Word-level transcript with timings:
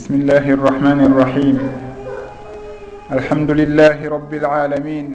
بسم 0.00 0.14
الله 0.14 0.46
الرحمن 0.56 1.00
الرحيم 1.12 1.56
الحمد 3.12 3.50
لله 3.50 4.08
رب 4.08 4.32
العالمين 4.34 5.06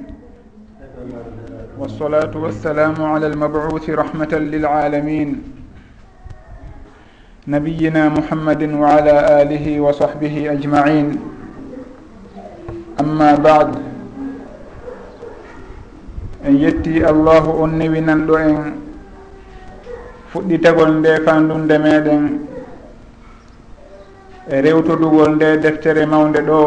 والصلاة 1.79 2.29
والسلام 2.37 2.93
على 3.01 3.27
المبعوث 3.27 3.89
رحمة 3.89 4.33
للعالمين 4.53 5.29
نبينا 7.47 8.09
محمد 8.09 8.61
وعلى 8.73 9.41
آله 9.41 9.65
وصحبه 9.81 10.35
أجمعين 10.53 11.07
أما 13.01 13.35
بعد 13.41 13.69
en 16.45 16.61
yetti 16.61 17.01
allahu 17.01 17.57
on 17.65 17.73
newinanɗo 17.81 18.37
en 18.37 18.57
fuɗɗitagol 20.29 20.91
nde 21.01 21.11
fandunde 21.25 21.75
meɗen. 21.81 22.53
e 24.47 24.61
rewtoɗugol 24.61 25.31
nde 25.35 25.57
deftere 25.63 26.05
mawde 26.05 26.39
ɗo. 26.47 26.61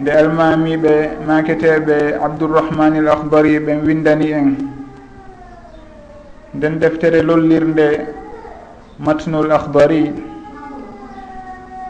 Nde 0.00 0.08
almamiɓe 0.20 0.92
maketeɓe 1.26 1.96
abdourahmani 2.24 2.98
l 3.00 3.08
akhbari 3.08 3.58
ɓen 3.66 3.80
windani 3.86 4.28
en. 4.32 4.48
Nden 6.54 6.78
deftere 6.78 7.20
lollirnde 7.22 7.86
matnul 9.04 9.50
akhbari. 9.52 10.04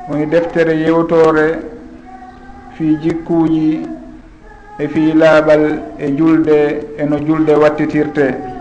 Woni 0.08 0.26
deftere 0.26 0.74
yewtore 0.84 1.46
fi 2.74 2.96
jikkuji 3.02 3.86
e 4.78 4.88
fi 4.88 5.12
laaɓal 5.20 5.64
e 5.98 6.06
julde 6.16 6.58
e 6.98 7.04
no 7.04 7.16
julde 7.26 7.52
wattitirte. 7.62 8.57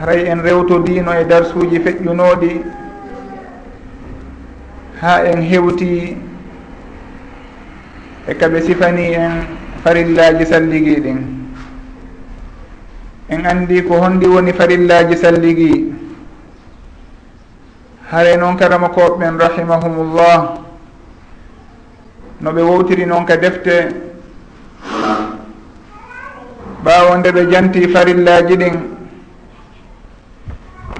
haray 0.00 0.28
en 0.28 0.42
rewtodino 0.42 1.12
e 1.12 1.24
darsuji 1.24 1.78
feƴƴunoɗi 1.80 2.60
ha 5.00 5.22
en 5.24 5.40
hewti 5.42 6.16
e 8.28 8.34
kaɓe 8.34 8.60
sifani 8.60 9.14
en 9.14 9.32
farillaji 9.84 10.44
salligi 10.46 11.00
ɗin 11.00 11.18
en 13.28 13.46
andi 13.46 13.82
ko 13.84 13.94
honɗi 14.00 14.26
woni 14.26 14.52
farillaji 14.52 15.16
salligi 15.16 15.92
hare 18.10 18.36
noon 18.36 18.56
karama 18.56 18.88
koɓɓen 18.88 19.38
rahimahumullah 19.38 20.58
no 22.40 22.52
ɓe 22.52 22.62
wowtiri 22.62 23.06
noon 23.06 23.24
ka 23.24 23.36
defte 23.36 23.88
ɓawo 26.84 27.16
nde 27.16 27.32
ɓe 27.32 27.50
janti 27.50 27.88
farillaji 27.88 28.56
ɗin. 28.56 28.96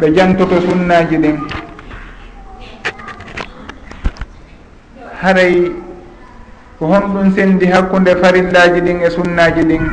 ɓe 0.00 0.06
jantoto 0.14 0.61
sunnaji 0.61 1.16
ɗin. 1.22 1.36
Haray 5.22 5.72
ko 6.78 6.86
honɗum 6.86 7.33
sendi 7.34 7.66
hakkude 7.66 8.16
farillaji 8.22 8.80
ɗin 8.80 9.00
e 9.00 9.11
sunnaji 9.11 9.62
ɗin. 9.69 9.84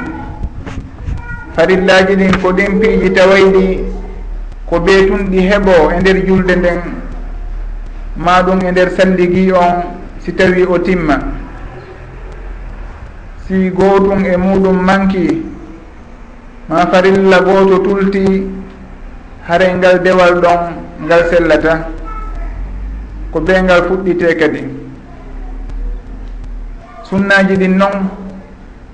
Farillaji 1.56 2.16
ɗin 2.16 2.42
ko 2.42 2.52
ɗin 2.52 2.80
piiji 2.80 3.10
tawayɗi 3.16 3.84
ko 4.70 4.80
ɓeetunɗi 4.80 5.40
heɓo 5.50 5.92
e 5.96 6.00
nder 6.02 6.18
julde 6.28 6.56
nden 6.56 6.80
maɗum 8.18 8.60
e 8.68 8.72
nder 8.72 8.90
salligi 8.92 9.52
on 9.54 9.84
si 10.20 10.32
tawi 10.36 10.64
o 10.66 10.78
timma. 10.80 11.18
Si 13.48 13.70
gootum 13.70 14.26
e 14.26 14.36
muɗum 14.38 14.78
manki 14.84 15.44
ma 16.68 16.86
farilla 16.92 17.40
gooto 17.40 17.78
tulti 17.80 18.24
hare 19.48 19.74
ngal 19.76 20.00
dewal 20.04 20.40
ɗon 20.42 20.62
ngal 21.06 21.22
sellata 21.30 21.74
ko 23.32 23.40
be 23.42 23.54
ngal 23.62 23.82
fuɗɗite 23.88 24.38
kadi. 24.40 24.62
Sunnaji 27.04 27.56
ɗin 27.60 27.76
noon 27.78 28.10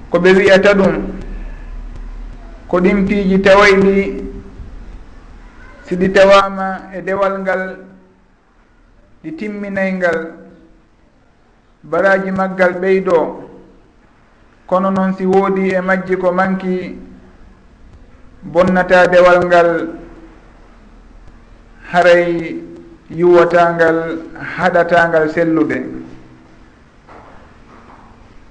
ko 0.09 0.18
ɓe 0.19 0.29
wiyata 0.38 0.73
ɗum 0.73 0.94
ko 2.68 2.78
ɗin 2.84 3.06
piiji 3.07 3.38
tawayɗi 3.41 4.23
si 5.85 5.96
ɗi 5.96 6.07
tawama 6.13 6.68
e 6.97 7.02
dewal 7.02 7.34
ngal 7.41 7.62
ɗi 9.23 9.31
timminay 9.38 9.91
ngal 9.94 10.18
baraji 11.84 12.31
maggal 12.31 12.73
ɓeydo. 12.81 13.46
Kono 14.66 14.90
noon 14.91 15.13
si 15.18 15.25
woodi 15.25 15.69
e 15.73 15.81
majji 15.81 16.16
ko 16.18 16.31
manki 16.31 16.97
bonnata 18.44 19.07
dewal 19.07 19.46
ngal 19.46 19.69
haray 21.91 22.55
yuwatangal 23.09 24.17
haɗatangal 24.57 25.29
sellude 25.33 25.77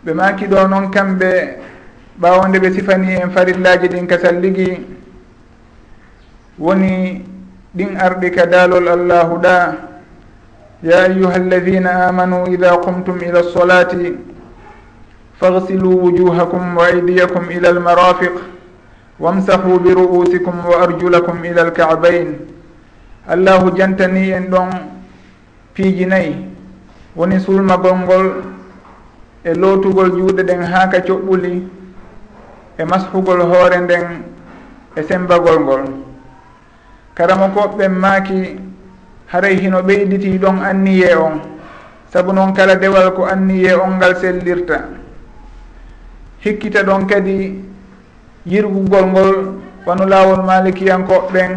ɓe 0.04 0.12
maki 0.14 0.46
ɗo 0.46 0.66
noon 0.68 0.90
kamɓe 0.90 1.30
ɓawonde 2.20 2.58
ɓe 2.58 2.70
sifani 2.72 3.12
en 3.22 3.30
farillaji 3.30 3.88
ɗin 3.88 4.06
kasal 4.08 4.36
liggi 4.42 4.86
woni 6.58 7.24
ɗin 7.76 7.96
arɗi 7.96 8.30
ka 8.30 8.46
daalol 8.46 8.88
allahu 8.88 9.38
ɗa 9.38 9.74
ya 10.82 11.02
ayuha 11.02 11.34
alladina 11.34 12.06
amanu 12.08 12.46
ida 12.52 12.76
qumtum 12.78 13.18
ila 13.22 13.40
lsolati 13.42 14.16
fagsilu 15.40 15.90
wujuhakum 16.02 16.76
wa 16.76 16.86
aydiyakum 16.86 17.50
ila 17.50 17.68
almarafiq 17.68 18.32
wamsahu 19.20 19.78
biru'usikum 19.80 20.64
wa 20.66 20.82
arjulakum 20.82 21.44
ila 21.44 21.62
alkabain 21.62 22.57
allahu 23.28 23.76
jantani 23.76 24.30
en 24.32 24.48
ɗon 24.50 24.70
piiji 25.74 26.06
nayi. 26.06 26.34
Woni 27.16 27.40
sulmagol 27.40 27.96
ngol 28.04 28.26
e 29.44 29.54
lootugol 29.54 30.10
juuɗe 30.16 30.42
ɗen 30.42 30.62
haa 30.62 30.88
ka 30.90 30.98
coɓɓuli 31.06 31.62
e 32.78 32.84
mashugol 32.84 33.40
hoore 33.42 33.78
nden 33.80 34.06
e 34.96 35.02
sembagol 35.02 35.58
ngol. 35.60 35.82
Karama 37.14 37.48
koɓɓen 37.54 37.92
maaki 37.92 38.56
haray 39.26 39.56
hino 39.60 39.82
ɓeyditi 39.82 40.38
ɗon 40.38 40.62
anniye 40.62 41.14
on. 41.16 41.40
Saabu 42.12 42.32
noon 42.32 42.52
kala 42.54 42.76
dewal 42.76 43.12
ko 43.14 43.24
anniye 43.26 43.74
on 43.74 43.96
ngal 43.98 44.14
sellirta. 44.16 44.78
Hikkita 46.44 46.82
ɗon 46.82 47.06
kadi 47.06 47.60
yirgugol 48.46 49.06
ngol 49.06 49.30
wano 49.86 50.04
laawol 50.06 50.42
malikiyankoɓɓen 50.46 51.50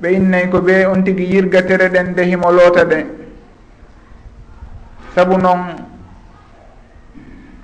ɓe 0.00 0.08
innayi 0.12 0.48
ko 0.50 0.58
ɓe 0.60 0.86
on 0.86 1.02
tigi 1.04 1.24
yirgatere 1.24 1.88
ɗen 1.88 2.06
nde 2.12 2.22
himo 2.24 2.50
loota 2.50 2.84
ɗe. 2.84 3.06
Sabu 5.14 5.36
noon 5.38 5.60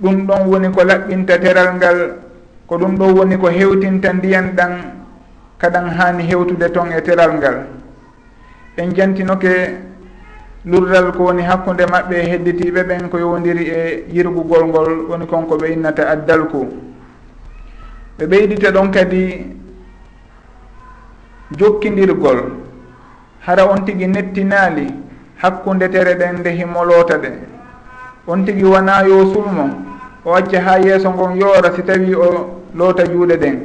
ɗum 0.00 0.26
ɗon 0.26 0.42
woni 0.50 0.68
ko 0.74 0.84
laɓɓinta 0.84 1.38
teral 1.38 1.74
ngal 1.76 1.98
ko 2.66 2.76
ɗum 2.78 2.96
ɗon 2.98 3.12
woni 3.16 3.36
ko 3.38 3.48
hewtinta 3.48 4.12
ndiyan 4.12 4.52
ɗan 4.56 4.72
kaɗan 5.58 5.88
haani 5.96 6.22
hewtude 6.28 6.68
toon 6.72 6.92
e 6.92 7.00
teral 7.02 7.32
ngal. 7.38 7.66
En 8.76 8.90
jantinoke 8.94 9.52
lurdal 10.66 11.12
ko 11.16 11.24
woni 11.24 11.42
hakkunde 11.42 11.86
maɓɓe 11.86 12.14
e 12.16 12.26
hedditiɓe 12.30 12.82
ɓen 12.84 13.08
ko 13.08 13.18
yowdiri 13.18 13.64
e 13.70 14.04
yirgugol 14.12 14.66
ngol 14.66 15.06
woni 15.08 15.26
konko 15.26 15.56
ɓe 15.56 15.72
innata 15.72 16.08
addalku. 16.10 16.66
Ɓe 18.18 18.26
ɓeydita 18.26 18.70
ɗon 18.72 18.90
kadi 18.90 19.46
jokkidirgol 21.52 22.40
hara 23.46 23.64
on 23.70 23.84
tigi 23.84 24.06
nettinaali 24.06 24.86
hakkunde 25.42 25.88
tere 25.88 26.14
ɗen 26.14 26.40
nde 26.40 26.50
himolota 26.50 27.18
ɗe. 27.18 27.30
On 28.26 28.44
tigi 28.44 28.64
wona 28.64 29.02
yo 29.06 29.32
sulmo 29.32 29.70
o 30.24 30.34
acca 30.34 30.60
ha 30.60 30.78
yeeso 30.78 31.10
ngon 31.10 31.36
yoora 31.36 31.72
si 31.76 31.82
tawi 31.82 32.14
o 32.14 32.60
loota 32.74 33.04
juuɗe 33.04 33.36
ɗen. 33.36 33.56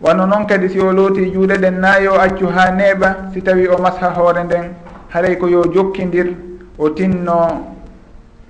Wano 0.00 0.26
noon 0.26 0.46
kadi 0.46 0.68
si 0.68 0.80
o 0.80 0.92
looti 0.92 1.30
juuɗe 1.32 1.58
ɗen 1.58 1.78
na 1.80 1.98
yo 2.00 2.14
accu 2.14 2.46
ha 2.46 2.70
neeɓa 2.70 3.30
si 3.32 3.42
tawi 3.42 3.68
o 3.68 3.78
masha 3.78 4.10
hoore 4.10 4.44
nden 4.44 4.74
haray 5.10 5.36
ko 5.38 5.46
yo 5.48 5.62
jokkidir 5.72 6.34
o 6.78 6.90
tinno 6.90 7.74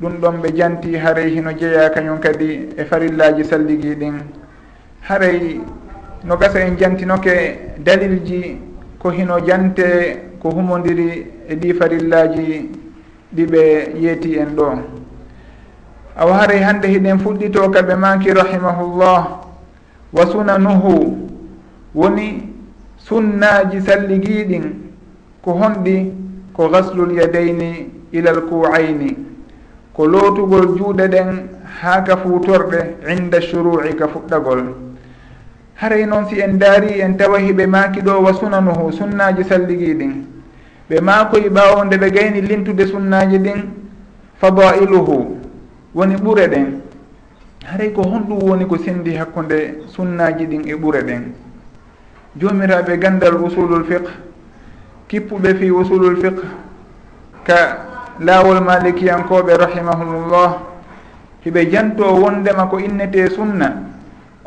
ɗum 0.01 0.13
ɗon 0.21 0.41
ɓe 0.43 0.57
janti 0.57 0.97
haray 0.97 1.31
hino 1.31 1.53
jeeya 1.53 1.91
kañum 1.91 2.21
kadi 2.21 2.69
e 2.77 2.85
farillaji 2.85 3.45
salligi 3.45 3.95
ɗin 3.95 4.15
haray 5.09 5.61
no 6.25 6.37
gasa 6.37 6.61
en 6.61 6.77
jantinoke 6.77 7.77
dalilji 7.79 8.59
ko 8.99 9.11
hino 9.11 9.39
jante 9.47 10.19
ko 10.43 10.51
humodiri 10.51 11.27
e 11.49 11.55
ɗi 11.55 11.75
farillaji 11.75 12.71
ɗiɓe 13.35 13.93
yeeti 14.03 14.37
en 14.39 14.55
ɗo. 14.57 14.69
Aw 16.17 16.29
haray 16.33 16.61
hande 16.63 16.87
hiɗen 16.89 17.19
fuɗɗito 17.19 17.71
kaɓe 17.71 17.95
maki 17.95 18.33
rahimahullah 18.33 19.41
wa 20.13 20.27
sunanuhu 20.27 21.17
woni 21.95 22.49
sunnaji 22.97 23.81
salligiɗin 23.81 24.65
ko 25.45 25.53
honɗi 25.53 26.13
ko 26.53 26.69
gaslul 26.69 27.13
yadayni 27.13 27.91
ilal 28.13 28.41
kuwayni 28.49 29.17
ko 29.95 30.07
lootugol 30.07 30.77
juuɗe 30.77 31.09
ɗen 31.09 31.49
haa 31.81 32.03
ka 32.05 32.17
fuutorɗe 32.17 32.97
inda 33.09 33.41
shuru'i 33.41 33.95
ka 33.97 34.09
fuɗɗagol. 34.09 34.88
haray 35.81 36.07
noon 36.07 36.27
si 36.29 36.41
en 36.41 36.59
daari 36.59 37.01
en 37.01 37.15
tawa 37.17 37.39
hiɓe 37.39 37.67
maaki 37.67 38.01
ɗo 38.03 38.21
wa 38.23 38.33
sunanuhu 38.35 38.93
sunnaji 38.93 39.45
salligi 39.45 39.95
ɗin. 39.95 40.13
Ɓe 40.91 41.01
maakoye 41.01 41.49
ɓaawonde 41.51 41.97
ɓe 41.99 42.11
gayni 42.11 42.41
lintude 42.41 42.87
sunnaji 42.87 43.39
ɗin 43.39 43.61
fadailuhu 44.41 45.39
woni 45.95 46.17
ɓure 46.17 46.49
ɗen. 46.49 46.81
Haray 47.65 47.93
ko 47.93 48.03
honɗum 48.03 48.43
woni 48.43 48.67
ko 48.67 48.77
sendi 48.79 49.15
hakkunde 49.15 49.79
sunnaji 49.87 50.47
ɗin 50.47 50.67
e 50.67 50.75
ɓure 50.75 51.03
ɗen. 51.03 51.23
Jomiraɓe 52.37 52.99
gandal 52.99 53.35
usulul 53.41 53.85
fiqe 53.85 54.11
kippuɓe 55.09 55.55
fi 55.55 55.71
usulul 55.71 56.17
fiqe 56.17 56.43
ka 57.45 57.57
laawol 58.21 58.61
malikiyankoɓe 58.65 59.57
rahimahumullah 59.57 60.59
hiɓe 61.45 61.71
janto 61.71 62.03
wondema 62.19 62.67
ko 62.67 62.79
innete 62.81 63.31
sunna 63.31 63.98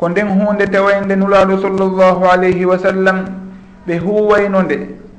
ko 0.02 0.08
nden 0.08 0.28
hunde 0.28 0.66
tawaynde 0.66 1.14
nulaaɗo 1.16 1.58
sallllahu 1.62 2.24
alayhi 2.26 2.64
wa 2.66 2.76
sallam 2.78 3.18
ɓe 3.86 3.98
huwayno 3.98 4.62
nde 4.62 4.76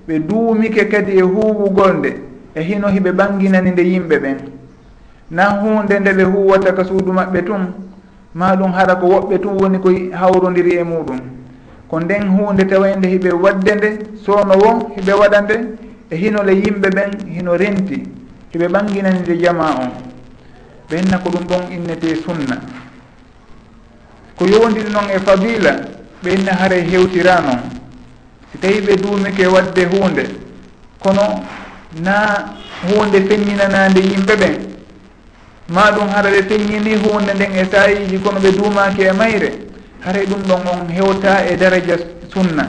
ɓe 0.07 0.19
duumike 0.27 0.85
kadi 0.91 1.11
e 1.19 1.21
huwugol 1.21 1.93
nde 1.99 2.11
e 2.55 2.61
hino 2.67 2.87
hiɓe 2.91 3.11
ɓanginani 3.11 3.71
nde 3.71 3.81
yimɓe 3.91 4.15
ɓen. 4.23 4.37
Na 5.31 5.43
hunde 5.61 5.99
nde 5.99 6.11
ɓe 6.17 6.23
huwata 6.23 6.73
ka 6.75 6.83
suudu 6.83 7.11
maɓɓe 7.13 7.41
tun 7.45 7.63
ma 8.35 8.55
ɗum 8.55 8.71
hara 8.73 8.95
ko 8.95 9.05
woɓɓe 9.07 9.39
tun 9.41 9.55
woni 9.61 9.79
ko 9.79 9.89
hawrodiri 10.19 10.75
e 10.75 10.83
muɗum. 10.83 11.19
Ko 11.89 11.99
nden 12.01 12.27
hunde 12.35 12.63
tawaynde 12.67 13.07
hiɓe 13.07 13.31
wadde 13.43 13.71
nde 13.75 13.89
sowno 14.25 14.53
wo 14.63 14.69
hiɓe 14.97 15.13
waɗa 15.21 15.41
nde 15.41 15.55
e 16.11 16.15
hinole 16.17 16.51
yimɓe 16.63 16.89
ɓen 16.95 17.09
hino 17.35 17.55
renti 17.55 18.03
hiɓe 18.51 18.67
ɓanginani 18.67 19.19
nde 19.19 19.33
jama 19.43 19.63
on. 19.79 19.91
Ɓenna 20.89 21.17
ko 21.23 21.29
ɗum 21.29 21.45
ɗon 21.49 21.71
innete 21.71 22.15
sunna. 22.15 22.82
ko 24.43 24.49
yowdiri 24.51 24.91
noon 24.91 25.07
e 25.15 25.19
fadila 25.19 25.71
ɓeynne 26.23 26.51
haare 26.51 26.81
hewtira 26.91 27.39
noon 27.41 27.61
si 28.51 28.57
tawi 28.59 28.81
ɓe 28.81 28.95
duumike 29.01 29.45
wadde 29.47 29.83
hunde 29.85 30.23
kono 30.99 31.43
na 32.03 32.15
hunde 32.83 33.21
feññinanande 33.27 33.99
yimɓe 34.01 34.35
ɓen 34.35 34.55
ma 35.69 35.91
ɗum 35.91 36.09
hara 36.09 36.29
ɓe 36.29 36.43
feññini 36.49 36.95
hunde 37.03 37.31
nden 37.33 37.55
e 37.55 37.65
sayiji 37.71 38.17
kono 38.19 38.39
ɓe 38.39 38.51
duumaki 38.51 39.01
e 39.03 39.11
mayre 39.13 39.49
haray 40.05 40.25
ɗum 40.25 40.41
ɗon 40.43 40.67
on 40.67 40.87
hewta 40.91 41.45
e 41.47 41.55
daraja 41.55 41.95
sunna. 42.33 42.67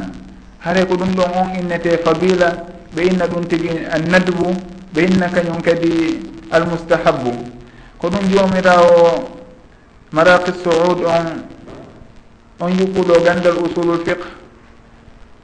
Haray 0.61 0.87
ko 0.87 0.95
ɗum 0.95 1.11
ɗon 1.15 1.31
on 1.35 1.49
innete 1.59 1.99
fadila 2.05 2.55
ɓe 2.95 3.03
inna 3.03 3.27
ɗum 3.27 3.45
tigi 3.49 3.69
annadbu 3.91 4.47
ɓe 4.95 5.01
inna 5.11 5.27
kañum 5.29 5.61
kadi 5.61 6.21
almustahabu 6.53 7.33
ko 7.99 8.09
ɗum 8.09 8.31
jomirawo 8.31 9.29
maraqi 10.13 10.53
saud 10.63 11.03
on 11.05 11.54
on 12.61 12.71
yuɓɓuɗo 12.71 13.15
gandal 13.25 13.57
usulul 13.59 14.05
fiqh. 14.05 14.25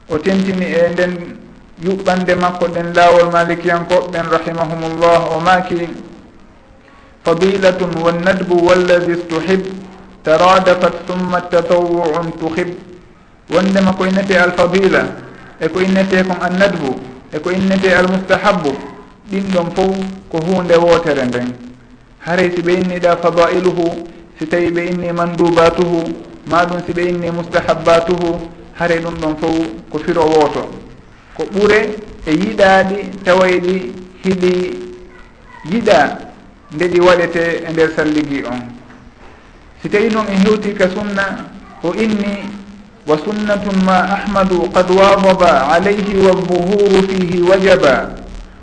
O 0.09 0.17
tentini 0.17 0.65
e 0.65 0.89
nden 0.91 1.13
yuɓɓande 1.83 2.35
makko 2.35 2.67
ɗen 2.67 2.93
laawol 2.95 3.31
malikiyankoɓɓen 3.31 4.25
rahimahumullah 4.31 5.19
o 5.35 5.39
maaki. 5.39 5.87
Fadilatun 7.23 7.91
wannadbu 8.03 8.55
walladi 8.67 9.13
stuhib 9.23 9.61
taradafat 10.23 10.93
summa 11.07 11.41
tatawu'un 11.41 12.31
tuhib. 12.39 12.69
Wondema 13.49 13.93
ko 13.93 14.05
innete 14.05 14.37
alfadila 14.37 15.03
e 15.59 15.67
ko 15.67 15.79
innete 15.79 16.23
kon 16.23 16.39
annadbu 16.41 16.95
e 17.33 17.39
ko 17.39 17.49
innete 17.51 17.93
almustahabu 17.93 18.71
ɗin 19.31 19.45
ɗon 19.53 19.69
fof 19.75 19.95
ko 20.31 20.37
hunde 20.39 20.75
wootere 20.77 21.25
nden. 21.25 21.53
Haray 22.25 22.51
si 22.55 22.61
ɓe 22.61 22.73
inniɗa 22.73 23.17
fadailuhu 23.17 24.07
si 24.39 24.45
tawi 24.47 24.71
ɓe 24.71 24.81
inni 24.91 25.11
mandubatuhu 25.11 26.30
ma 26.49 26.65
ɗum 26.65 26.79
si 26.85 26.93
ɓe 26.93 27.01
inni 27.09 27.31
mustahabbatuhu 27.31 28.39
haare 28.79 28.99
ɗum 29.03 29.15
ɗon 29.21 29.35
fof 29.37 29.57
ko 29.91 29.97
firo 29.99 30.23
wooto 30.25 30.69
ko 31.35 31.43
ɓure 31.53 31.79
e 32.25 32.31
yiɗaaɗi 32.31 32.95
tawayɗi 33.25 33.75
hiɗi 34.23 34.51
yiɗa 35.71 36.17
nde 36.73 36.85
ɗi 36.87 36.99
waɗete 36.99 37.43
e 37.67 37.71
nder 37.71 37.89
salligi 37.95 38.43
on. 38.45 38.61
Si 39.81 39.89
tawi 39.89 40.09
noon 40.09 40.25
en 40.29 40.45
hewti 40.45 40.73
ka 40.73 40.87
sunna 40.89 41.49
o 41.83 41.93
inni 41.93 42.45
wa 43.07 43.17
sunnatun 43.17 43.81
ma 43.83 43.97
ahmadu 44.13 44.69
qad 44.73 44.85
wadaba 44.93 45.73
alayhi 45.73 46.17
walzuhuru 46.21 47.01
fihi 47.09 47.41
wajaba 47.41 48.13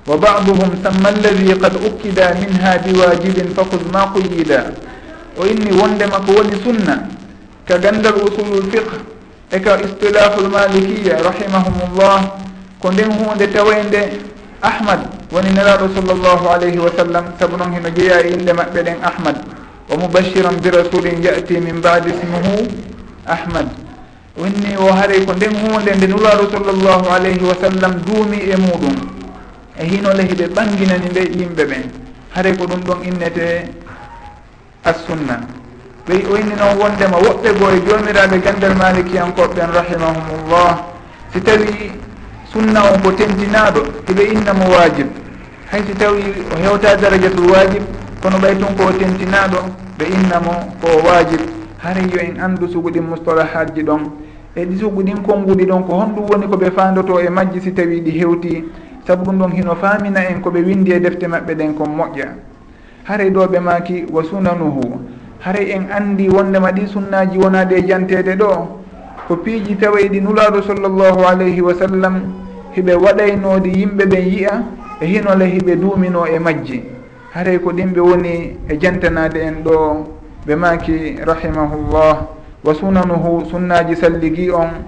wa 0.07 0.17
baduhum 0.17 0.71
samma 0.83 1.09
alladi 1.11 1.53
qad 1.59 1.75
ukkida 1.75 2.35
minha 2.39 2.79
biwajibin 2.87 3.51
fakud 3.55 3.83
ma 3.93 4.07
quyida 4.15 4.71
o 5.37 5.43
inni 5.47 5.73
wondema 5.75 6.23
ko 6.23 6.33
woni 6.39 6.55
sunna 6.63 7.18
ka 7.69 7.77
gandal 7.79 8.17
usulul 8.25 8.65
fiqe 8.73 8.97
e 9.53 9.61
ka 9.61 9.77
istilahu 9.85 10.49
malikiya 10.49 11.21
rahimahumullah 11.23 12.41
ko 12.81 12.91
nden 12.93 13.13
hunde 13.13 13.47
tawende 13.53 14.03
ahmad 14.63 15.19
woni 15.33 15.51
nelaɗo 15.53 15.89
sall 15.95 16.09
llahu 16.17 16.49
alayhi 16.49 16.79
wa 16.81 16.91
sallam 16.97 17.25
saabu 17.39 17.57
noon 17.57 17.73
heno 17.73 17.91
jeeya 17.91 18.25
e 18.25 18.33
inde 18.33 18.53
maɓɓe 18.53 18.81
ɗen 18.83 18.99
ahmad. 19.05 19.37
Wa 19.89 19.97
mubashiran 19.97 20.57
bi 20.61 20.71
rasulin 20.71 21.21
yati 21.23 21.61
min 21.61 21.81
badi 21.81 22.11
ismuhu 22.11 22.65
ahmad. 23.27 23.69
Wonni 24.37 24.77
o 24.79 24.89
haare 24.93 25.25
ko 25.27 25.33
nden 25.35 25.53
hunde 25.57 25.91
nde 25.97 26.07
nulaɗo 26.09 26.49
sall 26.51 26.65
llahu 26.81 27.07
alayhi 27.13 27.45
wa 27.45 27.55
sallam 27.61 27.93
duumi 28.09 28.39
e 28.49 28.57
muɗum. 28.57 28.97
E 29.77 29.85
hinole 29.85 30.23
hiɓe 30.25 30.47
ɓanginani 30.57 31.09
nde 31.13 31.21
yimɓe 31.39 31.65
ɓen. 31.69 31.85
Haare 32.35 32.57
ko 32.57 32.65
ɗum 32.67 32.81
ɗon 32.81 32.99
innete 33.05 33.69
assunna. 34.85 35.58
ɓey 36.09 36.25
o 36.33 36.37
inni 36.41 36.55
noon 36.57 36.79
wondema 36.81 37.17
woɓɓe 37.21 37.49
goo 37.59 37.69
e 37.69 37.79
jomiraɓe 37.87 38.37
gandal 38.45 38.75
malikiyankoɓɓen 38.81 39.69
rahimahumullah. 39.77 40.73
Si 41.33 41.41
tawi 41.41 41.93
sunna 42.53 42.81
o 42.93 42.97
mbo 42.99 43.11
tentinaɗo 43.13 43.81
hiɓe 44.09 44.23
e 44.25 44.33
innamo 44.33 44.65
wajib 44.73 45.07
hay 45.71 45.83
si 45.87 45.93
tawi 45.95 46.23
o 46.53 46.57
hewta 46.63 46.97
darajatul 46.97 47.51
wajib 47.53 47.83
kono 48.23 48.39
ɓay 48.39 48.57
tun 48.57 48.73
ko 48.77 48.85
o 48.89 48.93
tentinaɗo 48.93 49.59
ɓe 49.99 50.05
innamo 50.17 50.53
ko 50.81 50.89
wajib 51.07 51.41
hara 51.77 52.01
yo 52.01 52.19
en 52.21 52.41
andu 52.41 52.67
suguɗin 52.69 53.05
mustalahat 53.05 53.75
ji 53.75 53.83
ɗon. 53.83 54.01
E 54.57 54.65
ɗi 54.65 54.79
suguɗin 54.81 55.21
konnguɗi 55.23 55.67
ɗon 55.67 55.83
ko 55.85 55.93
honɗum 55.93 56.25
woni 56.31 56.47
koɓe 56.49 56.71
fandoto 56.71 57.21
e 57.21 57.29
majji 57.29 57.61
si 57.61 57.73
tawi 57.75 58.01
ɗi 58.01 58.11
hewti. 58.19 58.65
Saabu 59.07 59.25
ɗum 59.25 59.39
ɗon 59.39 59.53
hino 59.53 59.75
famina 59.77 60.21
en 60.31 60.41
koɓe 60.41 60.61
windi 60.65 60.91
e 60.93 61.01
defte 61.01 61.27
maɓɓe 61.29 61.55
ɗen 61.55 61.75
kon 61.75 61.91
moƴƴa. 61.97 62.29
Haray 63.05 63.31
ɗo 63.31 63.47
ɓe 63.47 63.61
maki 63.61 64.07
wa 64.11 64.23
sunanuhu. 64.25 65.18
haray 65.41 65.71
en 65.73 65.87
andi 65.91 66.29
wondema 66.29 66.73
ɗi 66.73 66.87
sunnaji 66.87 67.39
wonade 67.39 67.73
e 67.79 67.83
janteɗe 67.87 68.35
ɗo 68.37 68.51
ko 69.29 69.37
piiji 69.37 69.77
tawayɗi 69.77 70.21
nulaɗo 70.21 70.63
sallllahu 70.63 71.21
alayhi 71.27 71.61
wa 71.61 71.75
sallam 71.75 72.15
hiɓe 72.75 72.95
waɗaynoode 72.95 73.69
yimɓe 73.71 74.05
ɓen 74.07 74.25
yiya 74.27 74.63
e 75.01 75.07
hinole 75.07 75.45
hiɓe 75.47 75.77
duumino 75.77 76.27
e 76.27 76.39
majji. 76.39 76.83
Haray 77.35 77.59
ko 77.61 77.71
ɗimɓe 77.71 78.01
woni 78.01 78.57
e 78.69 78.77
jantanade 78.81 79.37
en 79.41 79.63
ɗo 79.65 80.07
ɓe 80.47 80.55
maki 80.57 81.17
rahimahullah 81.25 82.17
wa 82.65 82.75
sunanuhu 82.75 83.45
sunnaji 83.51 83.95
salligi 83.97 84.51
on. 84.51 84.83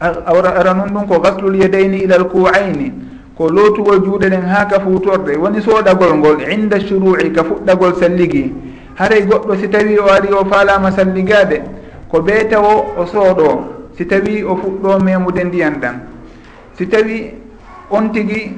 Ara 0.00 0.74
noon 0.74 0.90
ɗum 0.94 1.06
ko 1.08 1.20
gaslul 1.20 1.56
yadayni 1.56 2.04
ilal 2.04 2.20
l 2.22 2.24
kuwayni 2.28 2.92
ko 3.36 3.48
lootugol 3.50 4.00
juuɗe 4.04 4.30
ɗen 4.30 4.42
ha 4.48 4.64
ka 4.66 4.80
fuutorde 4.80 5.36
woni 5.36 5.60
sooɗagol 5.60 6.16
ngol 6.16 6.40
inda 6.50 6.80
shuru'i 6.80 7.32
ka 7.32 7.42
fuɗɗagol 7.44 7.94
salligi. 8.00 8.52
haray 8.98 9.22
goɗɗo 9.26 9.56
si 9.56 9.68
tawi 9.68 9.98
o 9.98 10.06
ari 10.10 10.32
o 10.32 10.44
faalama 10.44 10.90
salligade 10.92 11.62
ko 12.10 12.20
ɓee 12.20 12.48
tawo 12.48 12.94
o 12.98 13.06
sooɗo. 13.06 13.72
Si 13.96 14.06
tawi 14.06 14.42
o 14.42 14.56
fuɗɗo 14.56 14.98
memude 15.04 15.44
ndiyan 15.44 15.76
ɗan 15.80 15.96
si 16.78 16.86
tawi 16.88 17.34
on 17.90 18.08
tigi 18.12 18.56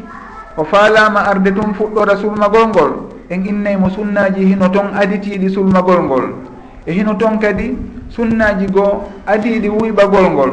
o 0.57 0.65
faalama 0.65 1.21
arde 1.27 1.51
tun 1.51 1.75
fuɗɗora 1.75 2.17
sulmagol 2.17 2.69
ngol 2.69 2.93
en 3.31 3.43
innayi 3.45 3.77
mo 3.77 3.91
sunnaji 3.91 4.45
hino 4.47 4.69
toon 4.71 4.95
aditiɗi 4.95 5.51
sulmagol 5.51 6.03
ngol 6.05 6.25
e 6.87 6.93
hino 6.93 7.15
toon 7.19 7.39
kadi 7.41 7.77
sunnaji 8.11 8.67
goo 8.71 9.11
adiɗi 9.27 9.69
wuyɓagol 9.69 10.31
ngol 10.33 10.53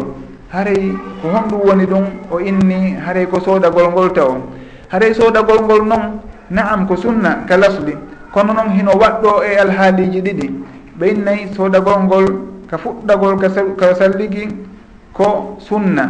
haray 0.49 0.91
ko 1.21 1.27
honɗum 1.29 1.61
woni 1.67 1.85
ɗum 1.85 2.05
o 2.31 2.39
inni 2.39 2.95
haray 3.05 3.27
ko 3.27 3.39
soodagol 3.39 3.91
ngol 3.91 4.11
taw. 4.13 4.35
Haray 4.89 5.13
soodagol 5.13 5.61
ngol 5.61 5.85
noon 5.85 6.19
naam 6.49 6.87
ko 6.87 6.95
sunna 6.97 7.45
ka 7.47 7.55
lasli 7.57 7.93
kono 8.31 8.53
noon 8.53 8.69
hino 8.71 8.91
waɗɗo 8.95 9.43
e 9.43 9.55
alhaaliji 9.59 10.21
ɗiɗi 10.21 10.47
ɓeynayi 10.99 11.53
sodagol 11.55 11.99
ngol 12.03 12.25
ka 12.69 12.77
fuɗɗagol 12.77 13.35
ka 13.77 13.95
salligi 13.95 14.47
ko 15.13 15.55
sunna. 15.59 16.03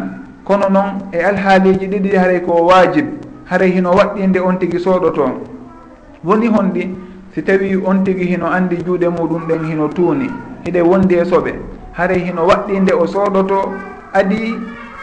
Kono 0.45 0.69
noon 0.69 1.09
e 1.11 1.17
alhaaliji 1.23 1.87
ɗiɗi 1.87 2.15
haray 2.17 2.41
ko 2.41 2.65
wajib 2.65 3.05
haray 3.49 3.71
hino 3.71 3.91
waɗɗinde 3.91 4.39
on 4.39 4.57
tigi 4.59 4.79
sooɗoto. 4.79 5.25
Woni 6.23 6.47
honɗi 6.47 6.83
si 7.33 7.41
tawi 7.43 7.75
on 7.85 8.03
tigi 8.03 8.25
hino 8.25 8.45
andi 8.47 8.77
juuɗe 8.85 9.09
muɗum 9.09 9.47
ɗen 9.47 9.65
hino 9.65 9.87
tuuni 9.87 10.29
hiɗe 10.65 10.81
wondi 10.81 11.15
e 11.15 11.25
soɓe. 11.25 11.53
Haray 11.93 12.19
hino 12.19 12.45
waɗɗinde 12.45 12.93
o 12.93 13.07
sooɗoto 13.07 13.73
adi 14.13 14.53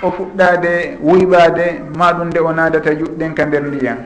o 0.02 0.10
fuɗɗade 0.10 0.98
wuyɓade 1.02 1.82
maɗum 1.98 2.28
nde 2.28 2.38
o 2.40 2.52
naadata 2.52 2.94
juɗɗen 2.94 3.34
ka 3.34 3.44
nder 3.46 3.62
ndiyan 3.62 3.98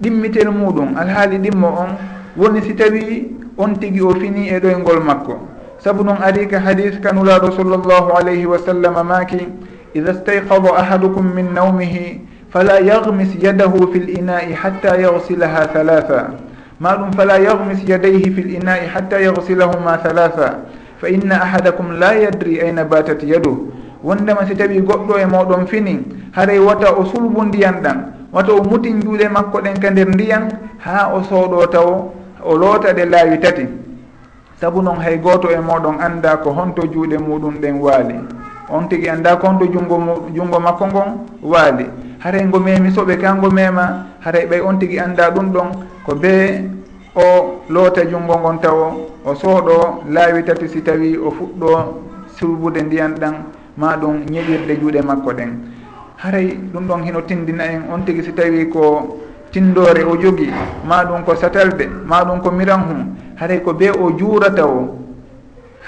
ɗimmitel 0.00 0.48
muɗum 0.50 0.94
alhaali 0.96 1.38
ɗimmo 1.38 1.66
on 1.68 1.90
woni 2.36 2.62
si 2.62 2.74
tawi 2.74 3.30
on 3.58 3.74
tigi 3.78 4.00
o 4.00 4.14
fini 4.14 4.48
e 4.48 4.58
ɗoyngol 4.60 4.96
e 4.98 5.04
makko. 5.04 5.38
Sabu 5.78 6.04
noon 6.04 6.18
ari 6.22 6.46
ka 6.46 6.60
hadis 6.60 6.98
kanulaɗo 7.00 7.50
sallllahu 7.56 8.12
alayhi 8.16 8.46
wa 8.46 8.58
sallam 8.58 8.94
maaki 9.06 9.48
ida 9.94 10.14
stayqada 10.14 10.76
ahadukum 10.76 11.34
min 11.34 11.54
nawmihi 11.54 12.20
fala 12.50 12.80
yagmis 12.80 13.34
yadahu 13.40 13.90
fi 13.92 13.98
l 13.98 14.08
ina'i 14.18 14.52
hatta 14.52 14.96
yagsilaha 15.00 15.66
halatha 15.74 16.34
ma 16.78 16.96
ɗum 16.96 17.12
fala 17.16 17.38
yagmis 17.40 17.82
yadayhi 17.88 18.30
fi 18.30 18.40
l 18.42 18.50
ina'i 18.60 18.86
hatta 18.86 19.20
yagsilahuma 19.20 19.98
halatha 20.04 20.58
fa 21.00 21.08
inna 21.08 21.40
ahadakum 21.42 21.98
la 21.98 22.12
yadri 22.14 22.60
ayna 22.60 22.84
batat 22.84 23.22
yaduh. 23.22 23.56
Wondema 24.04 24.46
si 24.46 24.54
tawi 24.54 24.80
goɗɗo 24.80 25.18
e 25.18 25.26
moɗon 25.26 25.66
fini 25.66 26.00
haray 26.32 26.58
wata 26.58 26.92
o 26.96 27.04
sulbu 27.04 27.44
ndiyan 27.44 27.82
ɗan 27.82 27.98
wata 28.32 28.52
o 28.52 28.62
mutin 28.64 29.00
juuɗe 29.02 29.28
makko 29.28 29.60
ɗen 29.60 29.76
ka 29.80 29.90
nder 29.90 30.08
ndiyan 30.08 30.48
ha 30.78 31.12
o 31.14 31.22
sooɗo 31.22 31.66
taw 31.70 32.12
o 32.44 32.56
loota 32.56 32.92
ɗe 32.92 33.04
laawi 33.04 33.38
tati 33.38 33.66
sabu 34.60 34.82
noon 34.82 35.00
hay 35.00 35.16
gooto 35.18 35.48
e 35.50 35.56
moɗon 35.60 36.00
annda 36.00 36.36
ko 36.36 36.50
honto 36.52 36.82
juuɗe 36.92 37.16
muɗum 37.18 37.54
ɗen 37.60 37.80
waali. 37.80 38.14
On 38.68 38.86
tigi 38.88 39.08
annda 39.08 39.36
ko 39.36 39.46
honto 39.48 39.64
junngo 39.66 40.28
junngo 40.34 40.60
makko 40.60 40.86
ngon 40.86 41.08
waali. 41.42 41.86
Haray 42.18 42.44
ngo 42.44 42.58
memi 42.60 42.90
soɓe 42.90 43.16
kango 43.16 43.50
mema 43.50 44.06
haray 44.20 44.46
ɓay 44.46 44.60
on 44.60 44.78
tigi 44.78 44.98
annda 44.98 45.30
ɗum 45.30 45.52
ɗon 45.52 45.68
ko 46.04 46.14
be 46.14 46.60
o 47.16 47.60
loota 47.70 48.04
junngo 48.04 48.36
ngon 48.38 48.58
tawo 48.60 49.08
o 49.24 49.34
sooɗo 49.34 50.04
laawi 50.10 50.44
tati 50.44 50.68
si 50.68 50.82
tawi 50.82 51.16
o 51.16 51.30
fuɗɗo 51.30 51.68
surbude 52.36 52.82
ndiyan 52.82 53.14
ɗan 53.18 53.34
ma 53.76 53.96
ɗum 53.96 54.24
ñeɗirde 54.30 54.76
juuɗe 54.80 55.02
makko 55.02 55.32
ɗen. 55.32 55.50
Haray 56.16 56.58
ɗum 56.72 56.86
ɗon 56.86 57.02
hino 57.04 57.20
tindina 57.22 57.64
en 57.64 57.82
on 57.92 58.04
tigi 58.04 58.22
si 58.22 58.32
tawi 58.32 58.68
ko 58.68 59.16
tindore 59.52 60.02
o 60.04 60.16
jogi 60.16 60.48
ma 60.84 61.04
ɗum 61.04 61.24
ko 61.24 61.34
satalde 61.34 61.88
ma 62.06 62.24
ɗum 62.24 62.40
ko 62.40 62.50
miran 62.50 62.80
hum 62.88 63.16
haray 63.36 63.60
ko 63.62 63.72
be 63.74 63.90
o 63.90 64.10
juurata 64.16 64.66
o. 64.66 64.96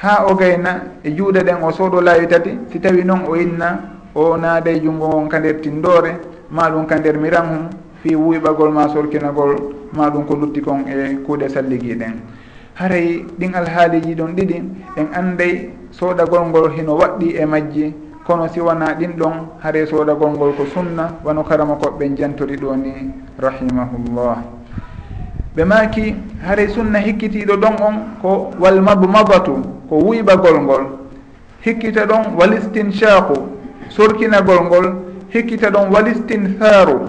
Ha 0.02 0.26
o 0.26 0.34
gayna 0.34 0.98
e 1.04 1.10
juuɗe 1.14 1.42
ɗen 1.44 1.62
o 1.62 1.70
sooɗo 1.70 2.00
laawi 2.00 2.26
tati 2.26 2.58
si 2.70 2.80
tawi 2.80 3.04
noon 3.04 3.22
o 3.28 3.36
inna 3.36 3.78
o 4.14 4.36
naaday 4.36 4.80
junngo 4.82 5.06
ngon 5.08 5.28
ka 5.28 5.38
nder 5.38 5.60
tindore 5.60 6.18
ma 6.50 6.68
ɗum 6.70 6.86
ka 6.86 6.96
nder 6.98 7.18
miran 7.18 7.46
hum 7.46 7.68
fi 8.02 8.14
wuyɓagol 8.16 8.72
ma 8.72 8.88
sorkinagol 8.88 9.56
ma 9.94 10.10
ɗum 10.10 10.24
ko 10.26 10.34
lutti 10.34 10.60
kon 10.60 10.84
e 10.88 11.16
kuuɗe 11.24 11.48
salligiɗen 11.48 12.14
haray 12.74 13.24
ɗin 13.38 13.54
alhaaliji 13.54 14.14
ɗon 14.14 14.34
ɗiɗi 14.34 14.56
en 14.96 15.06
anday 15.14 15.70
sooɗagol 15.92 16.48
ngol 16.48 16.70
hino 16.72 16.96
waɗɗi 16.96 17.36
e 17.36 17.46
majji. 17.46 17.94
kono 18.26 18.48
si 18.48 18.60
wona 18.60 18.94
ɗin 18.94 19.12
ɗon 19.18 19.32
haare 19.62 19.86
sodagol 19.86 20.30
ngol 20.30 20.52
ko 20.54 20.64
sunna 20.66 21.18
wano 21.24 21.42
karama 21.42 21.74
koɓɓe 21.74 22.14
jantori 22.16 22.56
ɗo 22.56 22.76
ni 22.76 23.10
rahimahullah. 23.38 24.36
Ɓe 25.56 25.64
maki 25.64 26.14
haare 26.46 26.68
sunna 26.68 26.98
hikkitiɗo 27.00 27.56
ɗon 27.56 27.74
on 27.82 27.94
ko 28.22 28.50
walmabmadatu 28.60 29.54
ko 29.88 29.96
wuyɓagol 29.96 30.60
ngol. 30.62 30.84
Hikkita 31.64 32.06
ɗon 32.06 32.36
walistinchaku 32.38 33.34
sorkinagol 33.88 34.64
ngol. 34.66 34.86
Hikkita 35.34 35.70
ɗon 35.70 35.90
walistinharu 35.92 37.00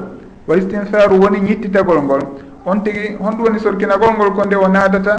walistinharu 0.48 1.20
woni 1.22 1.40
ñittitagol 1.42 2.02
ngol. 2.04 2.22
On 2.66 2.80
tigi 2.84 3.16
honɗum 3.20 3.44
woni 3.46 3.60
sorkinagol 3.60 4.14
ngol 4.18 4.34
ko 4.34 4.46
nde 4.46 4.56
o 4.56 4.68
naadata 4.68 5.16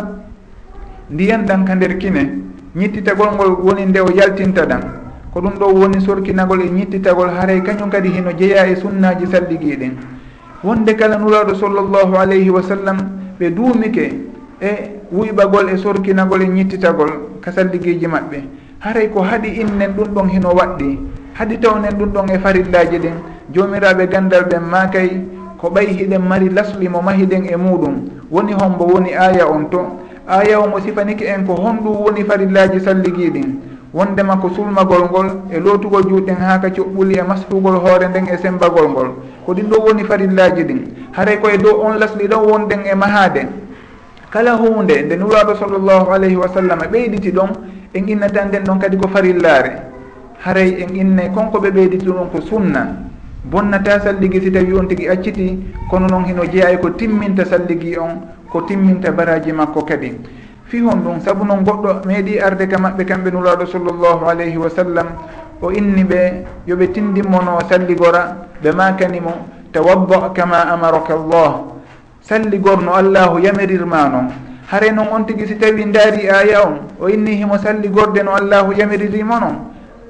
ndiyan 1.11 1.47
ɗan 1.47 1.65
ka 1.67 1.75
nder 1.77 1.99
kine. 1.99 2.43
Ñittitagol 2.75 3.31
ngol 3.35 3.51
woni 3.63 3.87
nde 3.87 4.01
o 4.01 4.11
yaltinta 4.11 4.67
ɗan. 4.67 5.04
ko 5.35 5.41
ɗum 5.41 5.59
ɗo 5.59 5.67
woni 5.75 6.01
sorkinagol 6.01 6.63
e 6.63 6.71
ñittitagol 6.71 7.29
haray 7.29 7.61
kañum 7.63 7.91
kadi 7.91 8.09
hino 8.09 8.31
jeeya 8.39 8.67
e 8.71 8.77
sunnaji 8.77 9.27
salligiɗen 9.27 9.99
wonde 10.63 10.95
kala 10.95 11.19
nuraɗo 11.19 11.55
sallllahu 11.59 12.15
alayhi 12.15 12.51
wa 12.51 12.63
sallam 12.63 12.99
ɓe 13.41 13.51
duumike 13.51 14.15
e 14.63 14.71
wuyɓagol 15.13 15.75
e 15.75 15.77
sorkinagol 15.77 16.41
e 16.43 16.47
ñittitagol 16.47 17.11
ka 17.43 17.51
salligiji 17.51 18.07
maɓɓe. 18.07 18.39
Haray 18.79 19.09
ko 19.11 19.23
haɗi 19.23 19.49
innen 19.61 19.91
ɗum 19.97 20.15
ɗon 20.15 20.29
hino 20.29 20.55
waɗɗi. 20.55 20.99
Haɗi 21.35 21.59
tawnen 21.59 21.95
ɗum 21.99 22.11
ɗon 22.13 22.29
e 22.31 22.39
farillaji 22.39 22.99
ɗen. 22.99 23.15
Jomiraɓe 23.53 24.07
gandal 24.07 24.45
ɓen 24.47 24.63
ma 24.71 24.87
kay 24.87 25.19
ko 25.59 25.69
ɓay 25.71 25.87
hiɗen 25.99 26.23
mari 26.23 26.49
lasli 26.49 26.89
mo 26.89 27.01
mahiɗen 27.03 27.45
e 27.51 27.57
muɗum 27.57 27.95
woni 28.31 28.53
hombo 28.53 28.85
woni 28.87 29.11
aya 29.15 29.49
on 29.51 29.69
to. 29.71 29.81
Aya 30.29 30.61
o 30.61 30.69
mo 30.69 30.79
sifanike 30.81 31.27
en 31.27 31.45
ko 31.45 31.55
honɗum 31.55 31.97
woni 32.07 32.23
farillaji 32.25 32.81
salliguiɗin 32.81 33.74
wondema 33.95 34.37
ko 34.37 34.51
sulmagol 34.51 35.07
ngol 35.09 35.29
e 35.51 35.61
lootugol 35.61 36.03
juuɗɗen 36.03 36.37
ha 36.37 36.59
ka 36.59 36.69
coɓɓuli 36.69 37.19
e 37.19 37.23
masrugol 37.23 37.79
hoore 37.79 38.09
nden 38.09 38.27
e 38.27 38.37
sembagol 38.37 38.89
ngol. 38.91 39.09
Ko 39.47 39.55
ɗin 39.55 39.69
ɗo 39.71 39.77
woni 39.87 40.05
farillaji 40.05 40.65
ɗin. 40.65 40.81
Haray 41.13 41.39
koye 41.39 41.59
dow 41.59 41.81
on 41.87 41.99
lasli 41.99 42.27
ɗon 42.27 42.43
wonɗen 42.51 42.81
e 42.91 42.95
mahade 42.95 43.47
kala 44.35 44.57
hunde 44.57 45.03
nde 45.07 45.15
nuraɗo 45.17 45.55
sallllahu 45.55 46.11
alayhi 46.11 46.37
wa 46.37 46.49
sallam 46.49 46.81
e 46.83 46.89
ɓeyditi 46.89 47.31
ɗon 47.31 47.51
en 47.95 48.09
innata 48.09 48.45
nden 48.45 48.65
ɗon 48.65 48.79
kadi 48.81 48.97
ko 48.97 49.07
farillare 49.09 49.71
haray 50.45 50.83
en 50.83 50.97
innay 50.97 51.31
konko 51.31 51.59
ɓe 51.61 51.71
ɓeyditi 51.71 52.07
ɗon 52.07 52.31
ko 52.33 52.41
sunna. 52.41 52.89
Bonnata 53.45 54.01
salligi 54.01 54.41
si 54.41 54.51
tawi 54.51 54.73
on 54.73 54.89
tigui 54.89 55.07
acciti 55.09 55.59
kono 55.89 56.09
noon 56.09 56.25
hino 56.25 56.45
jeeyay 56.45 56.75
e 56.75 56.79
ko 56.79 56.91
timminta 56.91 57.45
salligi 57.45 57.97
on 57.97 58.27
ko 58.51 58.63
timminta 58.63 59.13
baraji 59.13 59.53
makko 59.53 59.85
kadi. 59.85 60.19
fihon 60.75 60.99
ɗum 61.07 61.21
saabu 61.23 61.45
noon 61.47 61.63
goɗɗo 61.63 62.03
meeɗi 62.07 62.41
arde 62.41 62.67
ka 62.67 62.79
maɓɓe 62.79 63.05
kamɓe 63.07 63.31
nulaaɗo 63.31 63.67
sallllahu 63.67 64.27
alayhi 64.27 64.57
wa 64.59 64.69
sallam 64.71 65.07
o 65.63 65.71
inni 65.71 66.03
ɓe 66.05 66.21
yoɓe 66.67 66.87
tindimmono 66.93 67.61
salligora 67.69 68.23
ɓe 68.63 68.73
makanimo 68.75 69.33
tawadda 69.73 70.31
kama 70.35 70.59
amaraka 70.75 71.15
llah 71.15 71.63
salligor 72.23 72.83
no 72.83 72.93
allahu 72.95 73.39
yamirirma 73.39 74.09
noon 74.11 74.27
hare 74.67 74.91
noon 74.91 75.07
on 75.15 75.23
tigi 75.27 75.47
si 75.47 75.55
tawi 75.57 75.85
daari 75.93 76.27
aya 76.29 76.67
on 76.67 76.75
o 77.01 77.07
inni 77.09 77.37
himo 77.39 77.57
salligorde 77.59 78.23
no 78.25 78.35
allahu 78.35 78.73
yamiririmo 78.75 79.39
noon 79.41 79.57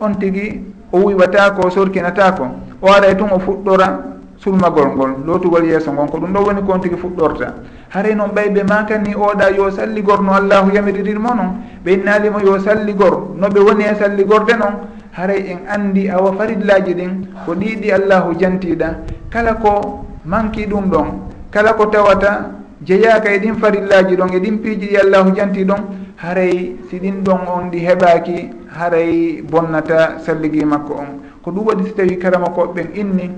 on 0.00 0.14
tigi 0.18 0.62
o 0.92 0.99
wiwatako 1.04 1.66
o 1.66 1.71
sorkinatako 1.71 2.44
o 2.80 2.88
aray 2.88 3.14
tun 3.16 3.28
o 3.33 3.38
fuɗɗora 3.38 4.00
sulmagol 4.38 4.88
ngol 4.97 5.11
lootugol 5.26 5.64
yeeso 5.64 5.92
ngon 5.92 6.09
ko 6.09 6.18
ɗum 6.18 6.33
ɗo 6.33 6.40
woni 6.47 6.62
ko 6.64 6.73
on 6.73 6.80
tigi 6.80 6.97
fuɗɗorta. 6.97 7.52
haray 7.94 8.14
noon 8.14 8.30
ɓay 8.34 8.48
ɓe 8.50 8.62
makani 8.64 9.14
oɗa 9.14 9.50
yo 9.56 9.70
salligor 9.70 10.20
no 10.22 10.32
allahu 10.34 10.70
yamirinirmo 10.74 11.30
noon 11.34 11.50
ɓe 11.84 11.90
innalimo 11.94 12.40
yo 12.40 12.58
salligor 12.58 13.14
no 13.38 13.46
ɓe 13.48 13.60
woni 13.60 13.84
e 13.84 13.94
salligorde 13.94 14.54
noon 14.58 14.74
haray 15.12 15.40
en 15.52 15.60
andi 15.70 16.08
awa 16.10 16.32
farillaji 16.38 16.94
ɗin 16.94 17.12
ko 17.46 17.54
ɗiɗi 17.54 17.92
allahu 17.92 18.34
jantiɗa 18.40 18.88
kala 19.30 19.54
ko 19.54 20.04
manki 20.24 20.66
ɗum 20.66 20.90
ɗon 20.90 21.08
kala 21.52 21.72
ko 21.74 21.86
tawata 21.86 22.50
jeyaka 22.82 23.30
e 23.30 23.38
ɗin 23.38 23.54
farillaji 23.62 24.16
ɗon 24.16 24.32
e 24.34 24.38
ɗin 24.40 24.58
piiji 24.62 24.86
ɗi 24.90 24.96
allahu 24.96 25.30
janti 25.36 25.64
ɗon 25.64 25.82
haray 26.16 26.76
si 26.90 26.98
ɗin 26.98 27.22
ɗon 27.22 27.40
on 27.46 27.70
ɗi 27.70 27.78
heɓaki 27.78 28.50
haray 28.76 29.42
bonnata 29.42 30.18
salligi 30.18 30.64
makko 30.64 30.94
on. 30.94 31.08
Ko 31.44 31.50
ɗum 31.52 31.66
waɗi 31.66 31.84
si 31.84 31.92
tawi 31.94 32.18
karama 32.18 32.48
koɓeɓen 32.50 32.88
inni 32.94 33.30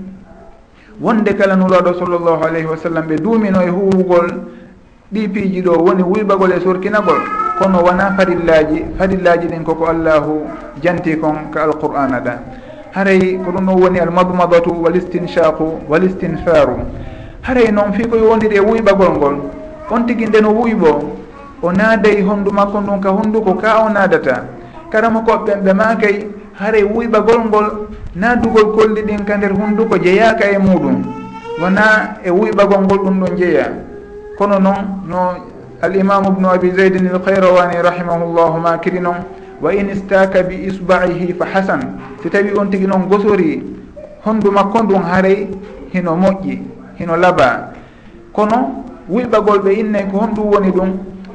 wonde 1.01 1.33
kala 1.35 1.55
nuraɗo 1.55 1.93
sallllahu 1.99 2.43
alayhi 2.43 2.65
wa 2.67 2.77
sallam 2.77 3.05
ɓe 3.07 3.15
duumino 3.21 3.61
e 3.61 3.69
huwugol 3.69 4.27
ɗi 5.13 5.27
piiji 5.27 5.61
ɗo 5.61 5.71
woni 5.85 6.03
wuyɓagol 6.03 6.51
e 6.51 6.59
sorkinagol 6.63 7.19
kono 7.59 7.79
wona 7.83 8.11
farillaji 8.17 8.85
farillaji 8.97 9.47
ɗin 9.47 9.63
koko 9.63 9.85
allahu 9.87 10.41
janti 10.81 11.17
kon 11.17 11.51
ka 11.53 11.63
alqur'ana 11.63 12.19
ɗa 12.19 12.33
haray 12.93 13.37
ko 13.45 13.51
ɗum 13.51 13.65
ɗon 13.65 13.81
woni 13.81 13.99
almadmadatu 13.99 14.71
walistinchaqu 14.83 15.85
walistinfaru 15.89 16.77
haray 17.41 17.71
noon 17.71 17.93
fi 17.93 18.07
koye 18.07 18.21
wondiri 18.21 18.55
e 18.57 18.59
wuyɓagol 18.59 19.11
ngol 19.17 19.35
on 19.91 20.05
tigui 20.05 20.25
nde 20.27 20.41
no 20.41 20.49
wuyɓo 20.53 21.17
o 21.61 21.71
naaday 21.71 22.21
honndu 22.21 22.51
makko 22.51 22.81
ndun 22.81 22.99
ka 23.01 23.09
honnduko 23.09 23.53
ka 23.55 23.81
o 23.85 23.89
naadata. 23.89 24.43
Karama 24.91 25.21
koɓɓen 25.21 25.61
ɓe 25.63 25.73
makay 25.73 26.27
haray 26.59 26.83
wuyɓagol 26.83 27.41
ngol 27.47 27.67
na 28.17 28.35
dugol 28.35 28.73
kolli 28.73 29.01
ɗin 29.05 29.25
ka 29.25 29.37
nder 29.37 29.53
hunnduko 29.53 29.97
jeyaka 30.01 30.45
e 30.49 30.57
muɗum. 30.57 31.03
Wona 31.61 32.17
e 32.25 32.29
wuyɓagol 32.29 32.81
ngol 32.85 32.99
ɗum 33.05 33.19
ɗon 33.21 33.37
jeeya 33.37 33.65
kono 34.37 34.59
noon 34.59 35.05
no 35.07 35.17
alimamu 35.81 36.31
bnu 36.31 36.47
abi 36.49 36.71
zeydin 36.71 37.05
il 37.05 37.19
khayrawani 37.21 37.81
rahimahullahu 37.81 38.57
makiri 38.61 38.99
noon 38.99 39.21
wa 39.61 39.71
in 39.73 39.89
istaka 39.89 40.41
bi 40.43 40.65
isbaihi 40.67 41.33
fa 41.33 41.45
hasan. 41.53 41.79
Si 42.21 42.29
tawi 42.29 42.53
on 42.57 42.69
tigui 42.69 42.87
noon 42.87 43.07
gosori 43.09 43.61
honndu 44.25 44.51
makko 44.51 44.83
ndun 44.83 45.01
haaray 45.01 45.47
hino 45.93 46.15
moƴƴi 46.17 46.57
hino 46.99 47.15
laaba 47.17 47.71
kono 48.33 48.83
wuyɓagol 49.09 49.59
ɓe 49.61 49.71
innay 49.79 50.05
ko 50.11 50.17
honɗum 50.17 50.45
woni 50.53 50.71
ɗum 50.71 50.89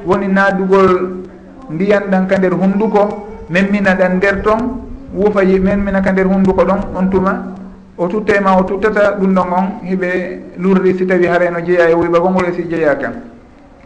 woni 0.05 0.27
naadugol 0.27 1.23
ndiyan 1.69 2.03
ɗan 2.11 2.27
ka 2.27 2.37
nder 2.37 2.51
hunnduko 2.53 3.27
memmina 3.49 3.95
ɗan 3.95 4.15
nder 4.17 4.41
ton 4.43 4.59
wuufa 5.15 5.43
men 5.43 5.83
mina 5.83 6.01
ka 6.01 6.11
nder 6.11 6.25
hunnduko 6.27 6.63
ɗon 6.65 6.79
on 6.95 7.09
tuma. 7.09 7.53
O 7.97 8.07
tutta 8.07 8.41
ma 8.41 8.57
o 8.57 8.63
tuttata 8.63 9.17
ɗum 9.19 9.33
ɗon 9.33 9.53
on 9.53 9.65
hiɓe 9.85 10.39
lurri 10.57 10.97
si 10.97 11.05
tawi 11.05 11.25
hareno 11.27 11.59
jeeya 11.63 11.89
e 11.89 11.93
woyba 11.93 12.19
gongol 12.19 12.45
e 12.49 12.53
si 12.53 12.67
jeeya 12.67 12.95
kam. 12.95 13.13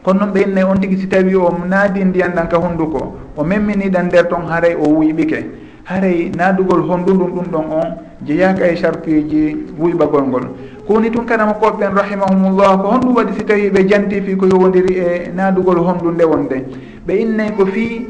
Kono 0.02 0.20
noon 0.20 0.32
ɓe 0.32 0.40
ɓeynne 0.46 0.64
on 0.64 0.80
tigi 0.80 0.98
si 0.98 1.08
tawi 1.08 1.36
o 1.36 1.52
naadi 1.68 2.04
ndiyan 2.06 2.30
ɗan 2.34 2.48
ka 2.48 2.58
hunnduko 2.58 3.18
o 3.36 3.44
memminiɗan 3.44 4.06
nder 4.06 4.28
ton 4.30 4.48
haray 4.50 4.76
o 4.76 4.88
wuyɓike 4.88 5.46
haray 5.84 6.32
naadugol 6.38 6.82
honɗuɗum 6.88 7.32
ɗum 7.36 7.46
ɗon 7.52 7.66
on 7.72 7.88
jeeyaka 8.26 8.66
e 8.72 8.76
sartuji 8.78 9.58
wuyɓagol 9.78 10.24
ngol 10.28 10.44
kowoni 10.88 11.12
tun 11.12 11.26
karama 11.26 11.54
koɓɓen 11.54 11.92
rahimahumullah 11.94 12.78
ko 12.82 12.88
honɗum 12.88 13.16
waɗi 13.16 13.34
si 13.38 13.44
tawi 13.44 13.70
ɓe 13.70 13.88
janti 13.90 14.22
fi 14.22 14.36
ko 14.38 14.46
yowodiri 14.48 14.96
e 14.96 15.32
naadugol 15.36 15.80
honndu 15.80 16.12
nde 16.12 16.24
wonde. 16.24 16.58
Ɓe 17.06 17.14
innay 17.22 17.52
ko 17.58 17.66
fii 17.66 18.08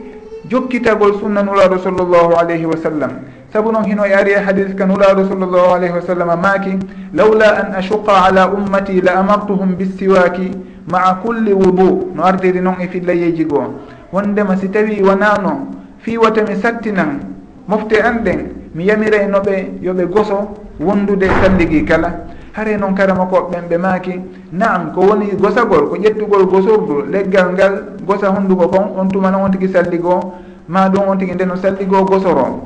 jokkitagol 0.50 1.20
sunna 1.20 1.44
nulaaɗo 1.44 1.77
sallllahu 1.84 2.36
alayhi 2.39 2.66
wa 2.66 2.77
sallam. 2.77 3.12
Sabu 3.54 3.72
noon 3.72 3.86
hino 3.86 4.06
e 4.06 4.13
ari 4.13 4.32
e 4.32 4.39
hadis 4.39 4.74
ka 4.75 4.86
nulaaɗo 4.86 5.27
sallllahu 5.27 5.74
alayhi 5.75 5.94
wa 5.94 6.01
sallam 6.01 6.30
maaki 6.42 6.80
lawla 7.13 7.48
an 7.60 7.75
ashuqa 7.75 8.25
ala 8.27 8.48
ummati 8.51 9.01
la 9.01 9.20
amartuhum 9.20 9.75
bissiwaki 9.75 10.51
maa 10.92 11.16
kulli 11.24 11.54
wudu. 11.54 12.12
No 12.16 12.24
ardiri 12.24 12.62
noon 12.62 12.82
e 12.82 12.88
fillayeji 12.88 13.46
goo. 13.46 13.74
Wondema 14.12 14.56
si 14.58 14.70
tawi 14.70 15.01
wonano 15.04 15.68
fiwata 16.00 16.44
mi 16.44 16.56
sattinan 16.56 17.20
mofte 17.68 18.00
an 18.01 18.24
ɗen 18.24 18.72
mi 18.74 18.86
yamiray 18.86 19.27
no 19.27 19.39
ɓe 19.39 19.80
yo 19.82 19.94
ɓe 19.94 20.06
goso 20.08 20.56
wondude 20.80 21.27
salligi 21.42 21.84
kala. 21.86 22.27
hare 22.58 22.76
noon 22.78 22.96
karama 22.96 23.26
koɓɓen 23.26 23.70
ɓe 23.70 23.78
maaki. 23.78 24.14
Naam 24.52 24.92
ko 24.94 25.02
woni 25.02 25.36
gosagol 25.38 25.90
ko 25.90 25.96
ƴettugol 25.96 26.46
gosorgol 26.50 27.06
leggal 27.10 27.54
ngal 27.54 27.74
gosa 28.06 28.30
hunndugo 28.34 28.68
kon 28.68 28.98
on 28.98 29.08
tuma 29.10 29.30
tumana 29.30 29.38
on 29.38 29.52
tigi 29.52 29.68
salligoo 29.70 30.34
ma 30.68 30.90
ɗum 30.90 31.08
on 31.10 31.18
tigi 31.18 31.34
ndeno 31.36 31.54
o 31.54 31.58
salligoo 31.58 32.04
gosoro. 32.06 32.64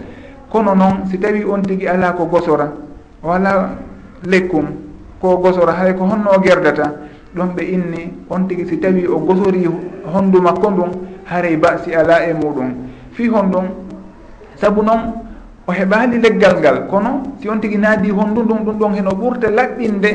Kono 0.50 0.74
noon 0.76 1.08
si 1.10 1.18
tawi 1.20 1.44
on 1.44 1.62
tigi 1.62 1.88
ala 1.88 2.14
ko 2.14 2.26
gosora 2.26 2.72
o 3.24 3.32
ala 3.32 3.70
lekkum 4.26 4.66
ko 5.20 5.38
gosora 5.38 5.74
hay 5.74 5.94
ko 5.96 6.06
honno 6.06 6.40
gerdata 6.42 6.94
ɗon 7.36 7.54
ɓe 7.56 7.62
inni 7.64 8.14
on 8.30 8.48
tigi 8.48 8.66
si 8.68 8.78
tawi 8.80 9.06
o 9.08 9.20
gosori 9.20 9.68
honndu 10.14 10.42
makko 10.42 10.72
ndun 10.72 10.92
haray 11.26 11.58
ba 11.58 11.78
si 11.84 11.94
ala 11.94 12.24
e 12.26 12.34
muɗum. 12.34 12.74
Fi 13.12 13.28
hon 13.28 13.52
ɗum 13.52 13.66
sabu 14.56 14.84
noon 14.84 15.31
o 15.72 15.74
heɓani 15.74 16.18
leggal 16.22 16.60
ngal. 16.60 16.88
Kono 16.90 17.22
si 17.42 17.48
on 17.50 17.60
tigui 17.60 17.78
naadi 17.78 18.10
honndu 18.12 18.44
ndun 18.44 18.64
ɗum 18.66 18.78
ɗon 18.80 18.94
heno 18.96 19.12
ɓurta 19.12 19.50
laɓɓinde 19.50 20.10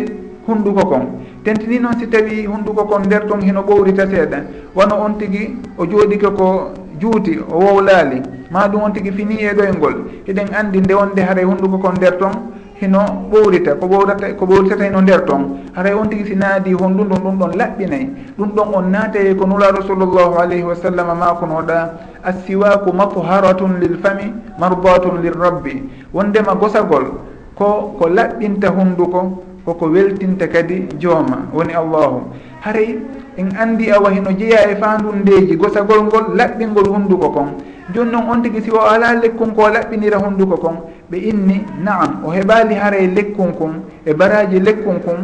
hunnduko 0.46 0.86
kon. 0.86 1.04
Tentini 1.44 1.78
noon 1.78 1.98
si 1.98 2.06
tawi 2.08 2.46
hunnduko 2.46 2.84
kon 2.84 3.00
nder 3.06 3.26
ton 3.26 3.40
heno 3.40 3.62
ɓowrita 3.62 4.06
seeɗa 4.10 4.38
wano 4.74 4.94
on 5.04 5.14
tigui 5.18 5.56
o 5.78 5.84
jooɗike 5.86 6.28
ko 6.36 6.70
juuti 7.00 7.38
o 7.50 7.58
wowlaali. 7.58 8.22
Ma 8.50 8.68
ɗum 8.68 8.82
on 8.82 8.90
tigui 8.92 9.12
fini 9.12 9.36
e 9.40 9.52
ɗoyngol 9.54 9.94
eɗen 10.28 10.48
andi 10.54 10.78
nde 10.80 10.94
wonde 10.94 11.20
haara 11.22 11.42
hunnduko 11.44 11.78
kon 11.78 11.92
nder 11.96 12.16
ton 12.18 12.32
hino 12.80 12.98
ɓowrita 13.32 13.74
ko 13.80 13.86
ɓowrata 13.86 14.34
ko 14.38 14.44
ɓowritata 14.46 14.84
heno 14.84 15.00
nder 15.00 15.24
ton. 15.24 15.42
Haray 15.74 15.94
on 15.94 16.06
tigui 16.08 16.26
si 16.26 16.34
naadi 16.36 16.72
honndu 16.74 17.04
ndun 17.04 17.18
ɗum 17.24 17.38
ɗon 17.38 17.52
laɓɓinayi 17.56 18.06
ɗum 18.38 18.48
ɗon 18.54 18.68
on 18.74 18.90
naataye 18.90 19.34
ko 19.34 19.46
nulaaɗo 19.46 19.82
sallllahu 19.86 20.38
alayhi 20.38 20.62
wa 20.64 20.74
sallam 20.74 21.06
ma 21.18 21.34
konoɗa 21.40 21.90
assiwaku 22.30 22.92
matharatun 22.92 23.78
lil 23.80 23.96
fami 24.02 24.32
mardatun 24.58 25.22
lirrabbi 25.22 25.82
wondema 26.12 26.54
gosagol 26.54 27.06
ko 27.54 27.94
ko 27.98 28.04
laɓɓinta 28.08 28.68
hunnduko 28.76 29.20
koko 29.66 29.86
weltinta 29.90 30.46
kadi 30.46 30.86
jooma. 30.98 31.50
Woni 31.52 31.74
allahu. 31.74 32.30
Haray 32.62 32.98
en 33.36 33.48
anndi 33.58 33.90
awa 33.90 34.10
hino 34.14 34.30
jeeya 34.32 34.70
e 34.70 34.76
fandundeji 34.76 35.56
gosagol 35.56 36.04
ngol 36.06 36.36
laɓɓingol 36.38 36.86
hunnduko 36.88 37.28
kon. 37.30 37.48
Joni 37.94 38.10
noon 38.10 38.28
on 38.30 38.42
tigi 38.42 38.62
si 38.62 38.70
o 38.70 38.78
ala 38.80 39.14
lekkun 39.14 39.54
ko 39.54 39.68
laɓɓinira 39.68 40.18
hunnduko 40.18 40.56
kon 40.56 40.76
ɓe 41.10 41.16
inni 41.18 41.64
naam 41.82 42.22
o 42.24 42.30
heɓali 42.30 42.74
haray 42.74 43.06
lekkun 43.06 43.52
kon 43.58 43.82
e 44.04 44.12
baraji 44.14 44.60
lekkun 44.60 44.98
kon 45.04 45.18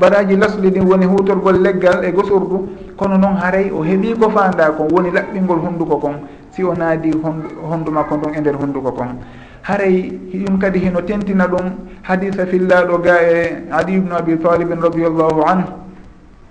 baraji 0.00 0.36
lasli 0.36 0.70
ɗin 0.70 0.84
woni 0.88 1.06
hutorgol 1.06 1.60
leggal 1.62 2.04
e 2.04 2.12
gosurdu. 2.12 2.68
Kono 2.96 3.16
noon 3.18 3.36
haray 3.36 3.70
o 3.70 3.82
heeɓi 3.82 4.14
ko 4.20 4.28
fanda 4.30 4.70
kon 4.76 4.88
woni 4.92 5.10
laɓɓingol 5.10 5.58
hunnduko 5.64 5.96
kon. 5.96 6.14
si 6.56 6.64
o 6.64 6.72
naadi 6.72 7.12
honndu 7.12 7.92
makko 7.92 8.16
ndon 8.16 8.32
e 8.34 8.40
nder 8.40 8.56
hunnduko 8.56 8.92
kon. 8.96 9.20
Haray 9.62 10.08
ɗum 10.32 10.58
kadi 10.58 10.78
hino 10.78 11.02
tentina 11.02 11.46
ɗum 11.46 11.66
hadisa 12.02 12.46
fillaɗo 12.46 12.98
ga 13.04 13.16
e 13.20 13.62
ali 13.70 13.96
ibnu 14.00 14.14
abi 14.16 14.38
talibin 14.38 14.80
radiallahu 14.80 15.42
anhu. 15.44 15.68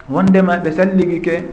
Wondema 0.09 0.57
ɓe 0.63 0.71
salligi 0.71 1.19
ke 1.21 1.43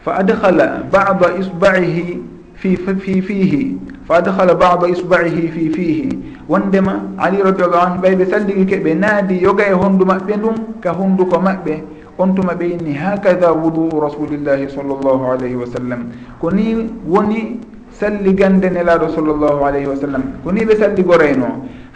fa 0.00 0.16
adhala 0.24 0.82
bada 0.90 1.36
isbaihi 1.38 2.22
fi 2.54 2.76
fi 2.76 3.20
fihi 3.20 3.76
fa 4.08 4.16
adhala 4.24 4.54
bada 4.54 4.88
isbaihi 4.88 5.48
fi 5.52 5.68
fihi. 5.68 6.08
Wondema 6.48 7.02
ali 7.18 7.42
radiallahu 7.44 7.86
anhu 7.86 8.00
ɓay 8.02 8.14
ɓe 8.16 8.24
salligi 8.30 8.64
ke 8.66 8.76
ɓe 8.80 8.94
naadi 8.96 9.42
yoga 9.42 9.68
e 9.68 9.72
honndu 9.74 10.04
maɓɓe 10.06 10.36
ndum 10.36 10.56
ka 10.80 10.92
hunnduko 10.96 11.36
maɓɓe. 11.38 11.82
On 12.20 12.34
tuma 12.34 12.54
ɓeyni 12.54 12.94
hakada 12.98 13.52
wudu 13.52 14.00
rasulillahi 14.00 14.66
sall 14.74 14.86
llahu 14.90 15.30
alayhi 15.30 15.54
wa 15.54 15.66
sallam. 15.66 16.10
Ko 16.40 16.50
ni 16.50 16.74
woni 17.06 17.60
salli 17.98 18.34
gande 18.34 18.70
nelaɗo 18.70 19.08
sallllahu 19.14 19.64
alayhi 19.64 19.86
wa 19.86 19.96
sallam. 19.96 20.22
Ko 20.44 20.50
ni 20.52 20.64
ɓe 20.64 20.76
salligorayno 20.78 21.48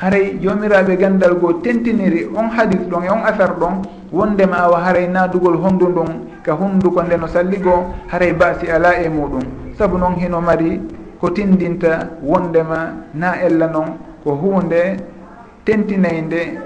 haray 0.02 0.36
jomiraɓe 0.42 0.96
gandal 0.98 1.34
goo 1.38 1.52
tentiniri 1.62 2.26
on 2.34 2.48
hadis 2.50 2.80
ɗon 2.90 3.04
e 3.04 3.08
on 3.10 3.22
affaire 3.24 3.54
ɗon 3.60 3.82
wondema 4.12 4.56
awa 4.66 4.80
haray 4.84 5.06
naadugol 5.08 5.56
honndu 5.62 5.88
ndun 5.88 6.10
ka 6.42 6.52
hunnduko 6.54 7.02
ndeno 7.02 7.26
salligoo 7.28 7.86
haray 8.10 8.32
basi 8.32 8.66
ala 8.68 8.98
e 9.00 9.08
muɗum 9.08 9.42
saabu 9.78 9.98
noon 9.98 10.14
hino 10.18 10.40
mari 10.40 10.80
ko 11.20 11.30
tindinta 11.30 12.08
wondema 12.22 13.06
na 13.14 13.38
ella 13.46 13.68
noon 13.68 13.94
ko 14.24 14.34
hunde 14.34 14.96
tentinayde 15.64 16.58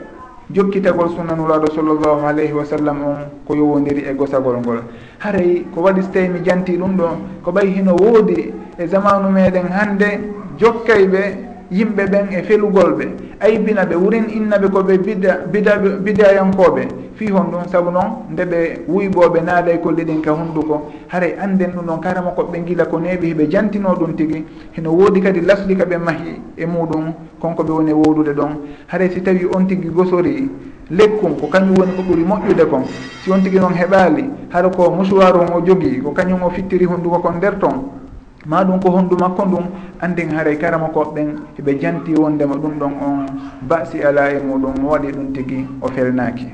jokkitagol 0.51 1.11
sunnanuraɗo 1.11 1.75
sallllahu 1.75 2.25
alayhi 2.27 2.53
wa 2.55 2.65
sallam 2.65 3.05
on 3.05 3.19
ko 3.47 3.55
yowodiri 3.55 4.07
e 4.09 4.15
gosagol 4.15 4.57
ngol. 4.63 4.81
Haray 5.19 5.67
ko 5.75 5.83
waɗi 5.83 6.03
so 6.03 6.09
tawi 6.13 6.29
mi 6.29 6.41
janti 6.43 6.79
ɗum 6.79 6.97
ɗo 6.97 7.09
ko 7.45 7.51
ɓay 7.53 7.67
hino 7.69 7.97
woodi 8.01 8.53
e 8.79 8.87
zamanu 8.87 9.31
meɗen 9.31 9.69
hande 9.73 10.21
jokkay 10.59 11.07
ɓe 11.07 11.23
yimɓe 11.71 12.07
ɓen 12.07 12.27
e 12.31 12.43
felugol 12.43 12.93
ɓe. 12.99 13.07
Aybina 13.41 13.85
ɓe 13.85 13.95
wurin 13.97 14.25
innaɓe 14.29 14.69
koɓe 14.69 14.99
bida 14.99 15.39
bida 15.53 15.77
bidayankoɓe. 16.05 16.83
Fi 17.17 17.31
hon 17.33 17.51
ɗum 17.51 17.67
saabu 17.73 17.91
noon 17.91 18.29
nde 18.33 18.45
ɓe 18.45 18.59
wuyɓoɓe 18.89 19.41
naada 19.45 19.73
e 19.73 19.79
kolli 19.81 20.05
ɗin 20.05 20.21
ka 20.23 20.33
hunnduko 20.33 20.91
haray 21.09 21.35
anden 21.41 21.71
ɗum 21.75 21.87
ɗon 21.87 22.01
karama 22.01 22.31
koɓe 22.31 22.65
gila 22.67 22.85
ko 22.85 22.99
neeɓi 23.01 23.27
heɓe 23.33 23.51
jantino 23.51 23.95
ɗum 23.95 24.15
tigui 24.17 24.45
heno 24.73 24.91
woodi 24.91 25.21
kadi 25.21 25.41
lasli 25.41 25.75
ka 25.77 25.85
ɓe 25.85 25.97
mahi 25.99 26.41
e 26.57 26.67
muɗum 26.67 27.13
konko 27.41 27.63
ɓe 27.63 27.73
woni 27.73 27.91
e 27.91 27.95
wodude 27.95 28.33
ɗon. 28.35 28.51
Haray 28.89 29.11
si 29.11 29.23
tawi 29.23 29.47
on 29.55 29.65
tigui 29.67 29.91
gosori 29.91 30.51
lekkum 30.91 31.37
ko 31.41 31.47
kañum 31.49 31.77
woni 31.79 31.93
ko 31.97 32.03
ɓuuri 32.03 32.25
moƴƴude 32.25 32.69
kon. 32.69 32.85
Si 33.23 33.33
on 33.33 33.41
tigui 33.43 33.59
noon 33.59 33.73
heɓali 33.75 34.25
haɗa 34.53 34.69
ko 34.77 34.91
musuwar 34.91 35.35
on 35.37 35.57
o 35.57 35.65
jogui 35.65 36.01
ko 36.03 36.13
kañum 36.13 36.43
o 36.43 36.51
fittiri 36.51 36.85
hunnduko 36.85 37.19
kon 37.21 37.37
nder 37.39 37.59
ton 37.59 38.06
ma 38.47 38.65
ɗum 38.65 38.81
ko 38.81 38.91
honndu 38.91 39.17
makko 39.19 39.45
ndum 39.47 39.65
anden 40.01 40.31
haray 40.31 40.57
karama 40.59 40.89
koɓɓen 40.89 41.29
eɓe 41.59 41.79
janti 41.81 42.15
wondema 42.15 42.55
ɗum 42.57 42.79
ɗon 42.79 42.93
on 43.03 43.27
basi 43.69 44.03
ala 44.03 44.31
e 44.33 44.39
muɗum 44.39 44.85
o 44.85 44.91
waɗi 44.91 45.13
ɗum 45.13 45.33
tigui 45.33 45.67
o 45.83 45.89
felnaki 45.89 46.47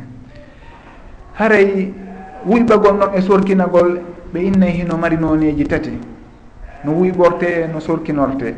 haray 1.35 1.93
wuyɓagol 2.47 2.97
noon 2.99 3.15
e 3.17 3.21
sorkinagol 3.21 4.01
ɓe 4.33 4.41
innay 4.41 4.69
e 4.71 4.73
hino 4.83 4.97
mari 4.97 5.17
noneji 5.17 5.65
tati. 5.65 5.91
No 6.85 6.93
wuyɓorte 6.93 7.45
e 7.47 7.67
no 7.73 7.81
sorkinorte. 7.81 8.55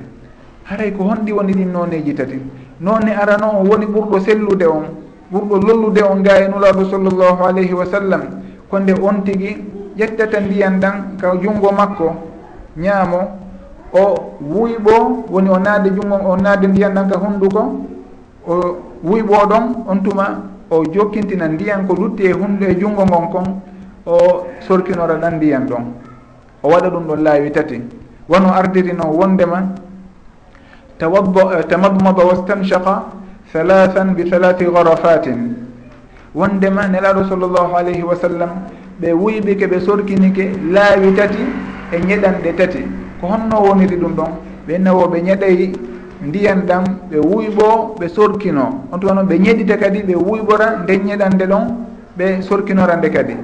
Haray 0.64 0.92
ko 0.92 1.04
honɗi 1.04 1.32
woni 1.32 1.52
ɗin 1.52 1.72
noneji 1.72 2.14
tati. 2.14 2.38
Nonne 2.80 3.10
arano 3.12 3.58
on 3.60 3.66
woni 3.68 3.86
ɓurɗo 3.86 4.20
sellude 4.20 4.62
on 4.66 4.84
ɓurɗo 5.32 5.56
lollude 5.66 6.02
on 6.02 6.22
ga 6.22 6.38
e 6.40 6.48
nulaɗo 6.48 6.84
sallllahu 6.90 7.42
alayhi 7.44 7.72
wa 7.74 7.84
sallam. 7.86 8.22
Ko 8.70 8.78
nde 8.78 8.92
on 9.02 9.22
tigi 9.24 9.56
ƴettata 9.98 10.40
ndiyan 10.40 10.78
ɗan 10.80 11.16
ka 11.20 11.34
junngo 11.42 11.70
makko 11.72 12.14
ñaamo 12.76 13.20
o 13.92 14.02
wuyɓo 14.40 15.24
woni 15.30 15.48
o 15.50 15.58
naade 15.58 15.90
junngo 15.94 16.16
o 16.30 16.36
naade 16.36 16.66
ndiyan 16.66 16.94
ɗan 16.94 17.08
ka 17.10 17.18
hunnduko 17.18 17.60
o 18.48 18.54
wuyɓo 19.04 19.46
ɗon 19.50 19.64
on 19.88 19.98
tuma 20.02 20.26
o 20.70 20.84
jokkintina 20.92 21.48
ndiyan 21.48 21.86
ko 21.86 21.94
lutti 21.94 22.24
e 22.26 22.32
hunndu 22.32 22.64
e 22.66 22.74
junngo 22.78 23.02
ngon 23.04 23.28
kon 23.30 23.44
o 24.06 24.46
sorkinora 24.60 25.14
ɗan 25.16 25.34
ndiyan 25.36 25.66
ɗon. 25.66 25.84
O 26.62 26.68
waɗa 26.68 26.88
ɗum 26.90 27.04
ɗon 27.06 27.22
laawi 27.22 27.50
tati. 27.52 27.80
Wono 28.28 28.48
ardirino 28.52 29.04
wondema 29.12 29.74
tawaddo 30.98 31.52
eh, 31.58 31.64
tamadmada 31.68 32.24
wastanchaka 32.24 33.04
halathan 33.52 34.14
bi 34.14 34.28
halati 34.30 34.64
garafatin 34.64 35.54
wondema 36.34 36.86
nelaɗo 36.88 37.24
sallllahu 37.28 37.76
alayhi 37.76 38.02
wa 38.02 38.16
sallam 38.16 38.50
ɓe 39.00 39.12
wuyɓike 39.12 39.66
ɓe 39.66 39.80
sorkinike 39.80 40.52
laawi 40.72 41.12
tati 41.14 41.38
e 41.92 41.98
ñeɗanɗe 42.00 42.52
tati. 42.56 42.78
Ko 43.20 43.26
honno 43.28 43.56
woniri 43.60 43.96
ɗum 43.96 44.14
ɗon 44.14 44.30
ɓe 44.66 44.78
nawo 44.78 45.08
ɓe 45.08 45.20
ñeɗay 45.22 45.72
ndiyan 46.26 46.60
ɗam 46.66 46.84
ɓe 47.10 47.18
wuyɓo 47.18 47.96
ɓe 47.98 48.08
sorkino. 48.08 48.84
On 48.92 48.98
tuma 48.98 49.14
noon 49.14 49.26
ɓe 49.26 49.38
ñeɗita 49.38 49.76
kadi 49.76 50.02
ɓe 50.02 50.14
wuyɓora 50.16 50.82
nden 50.82 51.00
ñeɗande 51.06 51.46
ɗon 51.46 51.64
ɓe 52.16 52.42
sorkinora 52.42 52.96
nde 52.96 53.08
kadi. 53.10 53.36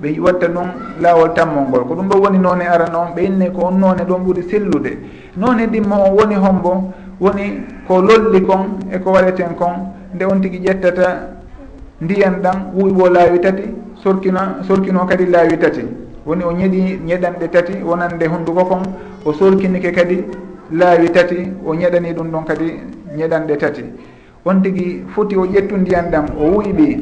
Ɓe 0.00 0.18
watta 0.20 0.48
ɗum 0.48 0.66
laawol 1.00 1.32
tammol 1.34 1.64
ngol. 1.68 1.84
Ko 1.86 1.94
ɗum 1.94 2.08
ɗo 2.08 2.18
woni 2.22 2.38
noone 2.38 2.62
ara 2.66 2.86
noon 2.90 3.14
ɓe 3.14 3.20
inne 3.24 3.50
ko 3.52 3.66
on 3.66 3.78
noone 3.78 4.02
ɗon 4.06 4.20
ɓuri 4.24 4.42
sellude. 4.50 4.98
Noone 5.36 5.66
ɗimmo 5.66 5.94
on 5.94 6.10
woni 6.16 6.34
hombo 6.34 6.92
woni 7.20 7.62
ko 7.86 8.00
lolli 8.02 8.42
kon 8.42 8.78
e 8.92 8.98
ko 8.98 9.10
waɗeten 9.12 9.54
kon 9.56 9.72
nde 10.14 10.24
on 10.24 10.40
tigui 10.40 10.60
ƴettata 10.60 11.28
ndiyan 12.00 12.40
ɗam 12.42 12.72
wuyɓo 12.74 13.08
laawi 13.08 13.38
tati 13.40 13.62
sorkino 14.02 14.40
sorkino 14.62 15.06
kadi 15.06 15.26
laawi 15.26 15.56
tati. 15.58 15.82
woni 16.26 16.44
o 16.44 16.52
ñeɗi 16.52 17.00
ñeɗanɗe 17.06 17.48
tati 17.50 17.72
wonande 17.84 18.24
hunnduko 18.26 18.64
kon 18.64 18.82
o 19.24 19.32
sorkinike 19.32 19.90
kadi 19.92 20.24
laawi 20.70 21.10
tati 21.10 21.36
o 21.66 21.74
ñeɗani 21.74 22.12
ɗum 22.14 22.30
ɗon 22.30 22.44
kadi 22.44 22.72
ñeɗanɗe 23.16 23.56
tati. 23.58 23.82
On 24.44 24.60
tigi 24.62 25.04
foti 25.14 25.36
o 25.36 25.44
ƴettu 25.46 25.76
ndiyan 25.76 26.10
ɗam 26.10 26.26
o 26.38 26.44
wuyɓi 26.56 26.98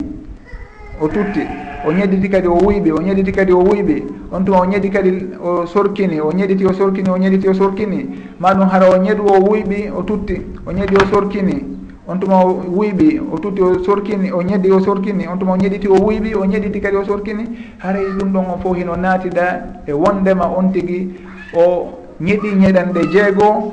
o 1.00 1.08
tutti 1.08 1.40
o 1.86 1.92
ñeɗiti 1.92 2.28
kadi 2.28 2.48
o 2.48 2.54
wuyɓi 2.60 2.90
o 2.92 3.00
ñeɗiti 3.00 3.32
kadi 3.32 3.52
o 3.52 3.58
wuyɓi 3.60 4.04
on 4.32 4.44
tuma 4.44 4.60
o 4.60 4.64
ñeɗi 4.66 4.90
kadi 4.90 5.28
o 5.42 5.66
sorkini 5.66 6.20
o 6.20 6.30
ñeɗiti 6.32 6.66
o 6.66 6.72
sorkini 6.72 7.08
o 7.10 7.16
ñeɗiti 7.16 7.48
o 7.48 7.54
sorkini 7.54 8.08
ma 8.38 8.52
ɗum 8.54 8.68
hara 8.68 8.88
o 8.90 8.96
ñeɗu 8.98 9.22
o 9.26 9.40
wuyɓi 9.40 9.90
o 9.96 10.02
tutti 10.02 10.36
o 10.66 10.72
ñeɗi 10.72 10.96
o 10.96 11.06
sorkini. 11.12 11.79
on 12.10 12.18
tuma 12.18 12.40
o 12.44 12.60
wuyɓi 12.76 13.20
o 13.32 13.38
tuti 13.38 13.62
o 13.62 13.78
sorkini 13.84 14.32
o 14.32 14.42
ñeddi 14.42 14.70
o 14.72 14.80
sorkini 14.80 15.28
on 15.28 15.38
tuma 15.38 15.52
o 15.52 15.56
ñeɗiti 15.56 15.86
o 15.88 15.94
wuyɓi 15.94 16.34
o 16.34 16.44
ñeɗiti 16.44 16.80
kadi 16.80 16.96
o 16.96 17.04
sorkini 17.04 17.44
haray 17.78 18.04
ɗum 18.18 18.32
ɗon 18.32 18.44
o 18.54 18.58
fof 18.62 18.76
hino 18.76 18.96
naatida 18.96 19.82
e 19.86 19.92
wondema 19.92 20.46
on 20.58 20.72
tigi 20.72 21.14
o 21.54 21.92
ñeɗi 22.20 22.48
ñeɗanɗe 22.58 23.00
jeegoo 23.12 23.72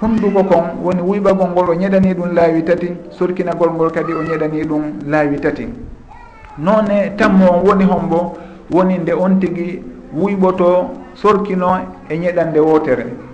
hunnduko 0.00 0.44
kon 0.44 0.64
woni 0.84 1.02
wuyɓagol 1.02 1.50
ngol 1.50 1.68
o 1.70 1.74
ñeɗani 1.74 2.14
ɗum 2.14 2.32
laawi 2.34 2.62
tati 2.64 2.88
sorkinagol 3.10 3.70
ngol 3.74 3.90
kadi 3.92 4.12
o 4.12 4.22
ñeɗani 4.22 4.64
ɗum 4.64 4.82
laawi 5.06 5.38
tati. 5.40 5.68
Noone 6.58 7.12
tammo 7.18 7.44
on 7.50 7.66
woni 7.66 7.84
hombo 7.84 8.36
woni 8.72 8.98
nde 8.98 9.12
on 9.12 9.38
tigi 9.38 9.82
wuyɓoto 10.16 10.88
sorkino 11.14 11.76
e 12.08 12.16
ñeɗande 12.16 12.58
wootere. 12.60 13.25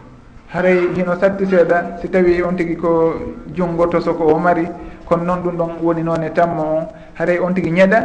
haray 0.52 0.92
hino 0.94 1.16
sattiseeɗa 1.18 1.98
si 2.00 2.08
tawi 2.08 2.42
on 2.42 2.56
tigi 2.56 2.76
ko 2.76 3.14
junngo 3.54 3.86
tosoko 3.86 4.24
o 4.34 4.38
mari 4.38 4.66
kono 5.06 5.24
noon 5.24 5.42
ɗum 5.42 5.56
ɗon 5.56 5.70
woni 5.82 6.02
noon 6.02 6.22
e 6.24 6.30
tamma 6.32 6.62
on. 6.62 6.86
Haray 7.18 7.38
on 7.38 7.54
tigi 7.54 7.70
ñeɗa 7.70 7.98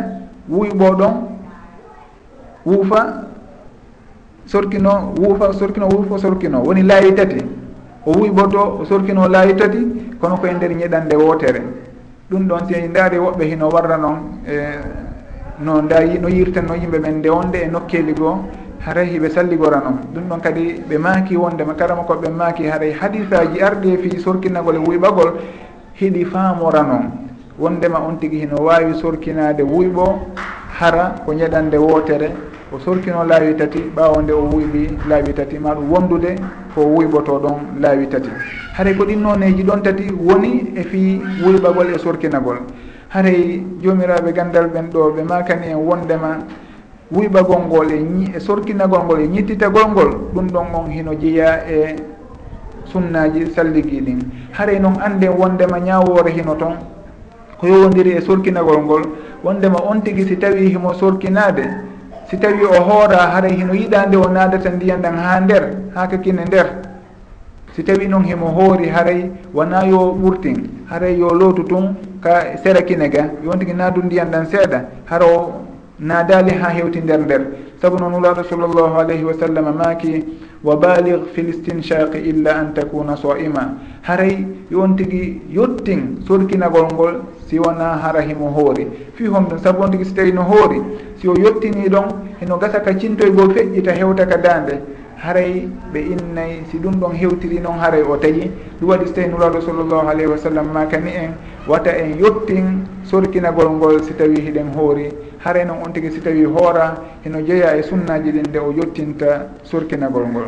wuyɓo 0.50 0.96
ɗon 0.98 1.14
wuufa 2.66 3.28
sorkino 4.46 5.14
wuufa 5.18 5.54
sorkino 5.54 5.88
wuufa 5.90 6.18
sorkino. 6.18 6.64
Woni 6.64 6.84
laayi 6.84 7.14
tati. 7.14 7.44
O 8.06 8.12
wuyɓoto 8.14 8.80
o 8.82 8.86
sorkino 8.86 9.28
laayi 9.28 9.56
tati 9.56 9.78
kono 10.20 10.38
koye 10.38 10.54
nder 10.54 10.72
ñeɗande 10.72 11.16
wootere. 11.16 11.62
Ɗum 12.32 12.48
ɗon 12.48 12.68
si 12.68 12.88
ndaari 12.88 13.18
woɓɓe 13.18 13.44
hino 13.44 13.70
warra 13.70 13.98
noon 13.98 14.18
e 14.48 14.56
no 15.60 15.82
nda 15.82 16.00
no 16.22 16.28
yirtan 16.30 16.66
no 16.68 16.76
yimɓe 16.76 17.00
men 17.00 17.18
ndewonde 17.20 17.56
e 17.64 17.68
nokkeeli 17.68 18.14
goo. 18.14 18.40
haray 18.86 19.06
hiɓe 19.08 19.30
salligora 19.30 19.82
noon 19.84 20.00
ɗum 20.14 20.24
ɗon 20.30 20.40
kadi 20.42 20.82
ɓe 20.90 20.98
maaki 20.98 21.36
wondema 21.38 21.74
karama 21.74 22.04
koɓe 22.04 22.30
maaki 22.30 22.66
haray 22.68 22.94
hadisaji 22.94 23.62
arɗi 23.62 23.98
fi 23.98 24.20
sorkinagol 24.20 24.76
e 24.76 24.80
wuyɓagol 24.80 25.34
hiɗi 26.00 26.26
faamora 26.26 26.84
noon 26.84 27.28
wondema 27.60 28.00
on 28.00 28.18
tigi 28.20 28.40
hino 28.40 28.58
wawi 28.64 28.94
sorkinade 29.02 29.64
wuyɓo 29.64 30.20
hara 30.80 31.16
ko 31.26 31.34
ñeɗande 31.34 31.78
wootere. 31.78 32.30
O 32.72 32.80
sorkino 32.80 33.24
laawi 33.24 33.56
tati 33.56 33.80
ɓaawo 33.96 34.22
nde 34.22 34.32
o 34.34 34.42
wuyɓi 34.52 35.08
laawi 35.10 35.34
tati. 35.34 35.58
Ma 35.58 35.74
ɗum 35.74 35.90
wondude 35.92 36.36
ko 36.76 36.82
wuyɓoto 36.82 37.40
ɗon 37.40 37.80
laawi 37.82 38.08
tati. 38.10 38.30
Haray 38.78 38.94
ko 38.96 39.06
ɗin 39.06 39.22
noneji 39.22 39.64
ɗon 39.64 39.82
tati 39.84 40.12
woni 40.12 40.74
e 40.76 40.84
fi 40.84 41.22
wuyɓagol 41.44 41.96
e 41.96 41.98
sorkinagol. 41.98 42.58
Haray 43.10 43.64
jomiraɓe 43.82 44.34
gandal 44.34 44.68
ɓen 44.68 44.90
ɗo 44.92 45.12
ɓe 45.16 45.24
makani 45.24 45.68
en 45.72 45.78
wondema 45.78 46.38
wuyɓagol 47.12 47.62
ngol 47.68 47.92
e 47.92 48.00
e 48.36 48.40
sorkinagol 48.40 49.04
ngol 49.06 49.20
e 49.22 49.28
ñittitagol 49.28 49.88
ngol 49.92 50.10
ɗum 50.34 50.48
ɗon 50.52 50.68
on 50.76 50.92
hino 50.92 51.14
jeeya 51.16 51.64
e 51.70 51.96
sunnaji 52.86 53.52
salligui 53.56 54.02
ɗin. 54.02 54.20
Haray 54.52 54.80
noon 54.80 55.00
anden 55.02 55.30
wondema 55.38 55.80
ñawore 55.80 56.32
hino 56.32 56.56
toon 56.56 56.76
ko 57.60 57.68
yowodiri 57.68 58.12
e 58.18 58.22
sorkinagol 58.22 58.82
ngol 58.84 59.02
wondema 59.44 59.80
on 59.90 60.02
tigui 60.02 60.26
si 60.28 60.38
tawi 60.38 60.70
himo 60.70 60.94
sorkinade. 60.94 61.64
Si 62.30 62.38
tawi 62.38 62.64
o 62.66 62.82
hoora 62.84 63.32
haray 63.36 63.56
hino 63.56 63.74
yiɗande 63.74 64.16
o 64.18 64.28
nadata 64.28 64.70
ndiyan 64.70 65.02
ɗan 65.02 65.16
ha 65.18 65.40
nder 65.40 65.64
ha 65.96 66.08
kakine 66.08 66.44
nder. 66.46 66.68
Si 67.74 67.84
tawi 67.84 68.08
noon 68.08 68.24
himo 68.26 68.48
hoori 68.48 68.90
haray 68.90 69.32
wona 69.54 69.86
yo 69.86 70.12
ɓurtin 70.12 70.70
haray 70.90 71.18
yo 71.18 71.30
lootu 71.30 71.64
tun 71.64 71.96
ka 72.22 72.58
sera 72.64 72.82
kine 72.82 73.08
ga 73.10 73.30
yontigui 73.46 73.74
naadu 73.74 74.02
ndiyan 74.04 74.28
ɗan 74.32 74.46
seeɗa. 74.46 74.82
Hara 75.06 75.26
o 75.26 75.67
naadali 76.00 76.52
ha 76.52 76.70
hewti 76.70 77.00
nder 77.02 77.20
nder. 77.20 77.42
Saabu 77.82 77.98
noon 78.00 78.12
nulaɗo 78.12 78.44
sallllahu 78.50 78.98
alayhi 79.00 79.24
wa 79.24 79.34
sallam 79.34 79.76
maaki 79.78 80.24
wa 80.64 80.76
balig 80.76 81.26
fi 81.34 81.42
listinchaqi 81.42 82.18
illa 82.30 82.56
an 82.60 82.74
takuna 82.74 83.16
soima. 83.16 83.78
Haray 84.04 84.46
yon 84.72 84.96
tigui 84.96 85.42
yottin 85.50 86.22
sorkinagol 86.28 86.88
ngol 86.94 87.22
si 87.48 87.60
wona 87.60 87.98
hara 88.02 88.22
himo 88.22 88.50
hoori. 88.50 88.88
Fi 89.16 89.26
hom 89.26 89.46
ɗum 89.48 89.60
saabu 89.60 89.84
on 89.84 89.92
tigui 89.92 90.06
so 90.06 90.14
tawi 90.16 90.32
no 90.32 90.42
hoori 90.44 90.82
si 91.20 91.28
o 91.28 91.34
yettini 91.36 91.90
ɗon 91.90 92.38
heno 92.40 92.58
gasa 92.58 92.80
ka 92.82 92.94
cintoygol 92.94 93.54
feƴƴita 93.54 93.92
hewta 93.94 94.26
ka 94.28 94.38
dande 94.38 94.82
haray 95.18 95.68
ɓe 95.94 96.00
innayi 96.00 96.64
si 96.72 96.78
ɗum 96.78 97.00
ɗon 97.00 97.14
hewtiri 97.16 97.60
noon 97.60 97.78
haray 97.80 98.02
o 98.02 98.18
taƴi 98.18 98.52
ɗum 98.80 98.90
waɗi 98.90 99.08
so 99.08 99.14
tawi 99.14 99.28
nuraɗo 99.30 99.62
sallllahu 99.62 100.08
alayhi 100.10 100.30
wa 100.30 100.38
sallam 100.38 100.68
makani 100.74 101.12
en 101.16 101.32
wata 101.68 101.90
en 101.90 102.18
yottin 102.20 102.86
sorkinagol 103.04 103.70
ngol 103.70 104.04
si 104.04 104.14
tawi 104.14 104.36
hiɗen 104.42 104.74
hoori. 104.76 105.10
hare 105.44 105.66
noon 105.66 105.84
on 105.86 105.92
tigi 105.94 106.12
si 106.12 106.20
tawi 106.22 106.44
hoora 106.46 106.98
heno 107.24 107.42
jeeya 107.42 107.76
e 107.78 107.84
sunnaji 107.84 108.32
ɗin 108.32 108.48
nde 108.50 108.58
o 108.60 108.72
yottinta 108.72 109.50
sorkinagol 109.64 110.26
ngol. 110.28 110.48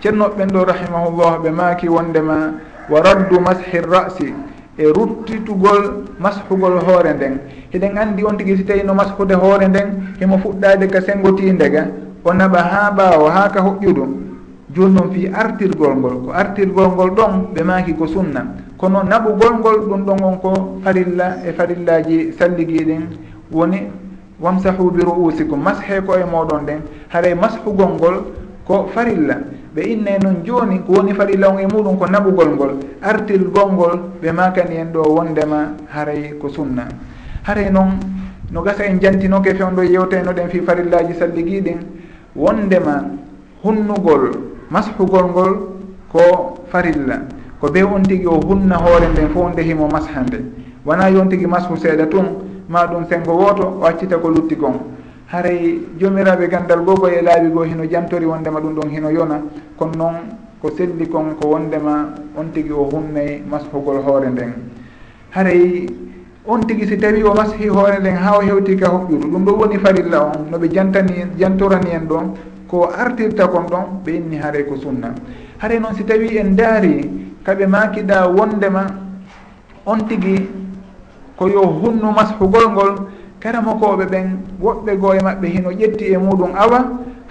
Ceernoɓe 0.00 0.36
ɓen 0.36 0.48
ɗo 0.52 0.64
rahimahullah 0.64 1.38
ɓe 1.42 1.50
maaki 1.50 1.88
wondema 1.88 2.54
wa 2.88 3.00
raddu 3.00 3.40
mashi 3.40 3.80
rasi 3.80 4.34
e 4.78 4.84
ruttitugol 4.84 6.04
mashugol 6.18 6.78
hoore 6.80 7.12
nden. 7.14 7.38
Hiɗen 7.72 7.98
anndi 7.98 8.24
on 8.24 8.36
tigi 8.36 8.56
si 8.56 8.64
tawi 8.64 8.82
no 8.82 8.94
mashude 8.94 9.34
hoore 9.34 9.68
nden 9.68 10.16
himo 10.20 10.38
fuɗɗade 10.38 10.86
ka 10.88 11.00
sengotindega 11.00 11.86
o 12.24 12.32
naɓa 12.32 12.58
ha 12.62 12.90
ɓaawo 12.90 13.28
ha 13.28 13.48
ka 13.52 13.60
hoƴƴudu 13.60 14.04
joni 14.74 14.94
noon 14.94 15.10
fi 15.12 15.28
artirgol 15.28 15.94
ngol 15.96 16.16
ko 16.24 16.30
artirgol 16.32 16.88
ngol 16.92 17.10
ɗon 17.10 17.32
ɓe 17.54 17.62
maaki 17.62 17.94
ko 17.94 18.06
sunna. 18.06 18.46
Kono 18.78 19.02
naɓugol 19.02 19.58
ngol 19.58 19.78
ɗum 19.88 20.04
ɗon 20.06 20.24
on 20.24 20.36
ko 20.40 20.80
farilla 20.82 21.36
e 21.44 21.52
farillaji 21.52 22.32
salligiɗin 22.32 23.02
woni 23.52 23.90
wamsahu 24.40 24.90
bi 24.90 25.02
ru'usikum. 25.02 25.60
Mashe 25.62 26.00
ko 26.06 26.14
e 26.14 26.24
moɗon 26.24 26.66
ɗen. 26.66 26.80
Haray 27.08 27.34
mashugol 27.34 27.94
ngol 27.94 28.16
ko 28.66 28.88
farilla. 28.94 29.38
Ɓe 29.74 29.82
inne 29.82 30.18
noon 30.22 30.42
joni 30.44 30.80
ko 30.86 30.92
woni 30.94 31.14
farilla 31.14 31.48
on 31.50 31.58
e 31.58 31.66
muɗum 31.66 31.98
ko 31.98 32.06
naɓugol 32.06 32.48
ngol. 32.54 32.70
Artirgol 33.02 33.72
ngol 33.72 34.00
ɓe 34.22 34.32
makani 34.32 34.76
en 34.76 34.92
ɗo 34.92 35.02
wondema 35.14 35.76
haray 35.92 36.34
ko 36.40 36.48
sunna. 36.48 36.88
Haray 37.44 37.70
noon 37.70 37.98
no 38.50 38.62
gasa 38.62 38.84
en 38.86 38.98
jantinoke 39.00 39.54
fewn 39.54 39.76
yewteno 39.86 40.32
ɗen 40.32 40.48
fi 40.48 40.60
farillaji 40.60 41.14
salligiɗin 41.14 41.78
wondema 42.34 43.04
hunnugol 43.62 44.30
mashugol 44.70 45.30
ngol 45.30 45.58
ko 46.10 46.64
farilla. 46.70 47.20
Ko 47.60 47.68
be 47.70 47.82
on 47.82 48.02
tigui 48.02 48.26
o 48.26 48.40
hunna 48.40 48.76
hoore 48.76 49.06
nden 49.12 49.28
fo 49.34 49.48
nde 49.50 49.62
himo 49.62 49.86
masha 49.86 50.22
nde 50.22 50.40
wona 50.84 51.10
yon 51.10 51.28
tigui 51.28 51.46
mashu 51.46 51.76
seeɗa 51.76 52.06
tun. 52.10 52.26
ma 52.70 52.86
ɗum 52.86 53.04
sengo 53.08 53.32
woto 53.34 53.78
o 53.82 53.84
accita 53.84 54.16
ko 54.18 54.28
lutti 54.28 54.54
gon. 54.54 54.78
Haray 55.26 55.80
jomiraɓe 55.98 56.48
gandal 56.48 56.84
goo 56.84 56.94
koye 56.94 57.20
laaɓi 57.20 57.50
goo 57.50 57.64
hino 57.64 57.84
jantori 57.84 58.24
wondema 58.26 58.60
ɗum 58.60 58.74
ɗon 58.74 58.90
hino 58.90 59.10
yona 59.10 59.42
kono 59.76 59.92
noon 59.96 60.14
ko 60.62 60.70
selli 60.76 61.08
kon 61.08 61.34
ko 61.40 61.48
wondema 61.48 62.14
on 62.36 62.52
tigi 62.52 62.70
o 62.70 62.88
hunnay 62.90 63.42
mashugol 63.50 63.98
hoore 64.06 64.30
nden. 64.30 64.52
Haray 65.34 65.86
on 66.46 66.60
tigi 66.60 66.86
si 66.86 66.96
tawi 66.96 67.22
o 67.24 67.34
mashi 67.34 67.66
hoore 67.68 67.98
nden 67.98 68.14
ha 68.16 68.38
o 68.38 68.40
hewti 68.40 68.76
ka 68.76 68.86
hoɓɓudu 68.88 69.26
ɗum 69.30 69.44
ɗo 69.44 69.52
woni 69.58 69.78
farilla 69.78 70.22
on 70.26 70.50
noɓe 70.52 70.68
jantani 70.72 71.26
jantorani 71.38 71.90
en 71.90 72.06
ɗon 72.06 72.34
ko 72.68 72.86
artirta 72.86 73.48
kon 73.48 73.66
ɗon 73.66 74.02
ɓe 74.04 74.10
inni 74.14 74.36
haray 74.36 74.64
ko 74.64 74.76
sunna. 74.76 75.12
Haray 75.58 75.80
noon 75.80 75.94
si 75.94 76.04
tawi 76.04 76.38
en 76.38 76.54
daari 76.54 77.10
kaɓe 77.44 77.66
makiɗa 77.66 78.28
wondema 78.28 78.86
on 79.86 80.06
tigi 80.06 80.59
ko 81.40 81.48
yo 81.48 81.64
hunnu 81.64 82.12
mashugol 82.12 82.68
ngol 82.68 82.92
karamokoɓe 83.40 84.04
ɓen 84.12 84.26
woɓɓe 84.60 84.92
goo 85.00 85.12
e 85.16 85.20
maɓɓe 85.24 85.46
hino 85.48 85.70
ƴetti 85.72 86.04
e 86.12 86.18
muɗum 86.18 86.52
awa 86.54 86.78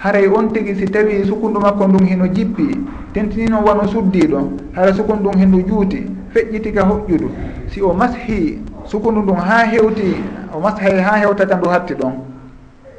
haray 0.02 0.26
on 0.26 0.50
tigi 0.52 0.74
si 0.74 0.84
tawi 0.90 1.22
sukundu 1.24 1.60
makko 1.60 1.86
ndun 1.86 2.06
hino 2.06 2.26
jippi 2.26 2.74
tentinino 3.14 3.62
wano 3.62 3.86
suddiɗo 3.86 4.40
hara 4.74 4.92
sukundu 4.94 5.20
ndun 5.30 5.38
hendu 5.38 5.62
juuti 5.62 6.10
feƴƴiti 6.34 6.72
ka 6.74 6.82
hoƴƴudu. 6.82 7.28
Si 7.70 7.80
o 7.82 7.92
mashi 7.94 8.58
sukundu 8.84 9.22
ndun 9.22 9.36
ha 9.36 9.64
hewti 9.70 10.16
o 10.54 10.58
mashay 10.60 10.98
ha 11.00 11.16
hewtata 11.22 11.54
ndu 11.56 11.68
hatti 11.68 11.94
ɗon. 11.94 12.12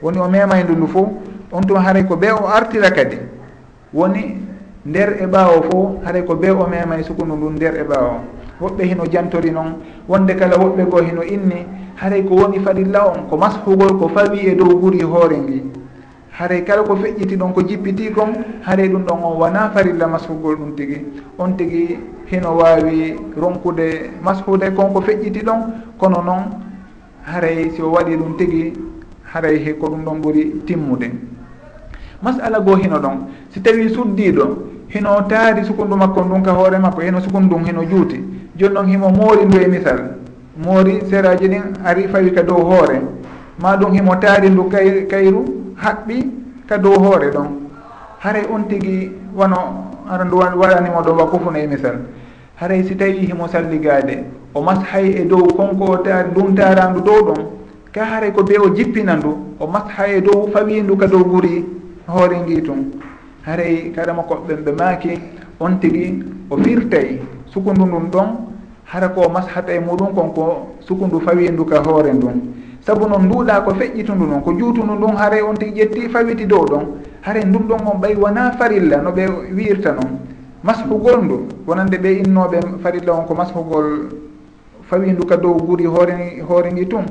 Woni 0.01 0.17
o 0.19 0.29
memay 0.29 0.63
ndu 0.63 0.75
ndu 0.75 0.87
fof 0.87 1.09
on 1.51 1.61
tuma 1.67 1.81
haray 1.81 2.03
ko 2.07 2.15
be 2.15 2.31
o 2.31 2.47
artira 2.47 2.89
kadi. 2.91 3.17
Woni 3.93 4.37
nder 4.85 5.17
e 5.19 5.25
ɓaawo 5.27 5.63
fo 5.69 5.99
haray 6.05 6.23
ko 6.23 6.35
be 6.35 6.49
o 6.51 6.67
memay 6.67 7.03
sukundu 7.03 7.35
ndun 7.35 7.55
nder 7.55 7.75
e 7.75 7.83
ɓaawo 7.83 8.15
woɓɓe 8.61 8.83
hino 8.85 9.03
jantori 9.11 9.51
noon 9.51 9.75
wonde 10.07 10.33
kala 10.35 10.57
woɓɓe 10.57 10.83
goo 10.89 11.01
hino 11.01 11.23
inni 11.23 11.65
haray 11.95 12.23
ko 12.23 12.35
woni 12.35 12.59
farilla 12.59 13.07
on 13.07 13.27
ko 13.29 13.37
mashugol 13.37 13.97
ko 13.99 14.09
fawi 14.09 14.47
e 14.47 14.55
dow 14.55 14.69
guri 14.79 15.01
hoore 15.01 15.37
ngi. 15.37 15.63
Haray 16.31 16.63
kala 16.63 16.83
ko 16.83 16.95
feƴƴiti 16.95 17.35
ɗon 17.37 17.53
ko 17.53 17.61
jippiti 17.61 18.11
kon 18.11 18.33
haray 18.65 18.87
ɗum 18.89 19.03
ɗon 19.05 19.23
on 19.23 19.37
wona 19.37 19.69
farilla 19.73 20.07
mashugol 20.07 20.55
ɗum 20.55 20.75
tigi. 20.75 21.05
On 21.37 21.51
tigi 21.57 21.99
hino 22.31 22.55
wawi 22.57 23.15
ronkude 23.37 24.11
mashude 24.23 24.73
kon 24.75 24.93
ko 24.93 25.01
feƴƴiti 25.01 25.43
ɗon 25.43 25.59
kono 25.99 26.21
noon 26.23 26.43
haray 27.25 27.69
si 27.75 27.81
o 27.81 27.91
waɗi 27.91 28.15
ɗum 28.17 28.37
tigi 28.37 28.73
haray 29.33 29.57
he 29.59 29.73
ko 29.73 29.87
ɗum 29.87 30.03
ɗon 30.05 30.21
ɓuuri 30.21 30.63
timmude. 30.65 31.11
Masala 32.21 32.59
goo 32.59 32.75
hino 32.75 32.97
ɗon 32.99 33.27
si 33.49 33.61
tawi 33.61 33.89
suddiɗo 33.89 34.57
hino 34.89 35.21
taari 35.27 35.65
sukundu 35.65 35.95
makko 35.95 36.23
ndun 36.23 36.41
ka 36.43 36.51
hoore 36.53 36.77
makko 36.79 37.01
hino 37.01 37.19
sukundu 37.19 37.55
sukundun 37.55 37.67
hino 37.67 37.83
juuti. 37.85 38.40
joni 38.61 38.73
noon 38.75 38.87
himo 38.87 39.09
moori 39.09 39.45
ndu 39.45 39.57
e 39.61 39.67
misal. 39.67 39.99
Moori 40.63 41.01
séraji 41.09 41.47
ɗin 41.47 41.63
ari 41.85 42.07
fawi 42.07 42.31
ka 42.31 42.43
dow 42.43 42.61
hoore. 42.69 43.01
Ma 43.61 43.75
ɗum 43.77 43.93
himo 43.93 44.15
taari 44.15 44.49
ndu 44.49 44.63
kay 44.69 45.07
kayru 45.07 45.41
haɓɓi 45.83 46.17
ka 46.69 46.77
dow 46.77 46.93
hoore 47.03 47.31
ɗon. 47.31 47.47
Haray 48.19 48.45
on 48.53 48.63
tigi 48.69 49.11
wono 49.35 49.57
ara 50.09 50.23
ndu 50.25 50.37
waɗanimo 50.37 51.01
ɗo 51.05 51.11
wakufuna 51.19 51.59
e 51.59 51.67
misal. 51.67 51.97
Haray 52.59 52.83
si 52.83 52.95
tawi 52.95 53.25
himo 53.25 53.47
salligade 53.47 54.23
o 54.53 54.61
mashay 54.61 55.15
e 55.21 55.25
dow 55.25 55.47
konko 55.57 55.83
o 55.91 55.97
taari 55.97 56.29
ndun 56.31 56.55
tarandu 56.55 57.01
dow 57.01 57.21
ɗon 57.25 57.41
ka 57.91 58.05
haray 58.05 58.31
ko 58.31 58.43
be 58.43 58.55
o 58.59 58.69
jippina 58.75 59.15
ndu 59.15 59.31
o 59.59 59.67
mashay 59.67 60.17
e 60.17 60.21
dow 60.21 60.47
fawindu 60.53 60.95
ka 60.97 61.07
dow 61.07 61.23
guri 61.23 61.65
hoore 62.07 62.37
ngi 62.43 62.61
tun 62.61 62.91
haray 63.45 63.91
kadama 63.95 64.23
koɓɓen 64.23 64.63
ɓe 64.65 64.71
maaki 64.77 65.19
on 65.59 65.79
tigi 65.79 66.23
o 66.49 66.57
firtay 66.57 67.19
sukundu 67.53 67.85
ndun 67.85 68.09
ɗon 68.11 68.50
hara 68.91 69.07
ko 69.09 69.29
mashata 69.29 69.71
e 69.73 69.79
muɗum 69.79 70.13
konko 70.13 70.75
suku 70.83 71.05
ndu 71.07 71.21
fawi 71.21 71.45
e 71.47 71.51
ka 71.69 71.79
hoore 71.79 72.11
ndun. 72.13 72.41
Saabu 72.81 73.07
noon 73.07 73.23
nduuɗa 73.25 73.61
ko 73.63 73.71
feƴƴitundu 73.73 74.25
noon 74.27 74.41
ko 74.43 74.51
juutundu 74.51 74.95
ndun 74.95 75.15
haare 75.15 75.41
on 75.41 75.53
tigi 75.55 75.79
ƴetti 75.81 76.09
fawiti 76.09 76.45
dow 76.45 76.65
ɗon. 76.65 76.83
Haare 77.21 77.45
ndun 77.45 77.67
ɗon 77.69 77.87
on 77.87 77.99
ɓay 78.01 78.15
wona 78.15 78.51
farilla 78.57 78.97
no 78.97 79.11
ɓe 79.11 79.27
wiirta 79.55 79.91
noon 79.93 80.19
mashugol 80.63 81.23
ndu 81.23 81.47
wonande 81.67 81.97
ɓe 81.97 82.09
innoɓe 82.25 82.59
farilla 82.83 83.13
on 83.13 83.25
ko 83.27 83.33
mashugol 83.33 84.09
fawindu 84.89 85.25
ka 85.25 85.37
dow 85.37 85.53
guri 85.53 85.85
hoore 85.85 86.11
hooreni 86.11 86.41
hooreni 86.41 86.85
tun. 86.87 87.05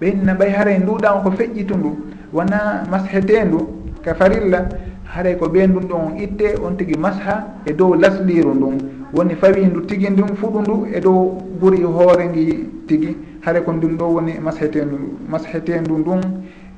Ɓe 0.00 0.06
inna 0.06 0.34
ɓay 0.34 0.50
haare 0.50 0.78
nduuɗa 0.78 1.14
on 1.16 1.22
ko 1.24 1.30
feƴƴitundu 1.32 1.90
wona 2.32 2.84
mashetendu 2.90 3.58
ka 4.04 4.14
farilla. 4.14 4.68
Haray 5.04 5.36
ko 5.36 5.46
ɓe 5.48 5.66
ndun 5.66 5.82
ɗon 5.88 6.00
on 6.00 6.16
itte 6.16 6.54
on 6.64 6.76
tigi 6.76 6.94
masha 6.96 7.44
e 7.66 7.72
dow 7.72 7.94
lasliru 7.94 8.54
ndun. 8.54 9.03
woni 9.14 9.34
fawi 9.36 9.66
ndu 9.66 9.80
tigi 9.80 10.10
ndun 10.10 10.34
fuɗu 10.36 10.60
ndu 10.60 10.86
e 10.94 11.00
dow 11.00 11.38
ɓuuri 11.60 11.82
hoore 11.82 12.26
ngi 12.28 12.68
tigi. 12.86 13.16
Haare 13.40 13.60
ko 13.60 13.72
ndun 13.72 13.96
ɗo 13.96 14.04
woni 14.14 14.38
mashetendu 14.40 14.96
mashetendu 15.28 15.98
ndun 15.98 16.20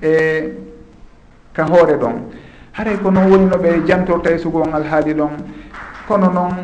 e 0.03 0.53
ka 1.53 1.65
hoore 1.65 1.97
ɗon. 1.97 2.15
Haray 2.73 2.97
ko 2.99 3.11
noon 3.11 3.31
woni 3.31 3.45
no 3.47 3.57
ɓe 3.57 3.87
jantorta 3.87 4.31
e 4.31 4.39
sugo 4.39 4.61
on 4.63 4.75
alhaali 4.75 5.15
ɗon. 5.15 5.31
Kono 6.09 6.31
noon 6.33 6.55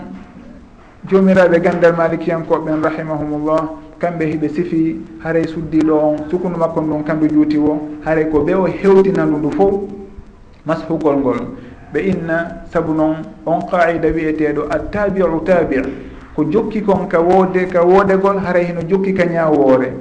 jomiraɓe 1.08 1.60
gandal 1.60 1.94
malikiyankoɓen 1.96 2.82
rahimahumullah 2.82 3.70
kamɓe 3.98 4.24
hiɓe 4.26 4.48
sifi 4.48 4.96
haray 5.24 5.46
suddiɗo 5.46 5.94
on 5.94 6.16
sukundu 6.30 6.58
makko 6.58 6.80
ndun 6.80 7.02
kandu 7.04 7.28
juuti 7.28 7.56
o 7.58 7.88
haray 8.04 8.28
ko 8.28 8.40
ɓe 8.44 8.54
o 8.54 8.66
hewtinandu 8.66 9.38
ndu 9.38 9.50
fof 9.52 9.74
mashugol 10.66 11.16
ngol. 11.16 11.38
ɓe 11.92 12.00
inna 12.00 12.62
sabu 12.72 12.92
noon 12.94 13.16
on 13.46 13.60
qaida 13.70 14.08
wiyeteɗo 14.08 14.62
attabiu 14.70 15.40
tabi 15.44 15.76
ko 16.34 16.44
jokki 16.50 16.80
kon 16.82 17.06
ka 17.08 17.20
woode 17.20 17.66
ka 17.68 17.82
woodegol 17.84 18.38
haray 18.38 18.64
heno 18.66 18.80
jokki 18.88 19.12
ka 19.14 19.24
ñawoore 19.24 19.92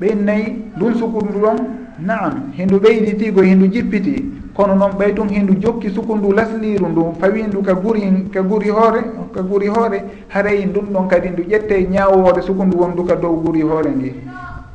ɓe 0.00 0.06
innayi 0.12 0.46
ndun 0.76 0.94
sukundu 0.94 1.38
ɗon? 1.40 1.56
Naam 1.98 2.50
hindu 2.58 2.78
ɓeyditigo 2.80 3.40
hindu 3.42 3.66
jippiti. 3.70 4.24
Kono 4.54 4.74
noon 4.74 4.92
ɓay 4.98 5.14
tun 5.14 5.28
hindu 5.28 5.54
jokki 5.62 5.90
sukundu 5.90 6.32
lasliru 6.32 6.88
ndu 6.88 7.14
fawindu 7.20 7.62
ka 7.62 7.74
guri 7.74 8.02
ka 8.32 8.42
guri 8.42 8.68
hoore 8.70 9.00
ka 9.34 9.42
guri 9.42 9.66
hoore 9.68 9.98
haray 10.28 10.64
ndun 10.66 10.86
ɗon 10.92 11.06
kadi 11.08 11.28
ndu 11.30 11.42
ƴette 11.42 11.86
ñawoore 11.90 12.42
sukundu 12.42 12.76
wondu 12.78 13.04
ka 13.04 13.14
dow 13.16 13.34
guri 13.42 13.62
hoore 13.62 13.90
ndi. 13.90 14.12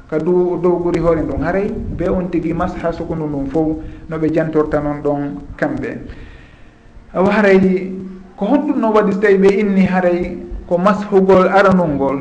Ka 0.10 0.18
du 0.20 0.58
dow 0.64 0.80
guri 0.84 1.00
hoore 1.00 1.22
ndun 1.22 1.42
haray 1.44 1.68
be 1.98 2.08
on 2.10 2.30
tigui 2.32 2.54
masha 2.54 2.92
sukundu 2.94 3.26
ndun 3.28 3.46
fof 3.48 3.68
noɓe 4.10 4.30
jantorta 4.34 4.80
noon 4.80 5.02
ɗon 5.04 5.22
kamɓe. 5.58 5.90
haray 7.14 7.92
ko 8.38 8.46
honɗumno 8.46 8.94
waɗi 8.94 9.12
so 9.14 9.20
tawi 9.20 9.38
ɓe 9.38 9.50
inni 9.60 9.86
haray 9.86 10.38
ko 10.68 10.78
mashugol 10.78 11.50
aranol 11.50 11.90
ngol 11.90 12.18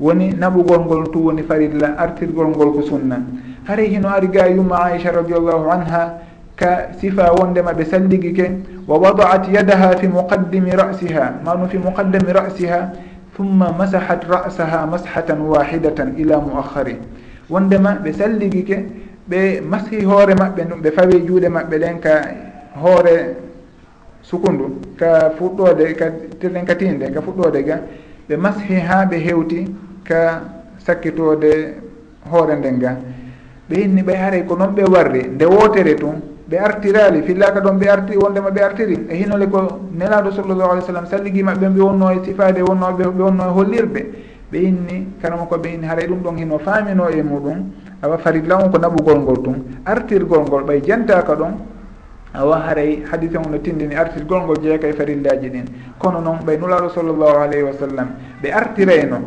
woni 0.00 0.32
naɓugol 0.32 0.84
ngol 0.84 1.10
tu 1.12 1.18
woni 1.26 1.42
farilla 1.42 1.96
artirgol 1.98 2.48
ngol 2.48 2.72
ko 2.72 2.82
sunna. 2.82 3.20
Haray 3.68 3.88
hino 3.88 4.08
ari 4.08 4.28
ga 4.28 4.46
yumma 4.48 4.76
aicha 4.88 5.12
radiallahu 5.12 5.68
anha 5.70 6.18
ka 6.56 6.92
sifa 7.00 7.32
wondema 7.32 7.72
ɓe 7.72 7.84
salligi 7.84 8.32
ke 8.32 8.46
wa 8.86 8.98
wadaat 8.98 9.48
yadaha 9.48 9.96
fi 9.96 10.08
muqaddimi 10.08 10.70
rasiha 10.76 11.40
manum 11.44 11.68
fi 11.68 11.78
muqaddami 11.78 12.32
rasiha 12.32 12.92
thumma 13.36 13.72
masahat 13.72 14.24
rasaha 14.28 14.86
mashatan 14.86 15.40
wahidatan 15.40 16.14
ila 16.20 16.40
muakhari 16.40 16.96
wondema 17.48 17.96
ɓe 18.04 18.12
salligi 18.12 18.62
ke 18.64 18.76
ɓe 19.28 19.60
mashi 19.64 20.04
hoore 20.04 20.34
maɓɓe 20.36 20.62
ɗum 20.68 20.80
ɓe 20.82 20.90
fawi 20.92 21.24
juuɗe 21.26 21.48
maɓɓe 21.48 21.76
ɗen 21.78 22.00
ka 22.00 22.12
hoore 22.76 23.36
sukundu 24.30 24.94
ka 24.96 25.30
fuɗɗode 25.36 25.94
ka 25.98 26.06
tirɗen 26.38 26.64
ka 26.64 26.74
katinde 26.74 27.10
ka 27.10 27.20
fuɗɗode 27.20 27.64
ga 27.64 27.76
ɓe 28.28 28.36
mashi 28.36 28.74
ha 28.74 29.04
ɓe 29.04 29.16
hewti 29.18 29.74
ka 30.04 30.42
sakkitode 30.78 31.74
hoore 32.30 32.54
nden 32.56 32.78
ga. 32.78 32.96
Ɓe 33.68 33.74
inni 33.84 34.02
ɓay 34.02 34.16
haray 34.16 34.44
ko 34.46 34.54
noon 34.56 34.74
ɓe 34.74 34.84
warri 34.86 35.22
nde 35.34 35.44
wotere 35.44 35.94
tun 35.96 36.22
ɓe 36.48 36.56
artirali 36.58 37.22
fillaka 37.22 37.60
ɗon 37.60 37.78
ɓe 37.78 37.88
arti 37.88 38.16
wondema 38.16 38.50
ɓe 38.50 38.60
artiri 38.62 39.06
e 39.08 39.14
hinole 39.16 39.46
ko 39.48 39.58
nelaɗo 39.94 40.30
sallllahu 40.30 40.70
alih 40.70 40.82
w 40.82 40.86
sallam 40.86 41.06
salligi 41.06 41.42
maɓɓe 41.42 41.66
ɓe 41.74 41.80
wonno 41.80 42.10
e 42.10 42.24
sifade 42.24 42.60
wonnoɓe 42.62 43.04
ɓe 43.04 43.22
wonno 43.22 43.44
e 43.44 43.52
hollirɓe 43.54 44.00
ɓe 44.50 44.58
inni 44.58 45.06
karama 45.22 45.44
ko 45.46 45.56
ɓe 45.58 45.74
inni 45.74 45.86
haray 45.86 46.06
ɗum 46.06 46.22
ɗon 46.22 46.36
hino 46.38 46.58
faamino 46.58 47.08
e 47.08 47.22
muɗum 47.22 47.58
awa 48.02 48.18
farilla 48.18 48.56
on 48.58 48.70
ko 48.70 48.78
naɓugol 48.78 49.18
ngol 49.20 49.42
tun 49.42 49.64
artirgol 49.84 50.42
ngol 50.42 50.64
ɓay 50.64 50.80
jantaka 50.82 51.34
ɗon 51.34 51.52
awa 52.34 52.60
haray 52.60 53.02
hadise 53.10 53.36
on 53.36 53.50
no 53.50 53.58
tindini 53.58 53.94
artir 53.96 54.24
golngol 54.24 54.56
jeeyaka 54.62 54.88
e 54.88 54.92
farillaji 54.92 55.50
ɗin. 55.50 55.64
Kono 55.98 56.20
noon 56.20 56.38
ɓay 56.46 56.58
nulaɗo 56.58 56.88
sallllahu 56.90 57.36
alayhi 57.42 57.62
wa 57.62 57.72
sallam 57.72 58.08
ɓe 58.42 58.52
artirayno 58.52 59.20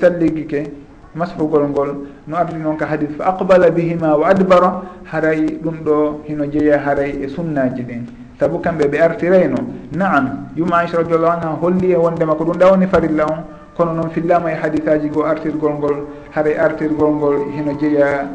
salligi 0.00 0.46
ke 0.46 0.70
mashugol 1.14 1.68
ngol. 1.68 2.06
No 2.26 2.36
ardi 2.36 2.56
noon 2.56 2.76
ka 2.76 2.86
hadis 2.86 3.10
fa 3.16 3.36
aqbala 3.36 3.70
bihima 3.70 4.16
wa 4.16 4.28
adbara 4.28 4.82
haray 5.04 5.58
ɗum 5.62 5.84
ɗo 5.84 6.20
hino 6.24 6.46
jeeya 6.46 6.78
haray 6.78 7.10
e 7.22 7.28
sunnaji 7.28 7.82
ɗin. 7.82 8.06
Saabu 8.40 8.60
kamɓe 8.60 8.88
ɓe 8.88 8.98
artirayno 9.00 9.56
naam 9.92 10.48
yuma 10.56 10.78
aicha 10.78 10.96
radiallahu 10.98 11.32
anha 11.36 11.58
holli 11.60 11.92
e 11.92 11.96
wondema 11.96 12.34
ko 12.34 12.44
ɗum 12.44 12.56
ɗawni 12.58 12.86
farilla 12.88 13.24
on. 13.26 13.44
Kono 13.76 13.92
noon 13.92 14.10
fillama 14.10 14.50
e 14.50 14.54
hadisaji 14.54 15.08
goo 15.10 15.24
artirgol 15.24 15.74
ngol 15.78 16.06
haray 16.34 16.56
artirgol 16.56 17.14
ngol 17.14 17.36
hino 17.52 17.76
jeeya 17.78 18.28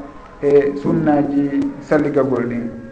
e 0.43 0.73
sunnaji 0.77 1.71
salligagol 1.81 2.45
ɗin. 2.45 2.82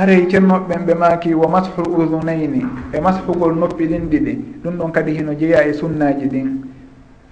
haray 0.00 0.24
cennoɓeɓen 0.32 0.80
ɓe 0.88 0.94
maaki 0.94 1.34
wo 1.34 1.46
mashu 1.48 1.82
udunayni 1.84 2.64
e 2.92 2.98
mashugol 3.04 3.52
noppi 3.60 3.84
ɗin 3.86 4.08
ɗiɗi 4.10 4.32
ɗum 4.64 4.74
ɗon 4.78 4.90
kadi 4.92 5.12
hino 5.12 5.32
jeeya 5.34 5.60
e 5.68 5.72
sunnaji 5.74 6.26
ɗin. 6.32 6.48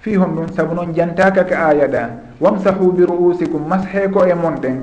Fi 0.01 0.13
hon 0.15 0.35
ɗum 0.35 0.47
saabu 0.53 0.75
noon 0.75 0.93
jantaka 0.93 1.43
ka 1.49 1.55
aya 1.69 1.87
ɗa 1.87 2.03
wamsahu 2.39 2.91
bi 2.93 3.03
ru'usikum 3.09 3.65
mashe 3.67 4.05
ko 4.13 4.21
e 4.23 4.33
monɗen. 4.35 4.77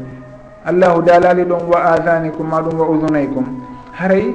Allahu 0.66 1.03
dalali 1.07 1.44
ɗon 1.44 1.62
wa 1.70 1.79
adanikum 1.94 2.49
ma 2.51 2.61
ɗum 2.61 2.75
wa 2.79 2.87
udunaykum 2.90 3.44
haray 3.92 4.35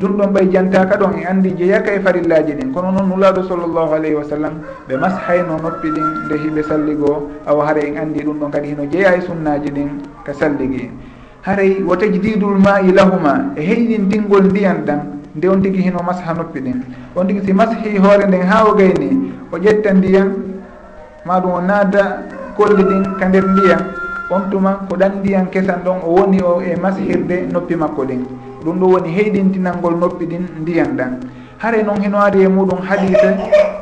ɗum 0.00 0.16
ɗon 0.16 0.32
ɓay 0.32 0.48
jantaka 0.50 0.96
ɗon 0.96 1.12
e 1.20 1.24
andi 1.28 1.50
jeeyaka 1.58 1.92
e 1.92 2.00
farillaji 2.00 2.52
ɗin. 2.56 2.72
Kono 2.72 2.90
noon 2.90 3.08
nulaɗo 3.12 3.42
sallllahu 3.44 3.92
alayhi 4.00 4.16
wa 4.16 4.24
sallam 4.24 4.54
ɓe 4.88 4.96
mashayno 4.96 5.60
noppi 5.60 5.90
ɗin 5.92 6.08
nde 6.24 6.34
hiɓe 6.40 6.62
salligo 6.64 7.28
awa 7.46 7.66
hara 7.68 7.80
en 7.84 7.98
andi 7.98 8.24
ɗum 8.24 8.38
ɗon 8.40 8.50
kadi 8.50 8.68
hino 8.68 8.86
jeeya 8.90 9.12
e 9.14 9.20
sunnaji 9.20 9.68
ɗin 9.70 9.90
ka 10.24 10.32
salligi. 10.32 10.88
haray 11.46 11.82
wo 11.88 11.94
tajdidul 11.96 12.58
ma'i 12.58 12.90
lahuma 12.92 13.54
e 13.56 13.62
heynintingol 13.62 14.44
ndiyan 14.50 14.84
ɗan 14.86 15.00
nde 15.36 15.46
on 15.48 15.62
tigi 15.62 15.82
hino 15.86 16.02
masha 16.02 16.34
noppi 16.34 16.60
ɗen 16.60 16.82
on 17.16 17.26
tigi 17.26 17.40
si 17.46 17.52
mashi 17.52 17.98
hoore 17.98 18.26
nden 18.26 18.42
ha 18.50 18.64
o 18.68 18.74
gayni 18.74 19.32
o 19.52 19.56
ƴetta 19.58 19.92
ndiyan 19.94 20.28
maɗum 21.26 21.52
o 21.58 21.60
naada 21.60 22.02
kolli 22.56 22.82
ɗin 22.84 23.02
ka 23.18 23.28
nder 23.28 23.44
ndiyan. 23.52 23.82
On 24.30 24.50
tuma 24.50 24.70
ko 24.88 24.96
ɗan 24.96 25.12
ndiyan 25.20 25.46
kesan 25.52 25.82
ɗon 25.84 25.98
o 26.06 26.08
woni 26.16 26.40
o 26.42 26.60
e 26.60 26.74
mashirde 26.76 27.46
noppi 27.52 27.74
makko 27.76 28.02
ɗin. 28.08 28.22
Ɗum 28.64 28.78
ɗo 28.80 28.86
woni 28.92 29.08
heyɗintinalngol 29.16 29.94
noppi 30.00 30.24
ɗin 30.26 30.44
ndiyan 30.62 30.96
ɗan. 30.96 31.12
Hare 31.58 31.82
noon 31.82 32.00
hino 32.02 32.18
ari 32.18 32.42
e 32.42 32.48
muɗum 32.48 32.80
hadise 32.88 33.30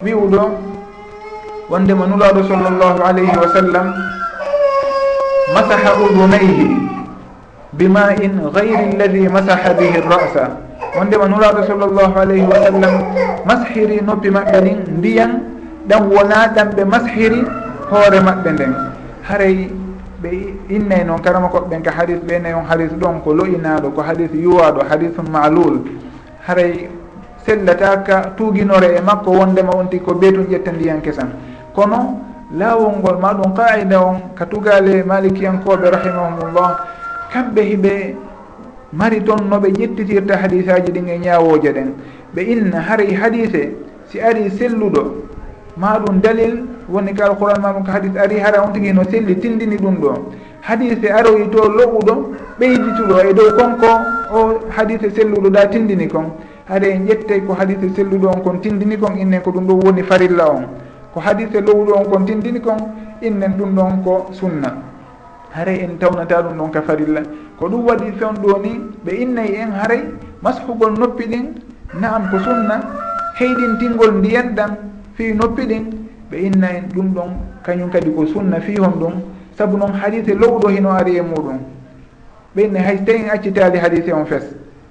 wi'uɗo 0.04 0.40
wondema 1.70 2.06
nulaɗo 2.06 2.42
sallllahu 2.48 3.00
alayhi 3.08 3.36
wa 3.36 3.48
sallam 3.54 3.86
masaha 5.54 5.90
udunayhi. 6.04 6.66
bima 7.78 8.14
in 8.22 8.38
gayri 8.54 8.94
alladi 8.94 9.28
masaha 9.28 9.74
bihi 9.74 9.98
rasa 10.06 10.56
wondema 10.96 11.26
nuraɗo 11.28 11.66
sallllahu 11.66 12.14
alayhi 12.18 12.46
wa 12.46 12.58
sallam 12.62 12.94
mashiri 13.44 14.00
noppi 14.00 14.30
maɓɓe 14.30 14.58
ɗin 14.62 14.78
ndiyan 14.98 15.32
ɗan 15.88 16.02
wona 16.08 16.48
ɗan 16.54 16.68
ɓe 16.76 16.84
mashiri 16.84 17.40
hoore 17.90 18.18
maɓɓe 18.20 18.50
nden. 18.52 18.72
Haray 19.22 19.70
ɓe 20.22 20.30
innay 20.70 21.04
noon 21.04 21.20
karama 21.20 21.48
koɓɓen 21.48 21.82
ka 21.82 21.90
hadis 21.90 22.18
ɓeynay 22.22 22.54
on 22.54 22.64
hadis 22.64 22.92
ɗon 22.94 23.20
ko 23.24 23.34
lo'inaɗo 23.34 23.90
ko 23.94 24.02
hadis 24.02 24.30
yuwaɗo 24.32 24.80
hadisu 24.88 25.22
malul 25.30 25.82
haray 26.46 26.88
sellataka 27.46 28.32
tuuginore 28.36 28.94
e 28.96 29.00
makko 29.00 29.30
wondema 29.30 29.74
on 29.76 29.88
tigi 29.90 30.04
ko 30.04 30.14
beetun 30.14 30.46
ƴetta 30.46 30.72
ndiyan 30.72 31.02
kesan. 31.02 31.28
Kono 31.74 32.20
laawol 32.54 33.02
ngol 33.02 33.18
maɗum 33.18 33.52
qaida 33.54 33.98
on 34.00 34.16
ka 34.38 34.44
tugale 34.46 35.02
malikiyankoɓe 35.02 35.90
rahimahumullah 35.90 36.70
kamɓe 37.34 37.62
hiɓe 37.70 38.14
mari 38.92 39.20
toon 39.26 39.42
noɓe 39.50 39.68
ƴettitirta 39.78 40.36
hadisaji 40.42 40.92
ɗin 40.92 41.08
e 41.08 41.18
ñawoje 41.18 41.70
ɗen. 41.72 41.88
Ɓe 42.34 42.40
inna 42.52 42.78
haray 42.80 43.12
hadise 43.14 43.74
si 44.08 44.20
ari 44.20 44.50
selluɗo 44.50 45.02
ma 45.76 45.98
ɗum 45.98 46.20
dalil 46.22 46.64
woni 46.88 47.12
ka 47.14 47.24
alquran 47.26 47.60
ma 47.60 47.72
ɗum 47.72 47.84
ko 47.84 47.90
hadis 47.90 48.12
ari 48.16 48.38
hara 48.38 48.62
on 48.62 48.72
tigui 48.72 48.92
no 48.92 49.02
selli 49.10 49.34
tindini 49.36 49.76
ɗum 49.76 49.96
ɗo. 50.00 50.10
Hadise 50.60 51.06
aroyi 51.10 51.48
to 51.50 51.58
loɓuɗo 51.58 52.14
ɓeydituɗo 52.60 53.14
e 53.30 53.34
dow 53.34 53.50
konko 53.58 53.90
o 54.32 54.60
hadise 54.70 55.10
selluɗo 55.10 55.50
da 55.50 55.66
tindini 55.66 56.06
kon. 56.08 56.30
Haɗa 56.68 56.86
en 56.86 57.06
ƴettey 57.06 57.40
ko 57.46 57.52
hadise 57.54 57.88
selluɗo 57.96 58.28
on 58.28 58.40
kon 58.42 58.58
tindini 58.60 58.96
kon 58.96 59.16
innen 59.18 59.40
ko 59.42 59.50
ɗum 59.50 59.66
ɗo 59.66 59.74
woni 59.84 60.02
farilla 60.04 60.50
on. 60.52 60.66
Ko 61.12 61.20
hadise 61.20 61.60
lowɗo 61.60 61.92
on 61.98 62.04
kon 62.10 62.24
tindini 62.26 62.60
kon 62.60 62.76
innen 63.22 63.54
ɗum 63.58 63.74
ɗon 63.74 64.02
ko 64.04 64.26
sunna. 64.30 64.93
haray 65.54 65.80
en 65.84 65.96
tawnata 65.98 66.42
ɗum 66.42 66.56
noon 66.56 66.70
ka 66.70 66.82
farilla. 66.82 67.22
Ko 67.58 67.68
ɗum 67.68 67.84
waɗi 67.86 68.12
fen 68.18 68.34
ɗo 68.42 68.58
ni 68.62 68.80
ɓe 69.04 69.12
innayi 69.22 69.54
en 69.56 69.70
haray 69.72 70.02
mashugol 70.42 70.92
noppi 70.98 71.24
ɗin 71.26 71.54
naam 72.00 72.28
ko 72.30 72.38
sunna 72.38 72.80
heyɗintingol 73.38 74.12
ndiyen 74.18 74.54
ɗan 74.54 74.76
fi 75.14 75.32
noppi 75.32 75.66
ɗin 75.66 75.84
ɓe 76.30 76.36
inna 76.46 76.66
en 76.76 76.84
ɗum 76.94 77.14
ɗon 77.14 77.30
kañum 77.62 77.90
kadi 77.90 78.10
ko 78.14 78.26
sunna 78.26 78.60
fi 78.60 78.76
hon 78.78 78.98
ɗum 79.00 79.12
saabu 79.56 79.76
noon 79.76 79.92
hadise 79.92 80.34
lowɗo 80.34 80.68
hino 80.68 80.90
ari 80.90 81.16
e 81.16 81.22
muɗum. 81.22 81.58
Ɓe 82.56 82.62
inna 82.64 82.80
hay 82.80 82.98
so 82.98 83.04
tawi 83.04 83.18
en 83.22 83.30
accitali 83.30 83.78
hadise 83.78 84.12
on 84.12 84.24
fes. 84.26 84.44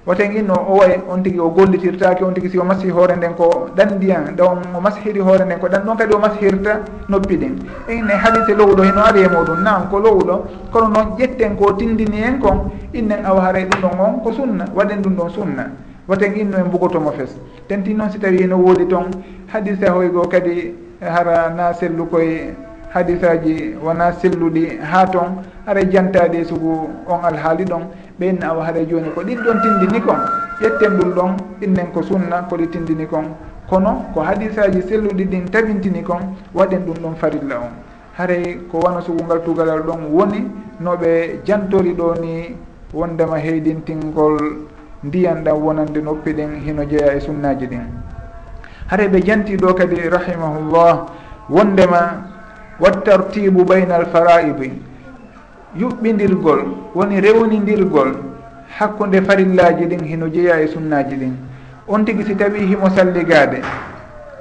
woten 0.06 0.36
inno 0.36 0.54
o 0.68 0.76
way 0.78 1.00
on 1.08 1.22
tigui 1.22 1.40
o 1.40 1.48
gollitirtake 1.50 2.22
on 2.22 2.34
tigui 2.34 2.50
si 2.50 2.58
o 2.58 2.64
masi 2.64 2.90
hoore 2.90 3.16
nden 3.16 3.34
ko 3.34 3.68
ɗan 3.76 3.94
ndiyan 3.96 4.36
ɗon 4.36 4.58
o 4.76 4.80
masihiri 4.80 5.20
hoore 5.20 5.44
nden 5.44 5.58
ko 5.58 5.66
ɗan 5.68 5.82
ɗon 5.84 5.96
kadi 5.96 6.14
o 6.14 6.18
masihirta 6.18 6.80
noppi 7.08 7.36
ɗin. 7.36 7.54
Inne 7.88 8.10
haalise 8.12 8.54
lowɗo 8.54 8.82
heno 8.82 9.00
ari 9.00 9.20
e 9.22 9.28
muɗum 9.28 9.62
nam 9.62 9.88
ko 9.90 9.98
lowɗo 10.00 10.44
kono 10.72 10.88
noon 10.88 11.16
ƴetten 11.18 11.56
ko 11.56 11.72
tindini 11.72 12.20
en 12.22 12.38
kon 12.38 12.70
innen 12.92 13.24
awa 13.24 13.40
haray 13.40 13.64
ɗum 13.64 13.80
ɗon 13.80 14.00
on 14.00 14.20
ko 14.22 14.32
sunna 14.32 14.64
waɗen 14.74 15.00
ɗum 15.02 15.14
ɗon 15.16 15.30
sunna. 15.30 15.70
Woten 16.06 16.36
inno 16.36 16.58
en 16.58 16.64
mbogotomo 16.66 17.12
fes. 17.12 17.34
Tenti 17.66 17.94
noon 17.94 18.10
si 18.10 18.18
tawi 18.18 18.46
no 18.46 18.56
woodi 18.58 18.86
toon 18.86 19.08
hadisa 19.52 19.90
hoygo 19.90 20.28
kadi 20.28 20.74
hara 21.00 21.48
na 21.48 21.72
sellu 21.72 22.04
koye 22.10 22.52
hadisaji 22.92 23.74
wona 23.82 24.12
selluɗi 24.12 24.78
ha 24.82 25.06
toon 25.06 25.40
aray 25.66 25.86
jantaɗi 25.90 26.44
sugu 26.44 26.90
on 27.08 27.24
alhaali 27.24 27.64
ɗon. 27.64 27.88
ɓeynne 28.18 28.42
awa 28.44 28.64
haara 28.64 28.84
joni 28.84 29.10
ko 29.14 29.22
ɗin 29.22 29.38
ɗon 29.44 29.60
tindini 29.62 30.00
kon. 30.00 30.18
Ƴetten 30.60 30.96
ɗum 30.98 31.10
ɗon 31.14 31.36
innen 31.62 31.92
ko 31.92 32.02
sunna 32.02 32.42
koɗi 32.48 32.66
tindini 32.68 33.06
kon. 33.06 33.34
Kono 33.68 34.04
ko 34.14 34.20
hadisaji 34.20 34.82
selluɗi 34.82 35.24
ɗin 35.24 35.50
tabintini 35.50 36.02
kon 36.02 36.20
waɗen 36.54 36.84
ɗum 36.86 36.94
ɗon 37.02 37.14
farilla 37.16 37.56
on. 37.58 37.72
Haray 38.16 38.58
ko 38.70 38.78
wona 38.78 39.00
sugungal 39.00 39.42
tugalal 39.44 39.82
ɗon 39.82 40.10
woni 40.12 40.46
noɓe 40.80 41.40
jantori 41.44 41.92
ɗo 41.94 42.14
ni 42.20 42.54
wondema 42.92 43.36
heydintingol 43.38 44.38
ndiyan 45.02 45.42
ɗan 45.44 45.56
wonande 45.62 46.00
noppi 46.02 46.32
ɗin 46.32 46.60
hino 46.64 46.84
jeeya 46.84 47.14
e 47.16 47.20
sunnaji 47.20 47.66
ɗin. 47.66 47.82
Haray 48.90 49.08
ɓe 49.08 49.20
janti 49.24 49.56
ɗo 49.56 49.74
kadi 49.74 50.08
rahimahullah 50.08 51.06
wondema 51.50 52.30
wattartibu 52.80 53.64
bayna 53.64 53.96
alfaraidi 53.96 54.72
yuɓɓidirgol 55.76 56.60
woni 56.94 57.20
rewnidirgol 57.20 58.12
hakkunde 58.78 59.22
farillaji 59.22 59.86
ɗin 59.86 60.04
hino 60.04 60.28
jeeya 60.28 60.60
e 60.60 60.66
sunnaji 60.68 61.16
ɗin. 61.16 61.32
On 61.88 62.04
tigui 62.04 62.24
si 62.24 62.34
tawi 62.34 62.66
himo 62.66 62.88
salligade 62.90 63.60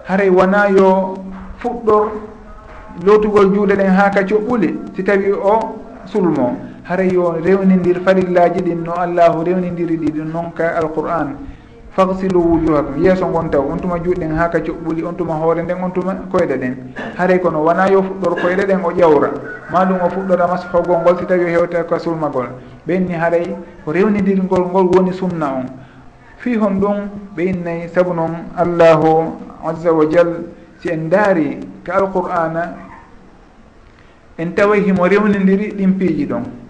haray 0.08 0.30
wona 0.30 0.68
yo 0.70 1.14
fuɗɗor 1.60 2.12
lotugol 3.06 3.54
juuɗe 3.54 3.76
ɗen 3.76 3.90
ha 3.90 4.10
ka 4.10 4.22
coɓɓuli 4.24 4.80
si 4.96 5.04
tawi 5.04 5.32
o 5.32 5.76
sulmo 6.06 6.58
haray 6.84 7.10
yo 7.14 7.36
rewnidir 7.44 8.00
farillaji 8.06 8.62
ɗin 8.62 8.84
no 8.84 8.94
allahu 8.94 9.44
rewnidiri 9.44 9.98
ɗi 9.98 10.12
ɗum 10.12 10.32
noon 10.32 10.52
ka 10.56 10.76
alqur'an. 10.78 11.36
fagsilu 11.96 12.42
wujuhakum 12.42 12.98
yeeso 13.06 13.28
ngon 13.30 13.50
taw 13.52 13.62
on 13.70 13.78
tuma 13.80 14.00
juuɗɗen 14.02 14.34
ha 14.36 14.50
ka 14.50 14.60
coɓɓuli 14.60 15.04
on 15.06 15.14
tuma 15.16 15.34
hoore 15.34 15.62
nden 15.62 15.78
on 15.84 15.92
tuma 15.94 16.14
koyɗe 16.32 16.58
ɗen 16.58 16.76
haray 17.18 17.40
kono 17.40 17.60
wona 17.64 17.88
yo 17.92 18.02
fuɗɗor 18.02 18.36
koyɗe 18.42 18.66
ɗen 18.66 18.82
o 18.84 18.92
ƴawra. 18.92 19.30
Maɗum 19.72 19.98
o 20.02 20.10
fuɗɗora 20.10 20.46
hogol 20.74 20.98
ngol 21.02 21.18
si 21.20 21.26
tawi 21.26 21.46
o 21.46 21.48
hewta 21.48 21.84
ka 21.88 22.00
sulmagol. 22.00 22.48
Ɓenni 22.88 23.14
haray 23.14 23.56
ko 23.86 23.92
rewnidirgol 23.92 24.66
ngol 24.70 24.88
woni 24.96 25.14
sunna 25.14 25.46
on. 25.54 25.66
Fi 26.38 26.56
hon 26.58 26.80
ɗum 26.82 26.98
ɓe 27.38 27.42
innayi 27.46 27.88
saabu 27.90 28.14
noon 28.14 28.34
allahu 28.58 29.38
azza 29.64 29.94
wa 29.94 30.06
jal 30.10 30.46
si 30.82 30.90
en 30.90 31.10
daari 31.10 31.60
ka 31.84 31.94
alqur'ana 32.02 32.74
en 34.40 34.50
taway 34.56 34.82
himo 34.82 35.06
rewnidiri 35.08 35.74
ɗin 35.78 35.94
piiji 35.98 36.26
ɗon. 36.26 36.63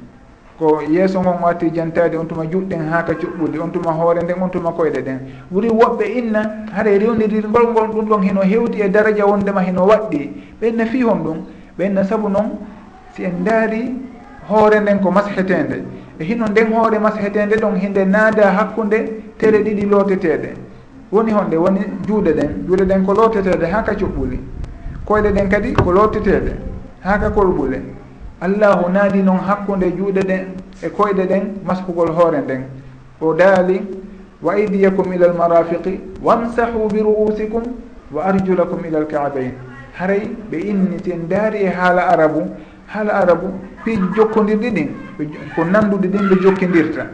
ko 0.58 0.82
yeeso 0.88 1.20
ngon 1.22 1.42
watti 1.42 1.72
jantade 1.72 2.16
on 2.18 2.26
tuma 2.28 2.46
juɗɗen 2.46 2.88
ha 2.92 3.04
ka 3.04 3.14
cuɓɓude 3.14 3.58
on 3.60 3.72
tuma 3.72 3.92
hoore 3.92 4.22
nden 4.24 4.42
on 4.42 4.50
tuma 4.50 4.72
koyɗe 4.72 5.02
ɗen 5.02 5.20
ɓuuri 5.52 5.70
woɓɓe 5.70 6.06
inna 6.18 6.42
haɗa 6.76 6.98
rewnidirgol 6.98 7.68
ngol 7.72 7.88
ɗum 7.88 8.06
ɗon 8.10 8.22
heno 8.24 8.42
hewti 8.42 8.82
e 8.82 8.90
daraja 8.90 9.26
wondema 9.26 9.62
heno 9.62 9.86
waɗɗi. 9.86 10.32
Ɓenna 10.62 10.86
fi 10.86 11.02
hon 11.04 11.24
ɗum 11.24 11.38
ɓenna 11.78 12.04
saabu 12.04 12.30
noon 12.30 12.52
si 13.16 13.24
en 13.24 13.44
daari 13.44 13.96
hoore 14.50 14.80
nden 14.80 15.00
ko 15.02 15.12
mashetende 15.12 15.84
e 16.20 16.24
hino 16.24 16.46
nden 16.48 16.72
hoore 16.74 17.00
mashetende 17.00 17.56
ɗon 17.58 17.76
hinde 17.76 18.06
naada 18.06 18.52
hakkude 18.52 19.22
tere 19.38 19.58
ɗiɗi 19.64 19.86
looteteɗe 19.90 20.54
woni 21.12 21.32
honde 21.32 21.56
woni 21.58 21.80
juuɗe 22.08 22.32
ɗen 22.34 22.50
juuɗe 22.68 22.86
ɗen 22.86 23.04
ko 23.06 23.14
looteteɗe 23.14 23.66
ha 23.72 23.82
ka 23.84 23.94
cuɓɓuli. 23.94 24.40
Koyɗe 25.06 25.32
ɗen 25.34 25.50
kadi 25.50 25.74
ko 25.74 25.92
looteteɗe 25.92 26.52
ha 27.02 27.18
ka 27.20 27.30
kolɓule. 27.30 27.82
allahu 28.46 28.90
naadi 28.92 29.22
noon 29.24 29.38
hakkude 29.48 29.88
juuɗe 29.98 30.22
ɗen 30.30 30.44
e 30.84 30.90
koyɗe 30.90 31.24
ɗen 31.32 31.44
maskugol 31.66 32.10
hoore 32.18 32.40
nden 32.42 32.64
o 33.22 33.34
daali 33.34 33.82
wa 34.42 34.58
idiyakum 34.60 35.14
ila 35.14 35.26
almarafiqi 35.32 36.00
wamsahu 36.24 36.88
bi 36.94 37.00
ru'usikum 37.00 37.64
wa 38.12 38.24
arjulakum 38.26 38.86
ila 38.88 39.00
alkaabain 39.00 39.54
haray 39.98 40.24
ɓe 40.52 40.58
inni 40.60 40.98
si 41.04 41.14
daari 41.30 41.58
e 41.64 41.70
haala 41.70 42.02
arabu 42.14 42.42
haala 42.88 43.14
arabu 43.14 43.48
fii 43.84 44.00
jokkodirɗi 44.16 44.70
ɗin 44.72 44.90
ko 45.56 45.64
nanduɗi 45.64 46.08
ɗin 46.08 46.30
ɓe 46.30 46.36
jokkidirta. 46.44 47.06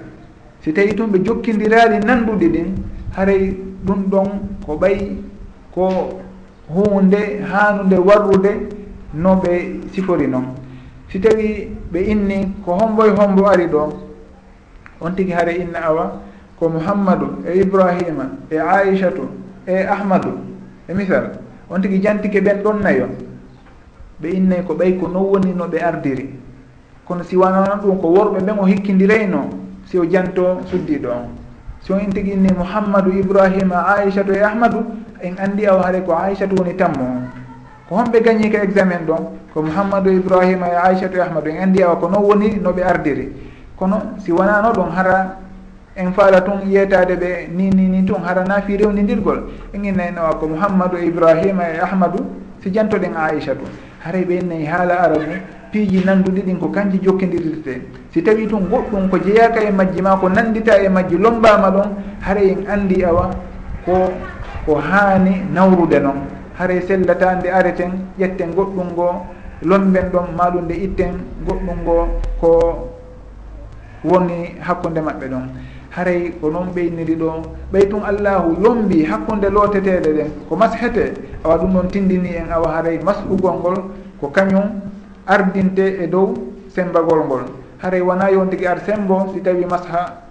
Si 0.61 0.73
tawi 0.73 0.93
tun 0.95 1.07
ɓe 1.11 1.19
jokkidiraɗi 1.25 2.05
nanduɗi 2.05 2.47
ɗin 2.49 2.67
haray 3.15 3.55
ɗum 3.85 3.99
ɗon 4.11 4.27
ko 4.65 4.75
ɓay 4.81 4.97
ko 5.73 5.89
hunde 6.73 7.41
hanude 7.51 7.97
warrude 7.97 8.51
no 9.13 9.35
ɓe 9.35 9.51
sifori 9.93 10.27
noon 10.27 10.45
si 11.11 11.19
tawi 11.19 11.69
ɓe 11.91 11.99
inni 12.11 12.53
ko 12.65 12.73
hombo 12.73 13.05
e 13.05 13.09
hombo 13.09 13.47
ari 13.47 13.67
ɗo 13.67 13.93
on 15.01 15.11
tigi 15.15 15.31
haare 15.31 15.55
inna 15.57 15.79
awa 15.85 16.21
ko 16.59 16.69
mouhammadou 16.69 17.41
e 17.47 17.59
ibrahima 17.61 18.29
e 18.51 18.57
aichatu 18.57 19.27
e 19.65 19.85
ahmadou 19.85 20.37
e 20.87 20.93
misal 20.93 21.31
on 21.69 21.81
tigi 21.81 22.01
jantike 22.01 22.41
ɓen 22.41 22.61
ɗon 22.63 22.81
nayo. 22.83 23.07
Ɓe 24.21 24.27
innayi 24.35 24.63
ko 24.67 24.73
ɓay 24.75 24.97
ko 24.99 25.07
non 25.07 25.23
woni 25.23 25.53
no 25.55 25.65
ɓe 25.67 25.79
ardiri. 25.81 26.29
Kono 27.07 27.23
si 27.23 27.35
wanana 27.37 27.75
ɗum 27.81 27.97
ko 28.01 28.07
worɓe 28.07 28.39
ɓen 28.43 28.59
o 28.59 28.65
hikkidirayno 28.65 29.49
si 29.85 29.97
o 29.97 30.03
janto 30.05 30.59
suddiɗo 30.65 31.09
on 31.09 31.27
si 31.81 31.93
on 31.93 32.11
tigi 32.11 32.31
inni 32.31 32.49
mouhammadou 32.51 33.11
ibrahima 33.11 33.95
aichatu 33.95 34.33
e 34.33 34.41
ahmadou 34.43 34.83
en 35.21 35.33
andi 35.39 35.65
awa 35.65 35.83
haare 35.83 36.03
ko 36.03 36.11
aichatu 36.13 36.55
woni 36.55 36.75
tammo. 36.75 37.03
on 37.05 37.38
ko 37.89 37.95
homɓe 37.95 38.21
gagni 38.21 38.49
ka 38.51 38.61
examen 38.61 39.01
ɗon 39.07 39.23
ko 39.51 39.61
mouhammadou 39.63 40.13
ibrahima 40.13 40.67
e 40.69 40.75
aichatu 40.93 41.17
e 41.17 41.21
ahmadou 41.21 41.49
en 41.49 41.63
andi 41.63 41.81
awa 41.81 41.95
ko 41.95 42.07
non 42.07 42.21
woni 42.21 42.59
noɓe 42.61 42.81
ardiri 42.83 43.33
kono 43.75 44.13
si 44.19 44.31
wonano 44.31 44.69
ɗon 44.71 44.91
hara 44.95 45.37
en 45.97 46.11
faala 46.13 46.41
tun 46.41 46.61
yeytade 46.69 47.17
ɓe 47.17 47.49
ni 47.51 47.69
ni 47.71 47.87
ni 47.87 48.05
tun 48.05 48.21
hara 48.23 48.43
naafi 48.45 48.77
rewnidirgol 48.77 49.49
en 49.73 49.83
innaynowa 49.83 50.35
ko 50.39 50.47
mouhammadou 50.47 50.97
ibrahima 51.01 51.63
e 51.73 51.79
ahmadou 51.81 52.23
si 52.61 52.69
jantoɗen 52.71 53.15
aichatu 53.17 53.65
haray 54.05 54.23
ɓe 54.23 54.37
innayi 54.37 54.65
haala 54.65 54.93
arabu 55.01 55.25
piiji 55.71 56.03
nanduɗi 56.05 56.41
ɗin 56.45 56.59
ko 56.59 56.67
kanji 56.69 56.99
jokkidirte 57.01 57.81
si 58.13 58.21
tawi 58.21 58.45
tun 58.47 58.69
goɗɗum 58.69 59.09
ko 59.09 59.17
jeeyaka 59.17 59.61
e 59.63 59.71
majji 59.71 60.01
ma 60.01 60.15
ko 60.15 60.29
nandita 60.29 60.77
e 60.77 60.89
majji 60.89 61.17
lombama 61.17 61.71
ɗon 61.71 61.89
haray 62.21 62.51
en 62.51 62.67
andi 62.69 63.03
awa 63.03 63.31
ko 63.83 64.13
ko 64.65 64.75
haani 64.75 65.41
nawrude 65.51 65.97
noon 65.99 66.37
haray 66.59 66.81
sellata 66.83 67.35
nde 67.39 67.47
areten 67.51 67.91
ƴetten 68.19 68.51
goɗɗum 68.55 68.87
ngo 68.91 69.07
lomben 69.63 70.09
ɗon 70.11 70.27
maɗum 70.37 70.63
nde 70.65 70.75
itten 70.75 71.13
goɗɗum 71.47 71.77
ngo 71.83 72.07
ko 72.41 72.49
woni 74.03 74.55
hakkude 74.59 74.99
maɓɓe 75.01 75.27
ɗon. 75.27 75.45
Haray 75.95 76.31
ko 76.41 76.49
noon 76.51 76.67
ɓeyniri 76.75 77.15
ɗo 77.15 77.31
ɓey 77.71 77.89
tun 77.89 78.03
allahu 78.03 78.55
yombi 78.63 79.05
hakkude 79.05 79.49
looteteɗe 79.49 80.09
ɗen 80.17 80.29
ko 80.49 80.55
mashete 80.55 81.13
awa 81.43 81.57
ɗum 81.57 81.73
ɗon 81.73 81.87
tindini 81.91 82.35
en 82.35 82.51
awa 82.51 82.75
haray 82.75 82.99
masugol 82.99 83.55
ngol 83.59 83.75
ko 84.19 84.27
kañum 84.27 84.81
ardinte 85.27 86.03
e 86.03 86.07
dow 86.07 86.33
sembagol 86.75 87.23
ngol. 87.25 87.43
Haray 87.81 88.01
wona 88.01 88.29
yon 88.31 88.49
tigui 88.49 88.67
ar 88.67 88.79
sembo 88.85 89.31
si 89.33 89.41
tawi 89.41 89.65
masha 89.65 90.21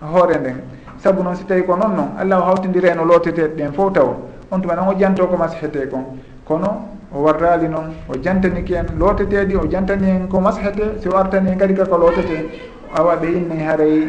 hoore 0.00 0.38
nden. 0.38 0.62
Saabu 1.02 1.22
noon 1.22 1.34
si 1.34 1.44
tawi 1.44 1.64
ko 1.66 1.74
noon 1.76 1.96
noon 1.96 2.10
allahu 2.18 2.42
hawtidireno 2.42 3.04
looteteɗe 3.04 3.56
ɗen 3.56 3.72
fof 3.72 3.92
taw. 3.92 4.14
on 4.54 4.60
tuma 4.60 4.74
noon 4.74 4.88
o 4.94 4.98
janto 4.98 5.26
ko 5.26 5.36
mashete 5.36 5.88
kon. 5.90 6.18
Kono 6.46 6.88
o 7.12 7.20
warrali 7.22 7.68
noon 7.68 7.92
o 8.08 8.14
jantaniki 8.22 8.74
en 8.74 8.86
looteteɗi 8.98 9.56
o 9.56 9.66
jantani 9.70 10.10
en 10.10 10.28
ko 10.28 10.40
mashete 10.40 11.06
o 11.08 11.16
artani 11.16 11.50
en 11.50 11.58
kadi 11.58 11.74
kako 11.74 11.96
lootete. 11.98 12.48
Awa 12.94 13.16
ɓe 13.16 13.26
inni 13.26 13.62
haray 13.62 14.06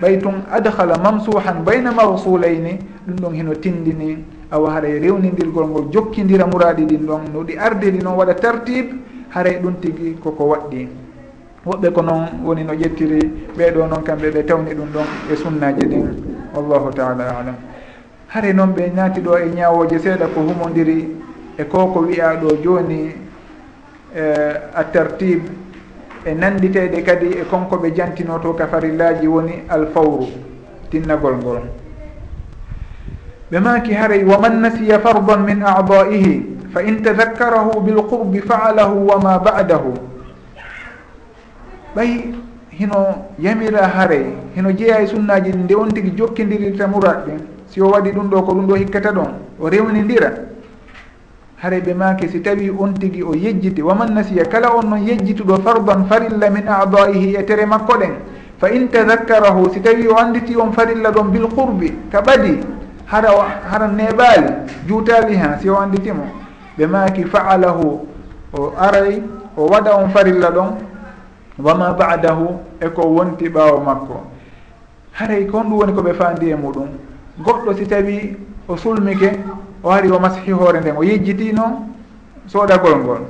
ɓay 0.00 0.18
tun 0.20 0.42
adhala 0.50 0.96
mamsuhan 0.98 1.62
bayna 1.64 1.92
mawsulayni 1.92 2.78
ɗum 3.06 3.16
ɗon 3.20 3.34
hino 3.34 3.54
tindini. 3.54 4.24
Awa 4.50 4.70
haray 4.74 4.98
rewnidirgol 4.98 5.66
ngol 5.68 5.90
jokkidira 5.92 6.46
muraɗi 6.46 6.84
ɗin 6.86 7.06
ɗon 7.06 7.20
no 7.32 7.42
ɗi 7.44 7.56
ardiri 7.58 7.98
noon 8.02 8.16
waɗa 8.16 8.34
tartibe 8.34 8.92
haray 9.30 9.60
ɗum 9.60 9.74
tigi 9.80 10.16
koko 10.22 10.44
waɗɗi. 10.44 10.88
Woɓɓe 11.66 11.92
ko 11.92 12.02
noon 12.02 12.26
woni 12.44 12.64
no 12.64 12.72
ƴettiri 12.74 13.20
ɓeɗo 13.56 13.86
noon 13.88 14.02
kamɓe 14.02 14.30
ɓe 14.30 14.44
tawni 14.46 14.74
ɗum 14.74 14.88
ɗon 14.92 15.06
e 15.32 15.36
sunnaji 15.36 15.86
ɗin. 15.86 16.06
Wallahu 16.54 16.90
taala 16.92 17.24
alam. 17.40 17.71
hare 18.32 18.52
noon 18.52 18.72
ɓe 18.72 18.92
naati 18.94 19.20
ɗo 19.20 19.36
e 19.38 19.48
ñawoje 19.54 19.98
seeɗa 19.98 20.26
ko 20.34 20.40
humodiri 20.40 21.16
e 21.58 21.64
ko 21.64 21.86
ko 21.92 22.00
wiya 22.00 22.36
ɗo 22.40 22.56
joni 22.64 23.12
e, 24.16 24.22
a 24.74 24.84
tartibe 24.84 25.48
e 26.24 26.34
nanditeɗe 26.34 27.02
kadi 27.02 27.26
e 27.26 27.44
konko 27.50 27.76
ɓe 27.76 27.92
jantinoto 27.94 28.54
ka 28.54 28.66
farillaji 28.68 29.26
woni 29.26 29.52
alfawru 29.68 30.26
tinnagol 30.90 31.36
ngol. 31.36 31.62
Ɓe 33.50 33.60
maki 33.60 33.92
haray 33.92 34.24
wa 34.24 34.38
man 34.38 34.60
nasiya 34.62 34.98
fardan 35.00 35.44
min 35.44 35.62
adaihi 35.62 36.46
fa 36.72 36.80
in 36.82 37.02
tadakkarahu 37.02 37.80
bilqurbi 37.84 38.40
faalahu 38.40 39.08
wa 39.12 39.18
ma 39.20 39.38
badahu. 39.38 39.92
Ɓay 41.94 42.32
hino 42.70 43.28
yamira 43.38 43.86
haray 43.88 44.24
hino 44.56 44.72
jeeya 44.72 45.02
e 45.02 45.06
sunnaji 45.06 45.52
ɗi 45.52 45.58
nde 45.58 45.74
on 45.74 45.88
tigui 45.92 46.16
jokkidirirta 46.16 46.86
murat 46.86 47.26
ɗin 47.26 47.52
si 47.72 47.80
o 47.80 47.88
waɗi 47.88 48.12
ɗum 48.12 48.28
ɗo 48.28 48.42
ko 48.42 48.52
ɗum 48.52 48.66
ɗo 48.66 48.74
hikkata 48.76 49.12
ɗon 49.12 49.32
o 49.58 49.68
rewnidira 49.68 50.30
hare 51.56 51.80
ɓe 51.80 51.94
maake 51.94 52.28
si 52.28 52.40
tawi 52.42 52.68
on 52.70 52.92
tigi 52.92 53.22
o 53.22 53.32
yejjiti. 53.34 53.80
Waman 53.82 54.12
nasiya 54.14 54.44
kala 54.44 54.76
on 54.76 54.82
noon 54.90 55.06
yejjituɗo 55.06 55.56
fardan 55.64 56.04
farilla 56.06 56.50
min 56.50 56.66
adaihi 56.68 57.34
e 57.38 57.42
tere 57.44 57.64
makko 57.66 57.96
ɗen. 57.98 58.12
Fa 58.58 58.68
in 58.68 58.88
tadakkarahu 58.88 59.72
si 59.72 59.80
tawi 59.80 60.06
o 60.06 60.16
anditi 60.16 60.54
on 60.56 60.72
farilla 60.72 61.10
ɗon 61.10 61.30
bilqurbi 61.32 61.94
ka 62.10 62.20
ɓadi 62.20 62.60
hara 63.06 63.30
hara 63.70 63.86
neɓaali 63.88 64.52
juutali 64.86 65.36
ha 65.36 65.56
si 65.58 65.68
o 65.70 65.76
anditimo 65.78 66.24
ɓe 66.76 66.86
maaki 66.86 67.24
faalahu 67.24 68.00
o 68.52 68.72
aray 68.76 69.22
o 69.56 69.66
waɗa 69.66 69.96
on 69.96 70.08
farilla 70.10 70.50
ɗon 70.50 70.76
wama 71.58 71.92
badahu 71.94 72.48
eko 72.80 73.02
wonti 73.06 73.48
ɓaawo 73.48 73.80
makko. 73.80 74.20
Haray 75.12 75.46
ko 75.46 75.58
honɗum 75.58 75.78
woni 75.78 75.92
ko 75.94 76.02
ɓe 76.02 76.12
faandi 76.14 76.50
e 76.50 76.54
muɗum. 76.54 77.11
goɗɗo 77.38 77.74
si 77.76 77.86
tawi 77.86 78.36
o 78.68 78.76
sulmike 78.76 79.30
o 79.82 79.90
ari 79.90 80.10
o 80.10 80.18
masihi 80.18 80.52
hoore 80.52 80.80
nden 80.80 80.96
o 80.96 81.02
yejjitino 81.02 81.86
sooɗagol 82.46 82.96
ngol 82.98 83.20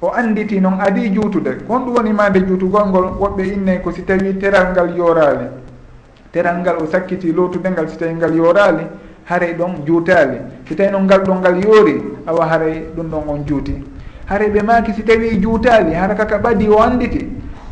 o 0.00 0.10
anditi 0.12 0.60
noon 0.60 0.80
adi 0.80 1.10
juutude 1.12 1.64
ko 1.66 1.74
honɗum 1.74 1.94
woni 1.96 2.12
mande 2.12 2.46
juutugol 2.46 2.86
ngol 2.88 3.04
woɓɓe 3.20 3.42
innayi 3.54 3.80
ko 3.80 3.90
si 3.92 4.02
tawi 4.04 4.38
teral 4.38 4.72
ngal 4.72 4.96
yorali 4.96 5.46
teral 6.32 6.58
ngal 6.60 6.76
o 6.82 6.86
sakkiti 6.86 7.32
lootude 7.32 7.70
ngal 7.70 7.88
si 7.88 7.96
tawi 7.96 8.14
ngal 8.14 8.34
yorali 8.34 8.84
haray 9.24 9.54
ɗon 9.54 9.84
juutali 9.86 10.38
si 10.68 10.74
tawi 10.76 10.90
noon 10.90 11.04
ngal 11.04 11.20
ɗon 11.24 11.38
ngal 11.40 11.64
yoori 11.64 12.02
awa 12.26 12.46
haray 12.46 12.84
ɗum 12.96 13.08
ɗon 13.10 13.22
on 13.28 13.44
juuti. 13.46 13.74
Haray 14.26 14.50
ɓe 14.50 14.62
maaki 14.62 14.92
si 14.92 15.02
tawi 15.02 15.38
juutali 15.40 15.94
hara 15.94 16.14
kaka 16.14 16.38
ɓadi 16.38 16.68
o 16.68 16.80
anditi 16.80 17.26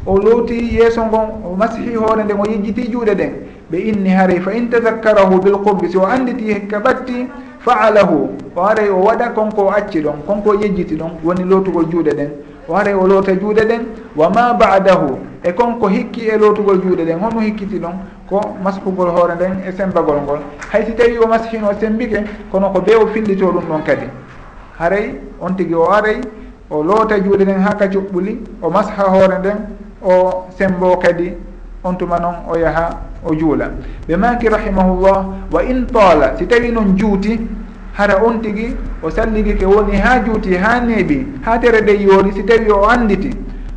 o 0.06 0.18
looti 0.18 0.74
yeeso 0.74 1.04
ngon 1.06 1.42
o 1.44 1.56
masihi 1.56 1.94
hoore 1.94 2.24
nden 2.24 2.38
o 2.40 2.44
yejjiti 2.44 2.90
juuɗe 2.90 3.14
ɗen 3.14 3.30
ɓe 3.70 3.78
inni 3.78 4.10
haray 4.10 4.40
fa 4.40 4.52
in 4.52 4.68
tadakkarahu 4.68 5.40
bilqurbi 5.40 5.88
si 5.90 5.96
o 5.96 6.04
anditi 6.04 6.52
hekka 6.52 6.78
ɓatti 6.80 7.28
faalahu 7.60 8.28
o 8.56 8.62
haray 8.62 8.88
o 8.90 9.00
waɗa 9.04 9.30
konko 9.34 9.62
o 9.66 9.70
acci 9.70 10.00
ɗon 10.00 10.22
konko 10.26 10.50
o 10.50 10.54
yejjiti 10.54 10.96
ɗon 10.96 11.10
woni 11.24 11.44
lootugol 11.44 11.86
juuɗe 11.90 12.14
ɗen. 12.14 12.30
O 12.68 12.74
haray 12.74 12.94
o 12.94 13.06
loota 13.06 13.32
juuɗe 13.34 13.64
ɗen 13.64 13.82
wa 14.16 14.28
ma 14.30 14.54
badahu 14.54 15.18
e 15.42 15.52
konko 15.52 15.88
hikki 15.88 16.28
e 16.28 16.38
lootugol 16.38 16.80
juuɗe 16.82 17.04
ɗen 17.04 17.18
hono 17.20 17.40
hikkiti 17.40 17.78
ɗon 17.78 17.92
ko 18.28 18.40
maskugol 18.62 19.08
hoore 19.08 19.34
nden 19.34 19.60
e 19.68 19.72
sembagol 19.72 20.20
ngol. 20.22 20.38
Hay 20.72 20.84
si 20.86 20.92
tawi 20.94 21.18
o 21.18 21.26
masihino 21.26 21.68
sembike 21.80 22.24
kono 22.50 22.70
ko 22.70 22.80
be 22.80 22.94
o 22.94 23.06
fillito 23.08 23.46
ɗum 23.46 23.64
ɗon 23.68 23.82
kadi. 23.84 24.06
Haray 24.78 25.20
on 25.40 25.54
tigi 25.56 25.74
o 25.74 25.90
aray 25.90 26.20
o 26.70 26.82
loota 26.82 27.18
juuɗe 27.18 27.44
ɗen 27.44 27.60
ha 27.60 27.74
ka 27.74 27.86
cuɓɓuli 27.86 28.38
o 28.62 28.70
masha 28.70 29.02
hoore 29.08 29.38
nden 29.38 29.56
o 30.02 30.44
sembo 30.56 30.96
kadi. 30.96 31.32
on 31.84 31.94
tuma 31.96 32.18
noon 32.18 32.34
o 32.48 32.56
yaha 32.56 32.98
o 33.24 33.34
juula. 33.34 33.70
Ɓe 34.08 34.16
maki 34.16 34.48
rahimahullah 34.48 35.24
wa 35.52 35.62
in 35.62 35.86
taala 35.86 36.36
si 36.38 36.46
tawi 36.46 36.70
noon 36.72 36.96
juuti 36.96 37.38
hara 37.92 38.22
on 38.24 38.40
tigi 38.40 38.74
o 39.02 39.10
salligi 39.10 39.54
ke 39.56 39.64
woni 39.66 39.96
ha 39.96 40.20
juuti 40.24 40.56
ha 40.56 40.80
neeɓi 40.80 41.26
ha 41.44 41.58
tere 41.58 41.80
nde 41.82 42.00
yoori 42.02 42.32
si 42.32 42.42
tawi 42.44 42.70
o 42.70 42.88
anditi 42.88 43.30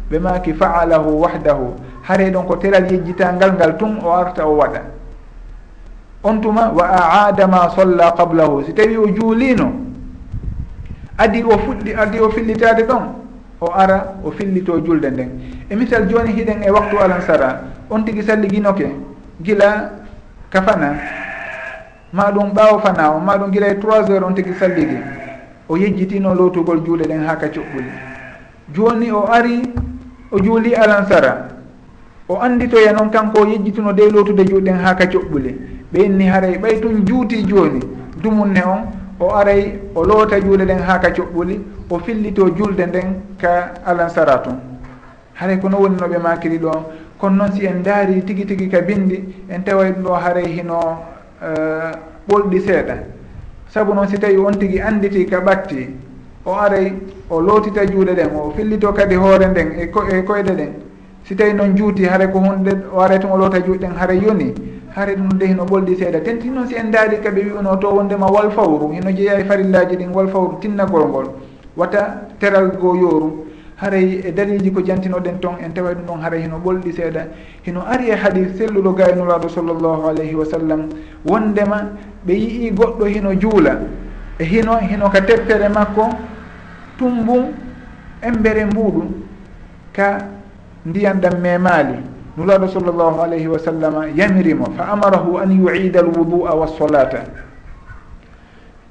ɓe 0.10 0.20
maki 0.20 0.53
faalahu 0.53 1.20
wahdahu 1.22 1.74
hare 2.03 2.32
ɗon 2.32 2.45
ko 2.47 2.55
teral 2.55 2.89
yejjitangal 2.91 3.53
ngal 3.53 3.78
tun 3.78 3.99
o 4.03 4.10
arta 4.12 4.47
o 4.47 4.55
waɗa. 4.55 4.82
On 6.24 6.39
tuma 6.41 6.72
wa 6.72 6.86
aada 6.88 7.47
ma 7.47 7.70
solla 7.70 8.12
qablahu 8.18 8.64
si 8.66 8.74
tawi 8.74 8.95
o 8.97 9.08
juulino 9.08 9.72
adi 11.18 11.43
o 11.43 11.58
fuɗɗi 11.58 11.93
adi 11.95 12.20
o 12.20 12.30
fillitade 12.30 12.84
ɗon 12.88 13.26
o 13.62 13.72
ara 13.74 14.16
o 14.24 14.32
fillito 14.32 14.80
julde 14.86 15.10
nden. 15.12 15.30
E 15.70 15.76
misal 15.76 16.08
joni 16.10 16.32
hiɗen 16.34 16.64
e 16.64 16.70
waktu 16.72 16.97
alansara 16.99 17.62
on 17.89 18.03
tigui 18.03 18.24
salliginoke 18.24 18.88
gila 19.41 19.91
ka 20.49 20.62
fana. 20.62 20.95
Ma 22.14 22.32
ɗum 22.32 22.53
ɓaawo 22.53 22.80
fana 22.80 23.12
o 23.12 23.20
ma 23.20 23.38
ɗum 23.38 23.51
gila 23.51 23.68
e 23.70 23.80
trois 23.80 24.08
heures 24.10 24.24
on 24.24 24.34
tigui 24.34 24.53
salligi. 24.53 24.97
O 25.70 25.78
yejjitino 25.78 26.34
lotugol 26.34 26.84
juuɗe 26.86 27.08
ɗen 27.08 27.26
ha 27.28 27.36
ka 27.36 27.47
coɓɓuli 27.47 27.91
joni 28.74 29.12
o 29.12 29.26
ari 29.32 29.62
o 30.32 30.39
juuli 30.39 30.74
alansara. 30.76 31.47
O 32.30 32.39
anditoya 32.41 32.91
e 32.91 32.93
noon 32.93 33.10
kanko 33.10 33.41
o 33.41 33.45
yejjitino 33.45 33.93
de 33.93 34.10
lotude 34.12 34.45
juuɗe 34.45 34.64
ɗen 34.72 34.80
ha 34.86 34.95
ka 34.95 35.05
coɓɓuli 35.05 35.55
ɓe 35.93 36.05
inni 36.05 36.26
haray 36.28 36.58
ɓay 36.58 36.80
tun 36.82 37.05
juuti 37.05 37.43
joni 37.47 37.80
dumunne 38.22 38.62
on 38.66 38.97
o 39.20 39.34
aray 39.36 39.80
o 39.95 40.03
loota 40.03 40.39
juule 40.39 40.65
ɗen 40.65 40.80
haa 40.80 40.99
ka 40.99 41.09
coɓɓuli 41.09 41.59
o 41.89 41.99
fillito 41.99 42.49
julde 42.55 42.86
nden 42.86 43.22
ka 43.41 43.74
alansara 43.86 44.38
tun 44.43 44.59
haray 45.39 45.57
kono 45.59 45.78
woni 45.78 45.95
no 45.99 46.07
ɓe 46.07 46.18
makiri 46.18 46.57
ɗo. 46.57 46.72
Kono 47.18 47.36
noon 47.36 47.51
si 47.53 47.65
en 47.65 47.82
daari 47.84 48.22
tigi 48.24 48.45
tigi 48.45 48.68
ka 48.70 48.82
bindi 48.82 49.24
en 49.49 49.63
taway 49.63 49.91
ɗum 49.91 50.03
ɗo 50.03 50.13
haray 50.13 50.45
hino 50.47 50.80
eh, 51.41 51.91
ɓolɗi 52.30 52.59
seeɗa. 52.59 52.95
Sabu 53.70 53.93
noon 53.93 54.07
si 54.07 54.18
tawi 54.20 54.38
on 54.38 54.53
tigi 54.59 54.80
anditi 54.80 55.26
ka 55.26 55.39
ɓatti 55.39 55.89
o 56.45 56.53
aray 56.53 56.93
o 57.30 57.39
lootita 57.41 57.86
juuɗe 57.86 58.13
ɗen 58.15 58.30
o 58.36 58.51
fillito 58.55 58.93
kadi 58.93 59.15
hoore 59.15 59.45
nden 59.47 59.72
e, 59.80 59.84
e 59.84 60.22
koyɗe 60.24 60.53
ɗen 60.55 60.72
si 61.24 61.36
tawi 61.36 61.53
noon 61.53 61.76
juuti 61.76 62.05
haara 62.05 62.28
ko 62.28 62.39
hunde 62.39 62.72
o 62.93 62.99
aray 63.01 63.20
tun 63.20 63.32
o 63.32 63.38
loota 63.38 63.59
juuɗe 63.59 63.80
ɗen 63.80 63.95
haara 63.97 64.13
yoni. 64.13 64.53
haare 64.98 65.16
ɗum 65.16 65.38
dey 65.38 65.48
hino 65.50 65.64
ɓolɗi 65.66 65.95
seeɗa. 65.95 66.20
Tenti 66.24 66.50
noon 66.50 66.68
si 66.68 66.76
en 66.76 66.89
daari 66.91 67.18
kaɓe 67.22 67.41
wiuno 67.45 67.78
to 67.78 67.88
wondema 67.93 68.26
wal 68.32 68.50
fawru. 68.52 68.91
Hino 68.93 69.12
jeeya 69.12 69.39
e 69.39 69.43
farillaji 69.43 69.95
ɗin 69.95 70.12
wal 70.12 70.28
fawru 70.28 70.58
tinnagol 70.60 71.06
ngol. 71.08 71.28
Wata 71.78 72.28
teral 72.39 72.72
goo 72.80 72.95
yooru. 72.95 73.45
Haray 73.78 74.22
e 74.26 74.32
daliji 74.34 74.72
ko 74.74 74.82
jantinoɗen 74.82 75.39
ton 75.39 75.58
en 75.64 75.70
tawa 75.72 75.93
ɗum 75.93 76.06
ɗon 76.08 76.22
haray 76.24 76.41
hino 76.41 76.58
ɓolɗi 76.58 76.91
seeɗa. 76.93 77.28
Hino 77.64 77.82
ari 77.86 78.10
e 78.10 78.16
haadi 78.16 78.58
selluɗo 78.58 78.93
gaynulaɗo 78.98 79.48
sallllahu 79.50 80.08
alayhi 80.10 80.34
wa 80.36 80.45
sallam 80.45 80.89
wondema 81.26 81.89
ɓe 82.26 82.34
yii 82.34 82.72
goɗɗo 82.72 83.06
hino 83.06 83.36
juula. 83.39 83.78
E 84.39 84.43
hino 84.45 84.78
hino 84.82 85.10
ka 85.10 85.22
teppere 85.22 85.70
makko 85.70 86.10
tumbum 86.98 87.54
embere 88.24 88.66
mbuɗum 88.66 89.08
ka 89.93 90.18
ndiyan 90.86 91.22
ɗam 91.22 91.38
memali 91.39 92.16
nulaɗo 92.38 92.68
sallllahu 92.68 93.22
alayhi 93.22 93.48
wa 93.48 93.60
sallam 93.60 93.94
yamirimo 94.16 94.66
fa 94.78 94.88
amarahu 94.94 95.38
an 95.38 95.52
yuida 95.52 96.00
alwudua 96.00 96.54
wassolata 96.56 97.24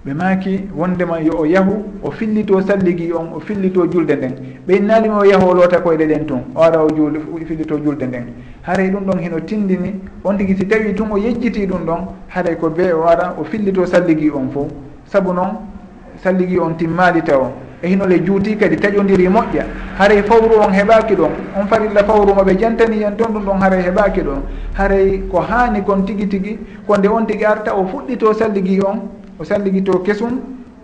ɓe 0.07 0.15
maaki 0.15 0.61
wondema 0.77 1.21
yo 1.21 1.33
o 1.39 1.45
yahu 1.47 1.85
o 2.03 2.11
fillito 2.11 2.61
salligi 2.61 3.13
on 3.13 3.33
o 3.35 3.41
fillito 3.41 3.87
julde 3.91 4.15
nden. 4.17 4.35
Ɓeynalimo 4.67 5.19
o 5.19 5.25
yahu 5.25 5.49
o 5.51 5.55
loota 5.55 5.81
koyɗe 5.81 6.07
ɗen 6.07 6.27
tun 6.27 6.43
o 6.55 6.61
ara 6.63 6.79
o 6.85 6.89
juul 6.89 7.19
fillito 7.45 7.77
julde 7.79 8.03
nden. 8.07 8.27
Haray 8.63 8.91
ɗum 8.91 9.05
ɗon 9.05 9.19
hino 9.19 9.41
tindini 9.41 10.01
on 10.25 10.37
tigi 10.39 10.57
si 10.57 10.67
tawi 10.69 10.95
tun 10.95 11.11
o 11.11 11.17
yejjiti 11.19 11.67
ɗum 11.67 11.85
ɗon 11.87 12.07
haray 12.29 12.57
ko 12.57 12.71
be 12.71 12.93
o 12.93 13.03
ara 13.05 13.35
o 13.39 13.43
fillito 13.45 13.85
salligi 13.85 14.31
on 14.31 14.49
fo 14.51 14.69
saabu 15.07 15.33
noon 15.33 15.59
salligi 16.23 16.59
on 16.59 16.75
timmali 16.77 17.23
taw 17.23 17.51
e 17.83 17.89
hinole 17.89 18.19
juuti 18.25 18.57
kadi 18.57 18.77
taƴodiri 18.77 19.29
moƴƴa. 19.29 19.65
Haray 19.99 20.23
fawru 20.23 20.61
on 20.61 20.73
heɓaki 20.73 21.15
ɗon. 21.15 21.31
On 21.61 21.67
farilla 21.67 22.05
fawru 22.05 22.33
moɓe 22.35 22.57
jantani 22.59 22.99
yen 23.01 23.17
toon 23.17 23.33
ɗum 23.33 23.45
ɗon 23.45 23.61
haray 23.61 23.83
heɓaki 23.83 24.21
ɗon. 24.23 24.41
Haray 24.75 25.23
ko 25.31 25.41
hani 25.41 25.83
kon 25.85 26.03
tigi 26.05 26.27
tigi 26.27 26.59
ko 26.87 26.97
nde 26.97 27.09
on 27.09 27.25
tigi 27.27 27.45
arta 27.45 27.75
o 27.75 27.85
fuɗɗito 27.85 28.33
salligi 28.35 28.81
on 28.81 29.09
o 29.39 29.45
salligito 29.45 29.99
kesum 30.03 30.41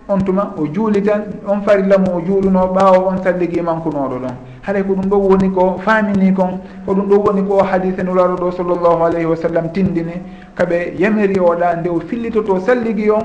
on 0.08 0.18
tuma 0.20 0.54
o 0.58 0.66
juuli 0.66 1.02
tan 1.02 1.22
on 1.46 1.62
farilla 1.62 1.96
mo 1.98 2.16
o 2.18 2.20
juuluno 2.20 2.66
ɓaawo 2.74 3.08
on 3.08 3.22
salligi 3.22 3.60
mankunoɗo 3.62 4.18
ɗon. 4.20 4.34
Haray 4.62 4.82
ko 4.84 4.92
ɗum 4.94 5.08
ɗo 5.08 5.16
woni 5.16 5.50
ko 5.50 5.78
famini 5.84 6.32
kon 6.34 6.60
ko 6.86 6.94
ɗum 6.94 7.08
ɗo 7.08 7.16
woni 7.24 7.42
ko 7.48 7.62
hadise 7.62 8.02
nulaɗo 8.02 8.36
ɗo 8.36 8.50
sallllahu 8.52 9.04
alayhi 9.04 9.26
wa 9.26 9.36
sallam 9.36 9.72
tindini. 9.72 10.20
Kaɓe 10.54 10.94
yamiri 10.98 11.38
oɗa 11.40 11.76
nde 11.80 11.88
o 11.88 12.00
fillitoto 12.00 12.60
salligi 12.60 13.10
on 13.10 13.22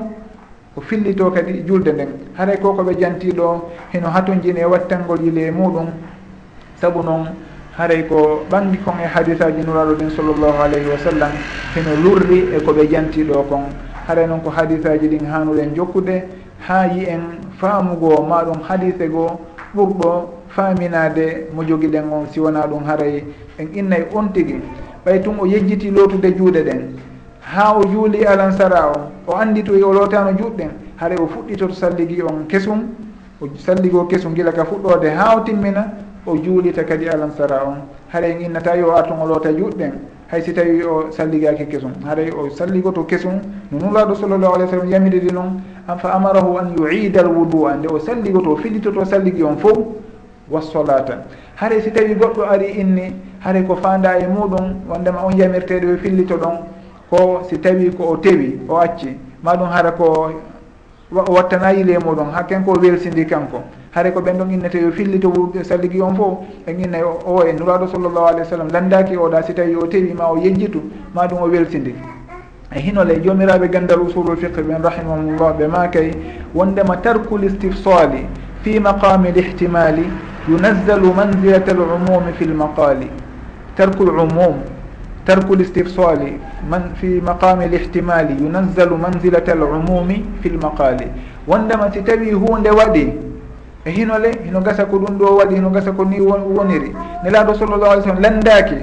ko 0.78 0.84
fillito 0.86 1.30
kadi 1.34 1.66
julde 1.66 1.90
nden. 1.92 2.08
Haray 2.38 2.56
ko 2.62 2.72
koɓe 2.72 2.94
jantiɗo 3.00 3.62
heno 3.92 4.08
hatojini 4.08 4.60
e 4.60 4.64
wattangol 4.64 5.18
yile 5.20 5.50
muɗum 5.50 5.86
saabu 6.80 7.02
noon 7.02 7.26
haray 7.76 8.06
ko 8.06 8.46
ɓangi 8.50 8.78
kon 8.84 8.94
e 9.02 9.06
hadisaji 9.06 9.62
nuraɗo 9.66 9.94
ɗin 9.98 10.10
sallllahu 10.10 10.62
alayhi 10.62 10.86
wa 10.88 10.98
sallam 10.98 11.32
heno 11.74 11.90
lurri 12.02 12.54
e 12.54 12.60
koɓe 12.62 12.86
jantiɗo 12.90 13.42
kon. 13.48 13.64
Haray 14.06 14.26
noon 14.26 14.40
ko 14.40 14.50
hadisaji 14.50 15.08
ɗin 15.08 15.26
hanuɗen 15.26 15.74
jokkude 15.74 16.22
ha 16.68 16.86
yi 16.86 17.04
en 17.06 17.42
faamugo 17.58 18.22
maɗum 18.22 18.62
hadise 18.68 19.08
goo 19.10 19.40
ɓurɗo 19.74 20.30
faaminade 20.48 21.48
mo 21.54 21.62
jogiɗen 21.64 22.06
on 22.12 22.26
si 22.32 22.38
wona 22.40 22.66
ɗum 22.66 22.84
haray. 22.86 23.24
En 23.58 23.66
innay 23.74 24.06
on 24.14 24.28
tigui 24.32 24.60
ɓay 25.04 25.20
tun 25.22 25.34
o 25.40 25.46
yejjiti 25.46 25.90
lootude 25.90 26.36
juuɗe 26.38 26.62
ɗen. 26.62 27.07
ha 27.54 27.74
o 27.76 27.82
juuli 27.84 28.24
alansara 28.24 28.92
o 28.92 29.10
o 29.26 29.36
andi 29.36 29.62
to 29.62 29.72
o 29.72 29.92
lotano 29.92 30.32
juɗɗen 30.32 30.70
haara 30.96 31.16
o 31.20 31.26
fuɗɗitoto 31.26 31.74
salligi 31.74 32.22
on 32.22 32.46
kesum 32.48 32.88
o 33.40 33.48
salligo 33.56 34.04
kesum 34.04 34.34
gila 34.34 34.52
ka 34.52 34.64
fuɗɗode 34.64 35.08
ha 35.16 35.36
o 35.36 35.40
timmina 35.40 35.92
o 36.26 36.36
juulita 36.36 36.84
kadi 36.84 37.08
alansara 37.08 37.64
on. 37.64 37.88
Haara 38.12 38.28
en 38.28 38.40
innata 38.40 38.76
yo 38.76 38.92
arton 38.94 39.20
o 39.22 39.26
loota 39.26 39.50
juɗɗen 39.50 39.92
hay 40.30 40.42
si 40.42 40.52
tawi 40.52 40.82
o 40.82 41.10
salligaki 41.10 41.66
kesum. 41.66 41.92
Haray 42.04 42.30
o 42.30 42.50
salligoto 42.50 43.04
kesum 43.04 43.40
no 43.72 43.78
nulaɗo 43.78 44.14
sallllahu 44.14 44.54
alih 44.54 44.66
w 44.66 44.70
sallam 44.70 44.90
yamiriri 44.90 45.32
noon 45.32 45.62
fa 45.86 46.12
amarahu 46.14 46.58
an 46.58 46.74
yuida 46.76 47.20
al 47.20 47.28
wudu 47.28 47.66
a 47.66 47.76
nde 47.76 47.88
o 47.88 47.98
salligoto 47.98 48.56
fillitoto 48.56 49.04
salligi 49.04 49.42
on 49.42 49.56
fof 49.56 49.78
wassolata 50.50 51.24
haray 51.56 51.80
si 51.80 51.90
tawi 51.90 52.14
goɗɗo 52.14 52.44
ari 52.44 52.66
inni 52.78 53.14
haray 53.40 53.64
ko 53.64 53.76
fanda 53.76 54.18
e 54.18 54.26
muɗum 54.26 54.84
wondema 54.88 55.24
on 55.24 55.32
yamirteɗo 55.32 55.94
e 55.94 55.96
fillito 55.96 56.36
ɗon 56.36 56.77
ko 57.10 57.42
si 57.48 57.58
tawi 57.58 57.90
ko 57.96 58.04
o 58.12 58.16
tewi 58.16 58.60
o 58.68 58.76
acci 58.76 59.16
ma 59.42 59.56
ɗum 59.56 59.68
hara 59.70 59.92
ko 59.92 60.30
o 61.12 61.32
wattana 61.32 61.72
yile 61.72 61.98
muɗum 61.98 62.30
ha 62.32 62.42
kanko 62.44 62.72
o 62.72 62.80
welsidi 62.80 63.24
kanko. 63.26 63.62
Haare 63.94 64.12
ko 64.12 64.20
ɓen 64.20 64.36
ɗon 64.38 64.50
innete 64.50 64.76
yo 64.78 64.90
fillito 64.92 65.32
salligi 65.62 66.00
on 66.02 66.14
fof 66.14 66.38
en 66.66 66.78
innayi 66.78 67.02
o 67.02 67.42
e 67.42 67.52
nuraɗo 67.52 67.88
sallllahu 67.88 68.26
alih 68.26 68.42
w 68.42 68.44
sallam 68.44 68.68
landaki 68.70 69.16
oɗa 69.16 69.42
si 69.42 69.54
tawi 69.54 69.74
o 69.74 69.86
tewi 69.86 70.12
ma 70.12 70.30
o 70.30 70.36
yejjitu 70.36 70.82
ma 71.14 71.26
ɗum 71.26 71.42
o 71.42 71.48
welsidi 71.48 71.94
e 72.70 72.80
hinole 72.80 73.14
e 73.14 73.20
jomiraɓe 73.22 73.68
gandal 73.70 74.00
usulul 74.00 74.36
fiqe 74.36 74.60
ɓen 74.60 74.82
rahimahumllah 74.82 75.56
ɓe 75.58 75.66
ma 75.68 75.88
kay 75.88 76.10
wondema 76.54 76.96
tarku 76.98 77.38
listifsali 77.38 78.26
fi 78.62 78.78
maqami 78.78 79.32
lihtimali 79.32 80.04
yunazzalu 80.48 81.12
manzilata 81.14 81.70
al 81.72 81.80
umumi 81.80 82.32
fi 82.36 82.44
lmaqali 82.44 83.08
tarku 83.74 84.04
l 84.04 84.08
umum 84.10 84.60
tarku 85.28 85.52
listifsali 85.54 86.40
man 86.64 86.96
fi 86.96 87.20
maqami 87.20 87.68
lihtimali 87.68 88.32
yunazzalu 88.40 88.96
manzilata 88.96 89.52
alumumi 89.52 90.24
fi 90.40 90.48
lmaqali 90.48 91.06
wondema 91.46 91.92
si 91.92 92.00
tawi 92.02 92.32
hunde 92.32 92.70
waɗi 92.72 93.12
e 93.84 93.90
hinole 93.90 94.32
hino 94.44 94.60
gasa 94.60 94.84
ko 94.88 94.96
ɗum 94.98 95.18
ɗo 95.18 95.36
waɗi 95.36 95.54
hino 95.54 95.70
gasa 95.70 95.92
ko 95.92 96.04
ni 96.04 96.20
woniri. 96.20 96.94
Nelaɗo 97.24 97.54
sallllahu 97.54 97.92
alih 97.92 98.02
sallam 98.04 98.22
landaki 98.22 98.76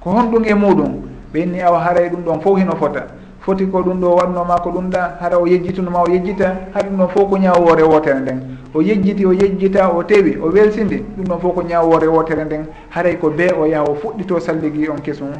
ko 0.00 0.10
honɗum 0.10 0.44
e 0.44 0.54
muɗum 0.54 0.92
ɓenni 1.32 1.60
awa 1.62 1.78
haray 1.84 2.08
ɗum 2.08 2.24
ɗon 2.24 2.40
fof 2.40 2.58
hino 2.58 2.76
fota. 2.76 3.06
foti 3.42 3.66
ko 3.66 3.82
ɗum 3.82 4.00
ɗo 4.00 4.14
waɗnoma 4.16 4.60
ko 4.62 4.70
ɗum 4.70 4.90
ɗa 4.90 5.16
hara 5.20 5.38
o 5.38 5.46
yejjitunoma 5.46 6.02
o 6.02 6.08
yejjita 6.08 6.46
har 6.74 6.82
ɗum 6.84 6.96
ɗon 6.98 7.08
fof 7.08 7.28
ko 7.30 7.36
ñawore 7.38 7.82
wotere 7.82 8.20
nden. 8.20 8.40
O 8.74 8.80
yejjiti 8.80 9.26
o 9.26 9.32
yejjita 9.32 9.88
o 9.90 10.02
tewi 10.04 10.38
o 10.40 10.46
welsindi 10.48 11.04
ɗum 11.16 11.24
ɗon 11.26 11.38
fof 11.40 11.54
ko 11.54 11.62
ñawore 11.62 12.06
wotere 12.06 12.44
nden. 12.44 12.66
Haray 12.90 13.16
ko 13.18 13.30
bee 13.30 13.50
o 13.52 13.66
yaha 13.66 13.84
o 13.90 13.94
fuɗɗito 13.94 14.40
salligi 14.40 14.88
on 14.88 15.00
kesum 15.02 15.30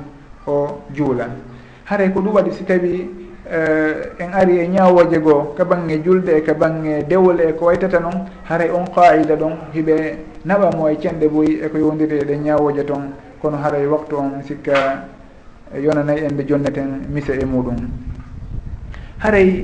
o 0.46 0.80
juula. 0.92 1.28
Haray 1.84 2.10
ko 2.12 2.20
ɗum 2.20 2.34
waɗi 2.34 2.50
si 2.52 2.64
tawi 2.64 3.08
uh, 3.46 4.22
en 4.22 4.32
ari 4.34 4.58
e 4.58 4.66
ñawoje 4.68 5.18
goo 5.20 5.54
ka 5.56 5.64
bange 5.64 6.02
julde 6.04 6.28
e 6.36 6.42
ka 6.42 6.54
bange 6.54 7.04
dewle 7.08 7.40
e 7.48 7.52
ko 7.52 7.66
waytata 7.66 8.00
noon 8.00 8.26
haray 8.48 8.70
on 8.70 8.84
qaida 8.94 9.36
ɗon 9.36 9.52
hiɓe 9.74 10.16
naɓamo 10.44 10.88
e 10.88 10.96
cenɗe 11.00 11.28
boyi 11.28 11.60
eko 11.64 11.78
yowdiri 11.78 12.24
ɗe 12.24 12.36
ñawoje 12.36 12.84
toon 12.84 13.12
kono 13.40 13.56
haray 13.58 13.86
waktu 13.86 14.16
on 14.16 14.42
sikka 14.42 15.04
yonanayi 15.80 16.24
en 16.24 16.34
ɓe 16.36 16.44
jonneten 16.48 17.06
mise 17.08 17.30
e 17.40 17.44
muɗum. 17.44 17.76
Haray 19.18 19.62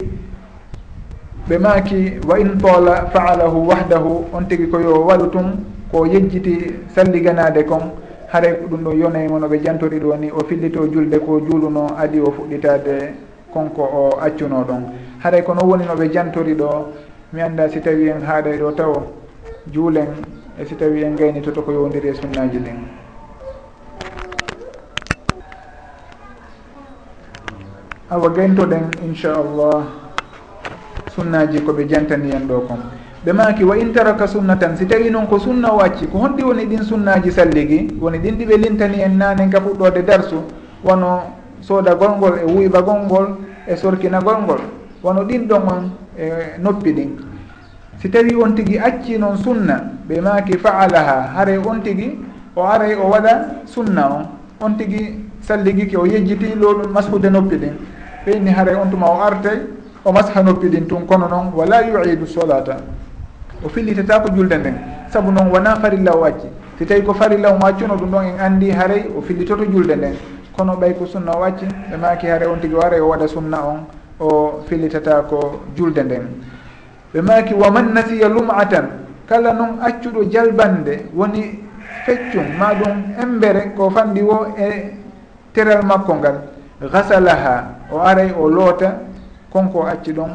ɓe 1.49 1.59
maaki 1.59 2.21
wa 2.29 2.39
in 2.39 2.59
toola 2.59 3.07
faalahu 3.13 3.67
wahdahu 3.69 4.25
on 4.33 4.45
tigi 4.49 4.69
ko 4.69 4.79
yo 4.81 5.05
waɗu 5.07 5.31
tun 5.31 5.65
ko 5.91 6.05
yejjiti 6.07 6.75
salliganade 6.95 7.65
kon 7.65 7.93
haray 8.33 8.53
ɗum 8.69 8.83
ɗo 8.85 8.93
yonayi 8.93 9.29
mono 9.29 9.49
ɓe 9.49 9.61
jantori 9.65 9.99
ɗo 9.99 10.17
ni 10.17 10.31
o 10.31 10.45
fillito 10.47 10.87
julde 10.93 11.19
ko 11.19 11.41
juuluno 11.41 11.87
adi 11.97 12.21
o 12.21 12.31
fuɗɗitade 12.31 13.13
konko 13.53 13.83
o 13.83 14.19
accuno 14.21 14.65
ɗon. 14.65 14.83
Haray 15.25 15.43
kono 15.43 15.65
woni 15.65 15.85
no 15.87 15.95
ɓe 15.95 16.13
jantori 16.13 16.55
ɗo 16.55 16.93
mi 17.33 17.41
annda 17.41 17.69
si 17.69 17.81
tawi 17.81 18.09
en 18.09 18.21
haaɗay 18.21 18.59
ɗo 18.59 18.73
taw 18.77 18.93
juulen 19.73 20.09
e 20.61 20.65
si 20.67 20.75
tawi 20.77 21.03
en 21.05 21.15
gaynitoto 21.17 21.63
ko 21.63 21.73
yowdiri 21.73 22.09
e 22.09 22.15
sunnaji 22.15 22.59
ɗin. 22.59 23.08
awa 28.11 28.29
gentoɗen 28.33 28.89
inchallah. 29.05 29.85
Sunnaji 31.15 31.61
koɓe 31.61 31.85
jantani 31.89 32.31
en 32.33 32.47
ɗo 32.49 32.61
kon. 32.69 32.79
Ɓe 33.25 33.33
maki 33.33 33.65
wa 33.65 33.77
in 33.77 33.93
taraka 33.93 34.27
sunna 34.27 34.57
tan 34.57 34.77
si 34.77 34.87
tawi 34.87 35.11
noon 35.11 35.27
ko 35.27 35.39
sunna 35.39 35.73
o 35.75 35.81
acci 35.81 36.07
ko 36.07 36.19
honɗi 36.19 36.43
woni 36.43 36.65
ɗin 36.67 36.83
sunnaji 36.83 37.31
salligi 37.33 37.89
woni 38.01 38.19
ɗin 38.19 38.37
ɗiɓe 38.39 38.57
lintani 38.57 39.01
en 39.03 39.17
nanen 39.19 39.51
ka 39.51 39.61
fuɗɗode 39.61 40.05
darsu 40.07 40.37
wono 40.85 41.23
sooda 41.61 41.95
golngol 41.95 42.39
e 42.39 42.45
wuyba 42.45 42.81
golngol 42.83 43.37
e 43.67 43.77
sorkina 43.77 44.21
golngol 44.21 44.61
wono 45.03 45.25
ɗin 45.25 45.47
ɗon 45.49 45.63
on 45.69 45.91
e 46.17 46.57
noppi 46.61 46.93
ɗin. 46.93 47.11
Si 47.99 48.09
tawi 48.09 48.35
on 48.37 48.55
tigui 48.55 48.79
acci 48.79 49.19
noon 49.19 49.37
sunna 49.37 49.83
ɓe 50.09 50.21
maki 50.21 50.57
faalaha 50.59 51.35
haare 51.35 51.59
on 51.59 51.81
tigui 51.83 52.17
o 52.55 52.63
aray 52.63 52.95
o 52.95 53.09
waɗa 53.11 53.67
sunna 53.67 54.09
on. 54.09 54.25
On 54.61 54.75
tigi 54.77 55.15
salligiki 55.41 55.97
o 55.97 56.05
yejjiti 56.07 56.55
loɗum 56.57 56.91
mashude 56.93 57.31
noppi 57.31 57.57
ɗin. 57.57 57.75
fe 58.29 58.37
inni 58.37 58.51
haray 58.53 58.75
on 58.77 58.91
tuma 58.91 59.07
o 59.09 59.21
artay 59.23 59.59
o 60.05 60.13
masha 60.13 60.43
noppi 60.43 60.69
ɗin 60.69 60.87
tun 60.87 61.07
kono 61.07 61.29
noon 61.29 61.53
wala 61.55 61.83
yuidu 61.83 62.27
solata. 62.27 62.77
O 63.65 63.69
fillitata 63.69 64.21
ko 64.21 64.29
julde 64.35 64.57
nden. 64.59 64.75
Saabu 65.11 65.31
noon 65.33 65.49
wona 65.51 65.77
farilla 65.77 66.13
o 66.15 66.25
acci 66.25 66.47
si 66.79 66.85
tawi 66.87 67.03
ko 67.03 67.15
farilla 67.15 67.51
o 67.53 67.59
accuno 67.65 67.97
ɗum 67.97 68.11
ɗon 68.11 68.25
en 68.25 68.41
andi 68.41 68.71
haaray 68.71 69.09
o 69.17 69.23
fillitoto 69.23 69.65
julde 69.65 69.97
nden. 69.97 70.15
Kono 70.57 70.75
ɓay 70.77 70.95
ko 70.99 71.07
sunna 71.07 71.33
o 71.37 71.43
acci 71.43 71.65
ɓe 71.91 71.97
maki 71.97 72.27
haare 72.27 72.45
on 72.47 72.59
tigui 72.61 72.77
o 72.77 72.81
aray 72.83 73.01
o 73.01 73.09
waɗa 73.09 73.29
sunna 73.29 73.59
on 73.65 73.87
o 74.21 74.61
fillitata 74.69 75.23
ko 75.29 75.61
julde 75.75 75.99
nden. 76.05 76.29
Ɓe 77.15 77.21
maki 77.23 77.55
waman 77.55 77.93
nasiya 77.95 78.29
lum'atan? 78.29 78.87
Kala 79.27 79.53
noon 79.53 79.79
accuɗo 79.83 80.25
jalbande 80.31 81.07
woni 81.15 81.65
feccum 82.05 82.57
ma 82.59 82.75
ɗum 82.75 83.15
embere 83.23 83.73
ko 83.77 83.91
fanɗi 83.91 84.23
wo 84.23 84.47
e 84.57 84.93
teral 85.53 85.83
makko 85.85 86.15
ngal. 86.15 86.58
gasalaha 86.81 87.75
o 87.91 87.99
aray 87.99 88.31
o 88.33 88.49
loota 88.49 89.01
konko 89.51 89.79
o 89.81 89.87
acci 89.87 90.13
ɗon 90.13 90.31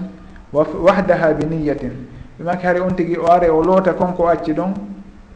wahdaha 0.53 1.33
bi 1.33 1.45
niyatin. 1.45 1.91
Ɓe 2.37 2.43
maki 2.43 2.65
hara 2.65 2.81
on 2.83 2.95
tigui 2.95 3.17
o 3.17 3.27
aray 3.31 3.49
o 3.49 3.61
loota 3.63 3.93
konko 3.93 4.23
o 4.23 4.27
acci 4.27 4.53
ɗon 4.53 4.73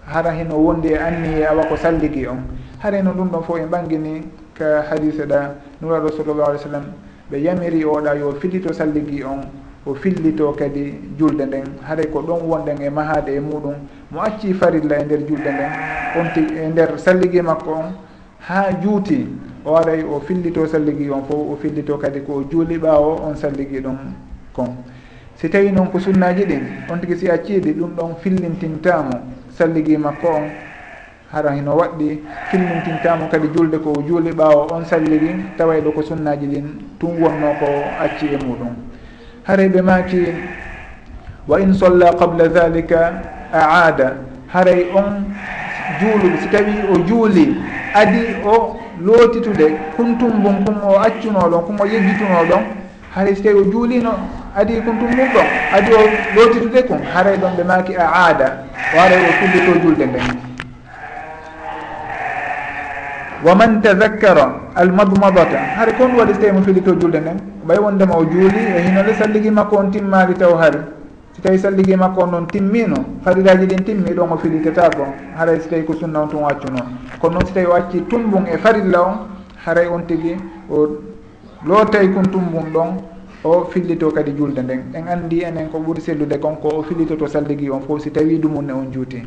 hara 0.05 0.31
heno 0.31 0.55
wondi 0.55 0.89
e 0.89 0.97
anniye 0.97 1.45
awa 1.47 1.65
ko 1.65 1.75
salligi 1.77 2.27
on. 2.27 2.43
Hara 2.79 3.01
no 3.01 3.11
ɗum 3.11 3.29
ɗon 3.29 3.43
fof 3.43 3.57
en 3.59 3.67
ɓangini 3.67 4.23
ka 4.53 4.83
hadise 4.89 5.25
ɗa 5.25 5.55
nuraɗo 5.81 6.09
sallllahu 6.11 6.49
alih 6.49 6.59
w 6.59 6.63
sallam 6.63 6.83
ɓe 7.31 7.37
yamiri 7.41 7.83
oɗa 7.85 8.15
yo 8.15 8.31
fillito 8.39 8.73
salligi 8.73 9.23
on 9.23 9.41
o 9.85 9.93
fillito 9.95 10.51
kadi 10.51 10.93
julde 11.17 11.45
nden. 11.45 11.63
Haɗay 11.87 12.07
ko 12.11 12.21
ɗon 12.21 12.41
wonɗen 12.49 12.81
e 12.81 12.89
mahade 12.89 13.29
e 13.35 13.39
muɗum. 13.39 13.75
Mo 14.11 14.19
acci 14.21 14.53
farilla 14.53 14.99
e 14.99 15.03
nder 15.05 15.19
julde 15.25 15.47
nden. 15.51 15.71
On 16.19 16.33
ti 16.33 16.41
e 16.53 16.67
nder 16.67 16.97
salligi 16.99 17.41
makko 17.41 17.71
on 17.71 17.93
ha 18.49 18.71
juuti 18.81 19.25
o 19.67 19.75
aray 19.75 20.01
o 20.03 20.19
fillito 20.23 20.65
salligi 20.65 21.09
on 21.11 21.23
fof 21.27 21.51
o 21.51 21.57
fillito 21.61 21.97
kadi 21.99 22.21
ko 22.21 22.43
juuli 22.49 22.77
ɓaawo 22.79 23.27
on 23.27 23.35
salligi 23.35 23.81
ɗon 23.83 23.97
kon. 24.53 24.77
Si 25.35 25.49
tawi 25.49 25.71
noon 25.71 25.91
ko 25.91 25.99
sunnaji 25.99 26.45
ɗin 26.45 26.63
on 26.89 26.99
tigui 26.99 27.17
si 27.17 27.27
acciɗi 27.29 27.73
ɗum 27.73 27.91
ɗon 27.95 28.15
fillintintamo 28.23 29.11
salligi 29.51 29.97
makko 29.97 30.27
on 30.27 30.47
hara 31.33 31.51
hino 31.51 31.75
waɗɗi 31.75 32.19
fillintintamo 32.49 33.27
kadi 33.29 33.47
julde 33.53 33.77
ko 33.83 33.93
juuli 34.07 34.31
ɓaawo 34.31 34.71
on 34.71 34.85
salligi 34.85 35.35
taway 35.57 35.81
ɗo 35.81 35.91
ko 35.91 36.01
sunnaji 36.01 36.47
ɗin 36.47 36.65
tun 36.99 37.19
wonno 37.19 37.51
ko 37.59 37.67
acci 37.99 38.27
e 38.31 38.37
muɗum. 38.37 38.71
Haray 39.43 39.67
ɓe 39.67 39.81
maki 39.81 40.23
wa 41.47 41.59
in 41.59 41.73
solla 41.73 42.13
qabla 42.15 42.47
dhalika 42.47 43.19
aada 43.51 44.15
haray 44.47 44.87
on 44.95 45.27
juuluɗo 45.99 46.37
si 46.41 46.47
tawi 46.47 46.87
o 46.87 47.03
juuli 47.03 47.55
adi 47.93 48.39
o 48.47 48.86
lootitude 49.05 49.67
kuntumbum 49.95 50.65
kum 50.65 50.75
o 50.83 50.99
accunoɗon 50.99 51.61
kum 51.65 51.79
o 51.79 51.85
yeggitunoɗon 51.85 52.63
haray 53.15 53.35
so 53.35 53.43
tawi 53.43 53.59
o 53.59 53.63
juulino 53.71 54.11
adi 54.55 54.81
kuntum 54.81 55.09
mum 55.09 55.27
ɗon 55.33 55.47
adi 55.73 55.91
o 55.93 56.01
lootitude 56.35 56.87
kon 56.87 56.99
haray 57.13 57.37
ɗon 57.37 57.53
ɓe 57.57 57.63
maaki 57.63 57.95
a 57.95 58.05
aada 58.25 58.47
o 58.93 58.99
haray 58.99 59.19
o 59.21 59.31
fullito 59.39 59.79
julde 59.83 60.05
nden 60.05 60.27
wa 63.45 63.55
man 63.55 63.81
tadakkara 63.81 64.51
almadmadata 64.75 65.59
hara 65.77 65.91
kon 65.93 66.11
waɗi 66.17 66.33
so 66.33 66.39
tawi 66.41 66.51
mo 66.53 66.61
fillito 66.61 66.95
julde 66.99 67.19
nden 67.21 67.37
ɓay 67.67 67.77
wondema 67.77 68.15
o 68.17 68.25
juuli 68.25 68.59
e 68.77 68.81
hinole 68.81 69.13
salligi 69.13 69.51
makko 69.51 69.77
on 69.77 69.91
timmaki 69.91 70.33
taw 70.33 70.55
hari 70.57 70.96
tawi 71.47 71.59
salligi 71.59 71.95
makko 71.95 72.23
on 72.23 72.31
noon 72.31 72.47
timmino 72.47 72.97
fariraji 73.23 73.65
ɗin 73.67 73.83
timmi 73.85 74.11
ɗon 74.11 74.31
o 74.33 74.37
filitata 74.37 74.89
ko 74.89 75.05
haray 75.37 75.59
so 75.61 75.69
tawi 75.69 75.83
ko 75.85 75.93
sunna 75.93 76.19
on 76.23 76.27
tun 76.27 76.43
waccu 76.43 76.67
noon 76.67 76.87
kono 77.21 77.33
noon 77.39 77.45
so 77.47 77.53
tawi 77.53 77.65
o 77.67 77.73
acci 77.73 78.01
tumbun 78.09 78.47
e 78.51 78.57
farilla 78.57 79.01
on 79.01 79.15
haray 79.65 79.87
on 79.87 80.03
tigui 80.05 80.35
o 80.69 80.87
lootay 81.65 82.11
kon 82.13 82.27
tumbum 82.27 82.67
ɗon 82.73 82.89
o 83.45 83.63
fillito 83.71 84.11
kadi 84.11 84.33
julde 84.35 84.59
nden. 84.59 84.91
En 84.93 85.07
andi 85.07 85.43
enen 85.43 85.69
ko 85.69 85.79
ɓuuri 85.79 86.01
sellude 86.01 86.37
kon 86.41 86.57
ko 86.61 86.67
o 86.79 86.83
fillitoto 86.83 87.27
salligi 87.27 87.69
on 87.69 87.79
fof 87.79 88.01
si 88.01 88.11
tawi 88.11 88.39
ɗumunne 88.39 88.71
on 88.73 88.91
juuti. 88.91 89.23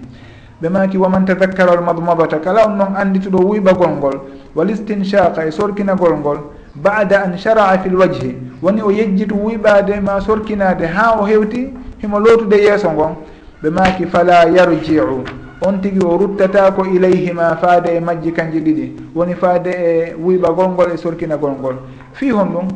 Ɓe 0.61 0.69
maki 0.69 0.99
waman 0.99 1.25
tadakkara 1.25 1.73
al 1.73 1.83
madmadata 1.83 2.39
kala 2.39 2.67
on 2.69 2.77
noon 2.77 2.97
andituɗo 2.97 3.39
wuyɓagol 3.49 3.97
ngol 3.97 4.21
wal 4.55 4.69
istinchaka 4.69 5.47
e 5.47 5.51
sorkinagol 5.51 6.19
ngol 6.19 6.39
bada 6.75 7.23
an 7.25 7.39
sharaa 7.39 7.79
fi 7.79 7.89
l 7.89 7.97
wajhi. 7.97 8.37
Woni 8.61 8.83
o 8.83 8.91
yejjitu 8.91 9.35
wuyɓade 9.35 10.03
ma 10.03 10.21
sorkinade 10.21 10.85
ha 10.85 11.17
o 11.19 11.25
hewti 11.25 11.73
himo 12.03 12.19
lootude 12.21 12.57
yeeso 12.57 12.91
ngon 12.93 13.15
ɓe 13.63 13.71
maaki 13.71 14.07
fala 14.07 14.45
yarjiu. 14.49 15.25
On 15.63 15.79
tigi 15.81 15.99
o 16.05 16.17
ruttatako 16.17 16.87
ilayhima 16.87 17.57
faade 17.57 17.89
e 17.97 18.01
majji 18.01 18.33
kanji 18.33 18.61
ɗiɗi. 18.61 18.93
Woni 19.15 19.35
faade 19.35 19.69
e 19.71 20.15
wuyɓagol 20.15 20.69
ngol 20.71 20.93
e 20.95 20.97
sorkinagol 20.97 21.53
ngol 21.53 21.77
fi 22.13 22.31
hon 22.31 22.47
ɗum 22.53 22.69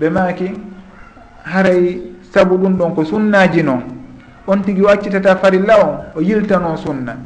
ɓe 0.00 0.10
maaki 0.10 0.50
haray 1.44 2.00
sabu 2.32 2.56
ɗum 2.58 2.76
ɗon 2.76 2.94
ko 2.94 3.04
sunnaji 3.04 3.62
noon 3.62 3.82
on 4.46 4.58
tigi 4.62 4.82
o 4.82 4.88
accitata 4.88 5.36
farilla 5.36 5.74
on 5.84 5.98
o 6.16 6.20
yiltano 6.20 6.76
sunna. 6.76 7.16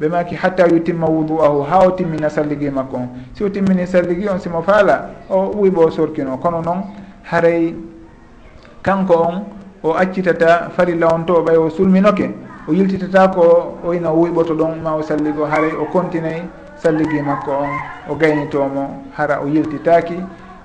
Ɓe 0.00 0.08
maki 0.08 0.34
hatta 0.34 0.66
yutimma 0.66 1.06
wudu 1.06 1.40
ahu 1.40 1.62
ha 1.62 1.86
o 1.86 1.90
timmina 1.92 2.28
salligi 2.28 2.68
makko 2.70 2.96
on. 2.96 3.08
Si 3.32 3.44
o 3.44 3.48
timmini 3.48 3.86
salligi 3.86 4.28
on 4.28 4.38
simo 4.40 4.60
faala 4.62 5.10
o 5.30 5.52
wuyɓo 5.54 5.86
o 5.86 5.90
sorkino. 5.90 6.36
Kono 6.38 6.60
noon 6.62 6.82
haray 7.30 7.74
kanko 8.82 9.14
on 9.14 9.44
o 9.84 9.92
accitata 9.94 10.70
farilla 10.76 11.08
on 11.14 11.24
to 11.26 11.34
o 11.36 11.42
ɓay 11.44 11.56
o 11.56 11.68
sulminoke 11.70 12.30
o 12.66 12.72
yiltitata 12.72 13.28
ko 13.34 13.76
o 13.84 13.92
ina 13.92 14.08
wuyɓoto 14.10 14.54
ɗon 14.56 14.80
ma 14.82 14.94
o 14.96 15.02
salligo 15.02 15.44
haray 15.44 15.72
o 15.76 15.84
continayi 15.92 16.42
salligui 16.76 17.20
makko 17.22 17.50
on 17.52 17.68
o 18.10 18.14
gaynitomo 18.16 19.04
hara 19.16 19.40
o 19.44 19.46
yiltitaki 19.46 20.16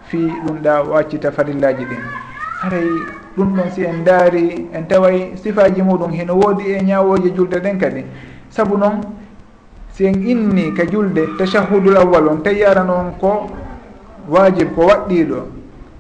fi 0.07 0.17
ɗum 0.45 0.61
ɗa 0.63 0.83
o 0.89 0.95
accita 0.95 1.31
farillaji 1.31 1.83
ɗin. 1.85 2.03
Haray 2.61 2.87
ɗum 3.37 3.55
ɗon 3.55 3.69
si 3.75 3.83
en 3.85 4.03
daari 4.05 4.67
en 4.73 4.83
taway 4.87 5.31
sifaji 5.35 5.81
muɗum 5.81 6.11
heno 6.11 6.33
woodi 6.35 6.71
e 6.71 6.81
ñawoji 6.81 7.33
julde 7.35 7.59
ɗen 7.59 7.77
kadi. 7.77 8.05
Saabu 8.49 8.77
noon 8.77 9.01
si 9.91 10.05
en 10.05 10.13
inni 10.25 10.73
ka 10.73 10.85
julde 10.89 11.35
tachahudul 11.37 11.97
awwal 11.97 12.27
on 12.29 12.37
tawi 12.43 12.59
yarano 12.59 12.93
on 12.93 13.11
ko 13.19 13.47
wajib 14.29 14.73
ko 14.75 14.87
waɗɗiɗo 14.87 15.37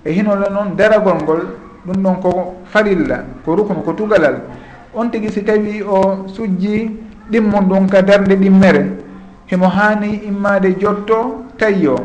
e 0.05 0.11
hinole 0.11 0.49
noon 0.49 0.75
daragol 0.77 1.15
ngol 1.21 1.41
ɗum 1.89 2.01
noon 2.01 2.19
ko 2.21 2.55
farilla 2.65 3.23
ko 3.43 3.55
ruknu 3.55 3.81
ko 3.83 3.93
tugalal. 3.93 4.41
On 4.93 5.09
tigui 5.09 5.31
si 5.31 5.43
tawi 5.43 5.81
o 5.81 6.25
sujji 6.27 6.91
ɗimmon 7.31 7.65
ɗum 7.67 7.87
ka 7.89 8.01
darde 8.01 8.35
ɗimmere. 8.35 8.85
Himo 9.47 9.67
hani 9.67 10.21
immade 10.27 10.77
jotto 10.79 11.45
tayyo 11.57 11.95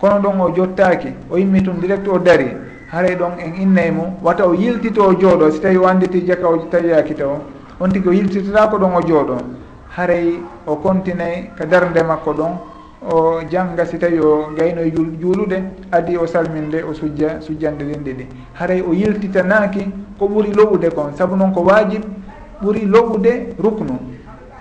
kono 0.00 0.18
ɗon 0.20 0.40
o 0.40 0.50
jottaki 0.54 1.08
o 1.30 1.36
yimmi 1.36 1.62
tun 1.62 1.80
direct 1.80 2.08
o 2.08 2.18
dari. 2.18 2.48
Haray 2.90 3.16
ɗon 3.16 3.38
en 3.38 3.60
innay 3.60 3.90
mo 3.90 4.16
wata 4.22 4.46
o 4.46 4.54
yiltito 4.54 5.02
o 5.04 5.12
jooɗo 5.12 5.50
si 5.50 5.60
tawi 5.60 5.76
o 5.76 5.86
anditi 5.86 6.24
jaka 6.26 6.48
o 6.48 6.56
tawiyaki 6.70 7.14
taw 7.14 7.38
on 7.80 7.88
tigui 7.90 8.08
o 8.08 8.12
yiltitata 8.12 8.68
ko 8.68 8.78
ɗon 8.78 8.94
o 8.96 9.00
jooɗo. 9.06 9.36
Haray 9.96 10.40
o 10.66 10.76
continay 10.76 11.50
ka 11.56 11.64
darde 11.66 12.02
makko 12.02 12.32
ɗon 12.32 12.52
o 13.02 13.42
jangga 13.48 13.86
si 13.86 13.98
tawi 13.98 14.18
o 14.18 14.50
gayno 14.56 14.82
juulude 15.20 15.62
adi 15.92 16.16
o 16.16 16.26
salminde 16.26 16.82
o 16.82 16.92
sujja 16.92 17.40
sujjande 17.40 17.84
ɗinɗi 17.84 18.12
ɗi 18.14 18.26
haray 18.54 18.80
o 18.82 18.92
yiltitanaaki 18.92 19.88
ko 20.18 20.26
ɓuri 20.26 20.52
loɓude 20.52 20.90
kon. 20.94 21.14
Sabu 21.14 21.36
noon 21.36 21.52
ko 21.52 21.60
waajib 21.62 22.02
ɓuri 22.62 22.86
loɓude 22.86 23.54
ruknu. 23.58 23.98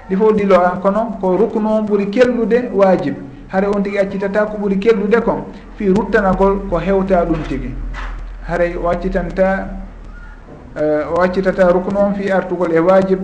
Ɗi 0.09 0.15
fof 0.15 0.33
ɗilo 0.33 0.55
a 0.55 0.77
kono 0.81 1.17
ko 1.19 1.35
ruknu 1.35 1.67
on 1.67 1.81
ɓuri 1.85 2.09
kellude 2.09 2.69
waajib. 2.73 3.15
Haray 3.49 3.69
on 3.75 3.81
tigi 3.81 3.97
accitata 3.97 4.45
ko 4.45 4.57
ɓuri 4.57 4.77
kellude 4.79 5.19
kon 5.23 5.45
fi 5.75 5.87
ruttanagol 5.89 6.59
ko 6.69 6.77
hewta 6.77 7.25
ɗum 7.25 7.41
tigi. 7.47 7.73
Haray 8.47 8.75
o 8.75 8.87
accitanta 8.87 9.67
eh, 10.75 11.05
o 11.11 11.21
accitata 11.21 11.71
ruknu 11.71 11.97
on 11.97 12.13
fi 12.13 12.29
artugol 12.29 12.71
e 12.71 12.79
wajib 12.79 13.19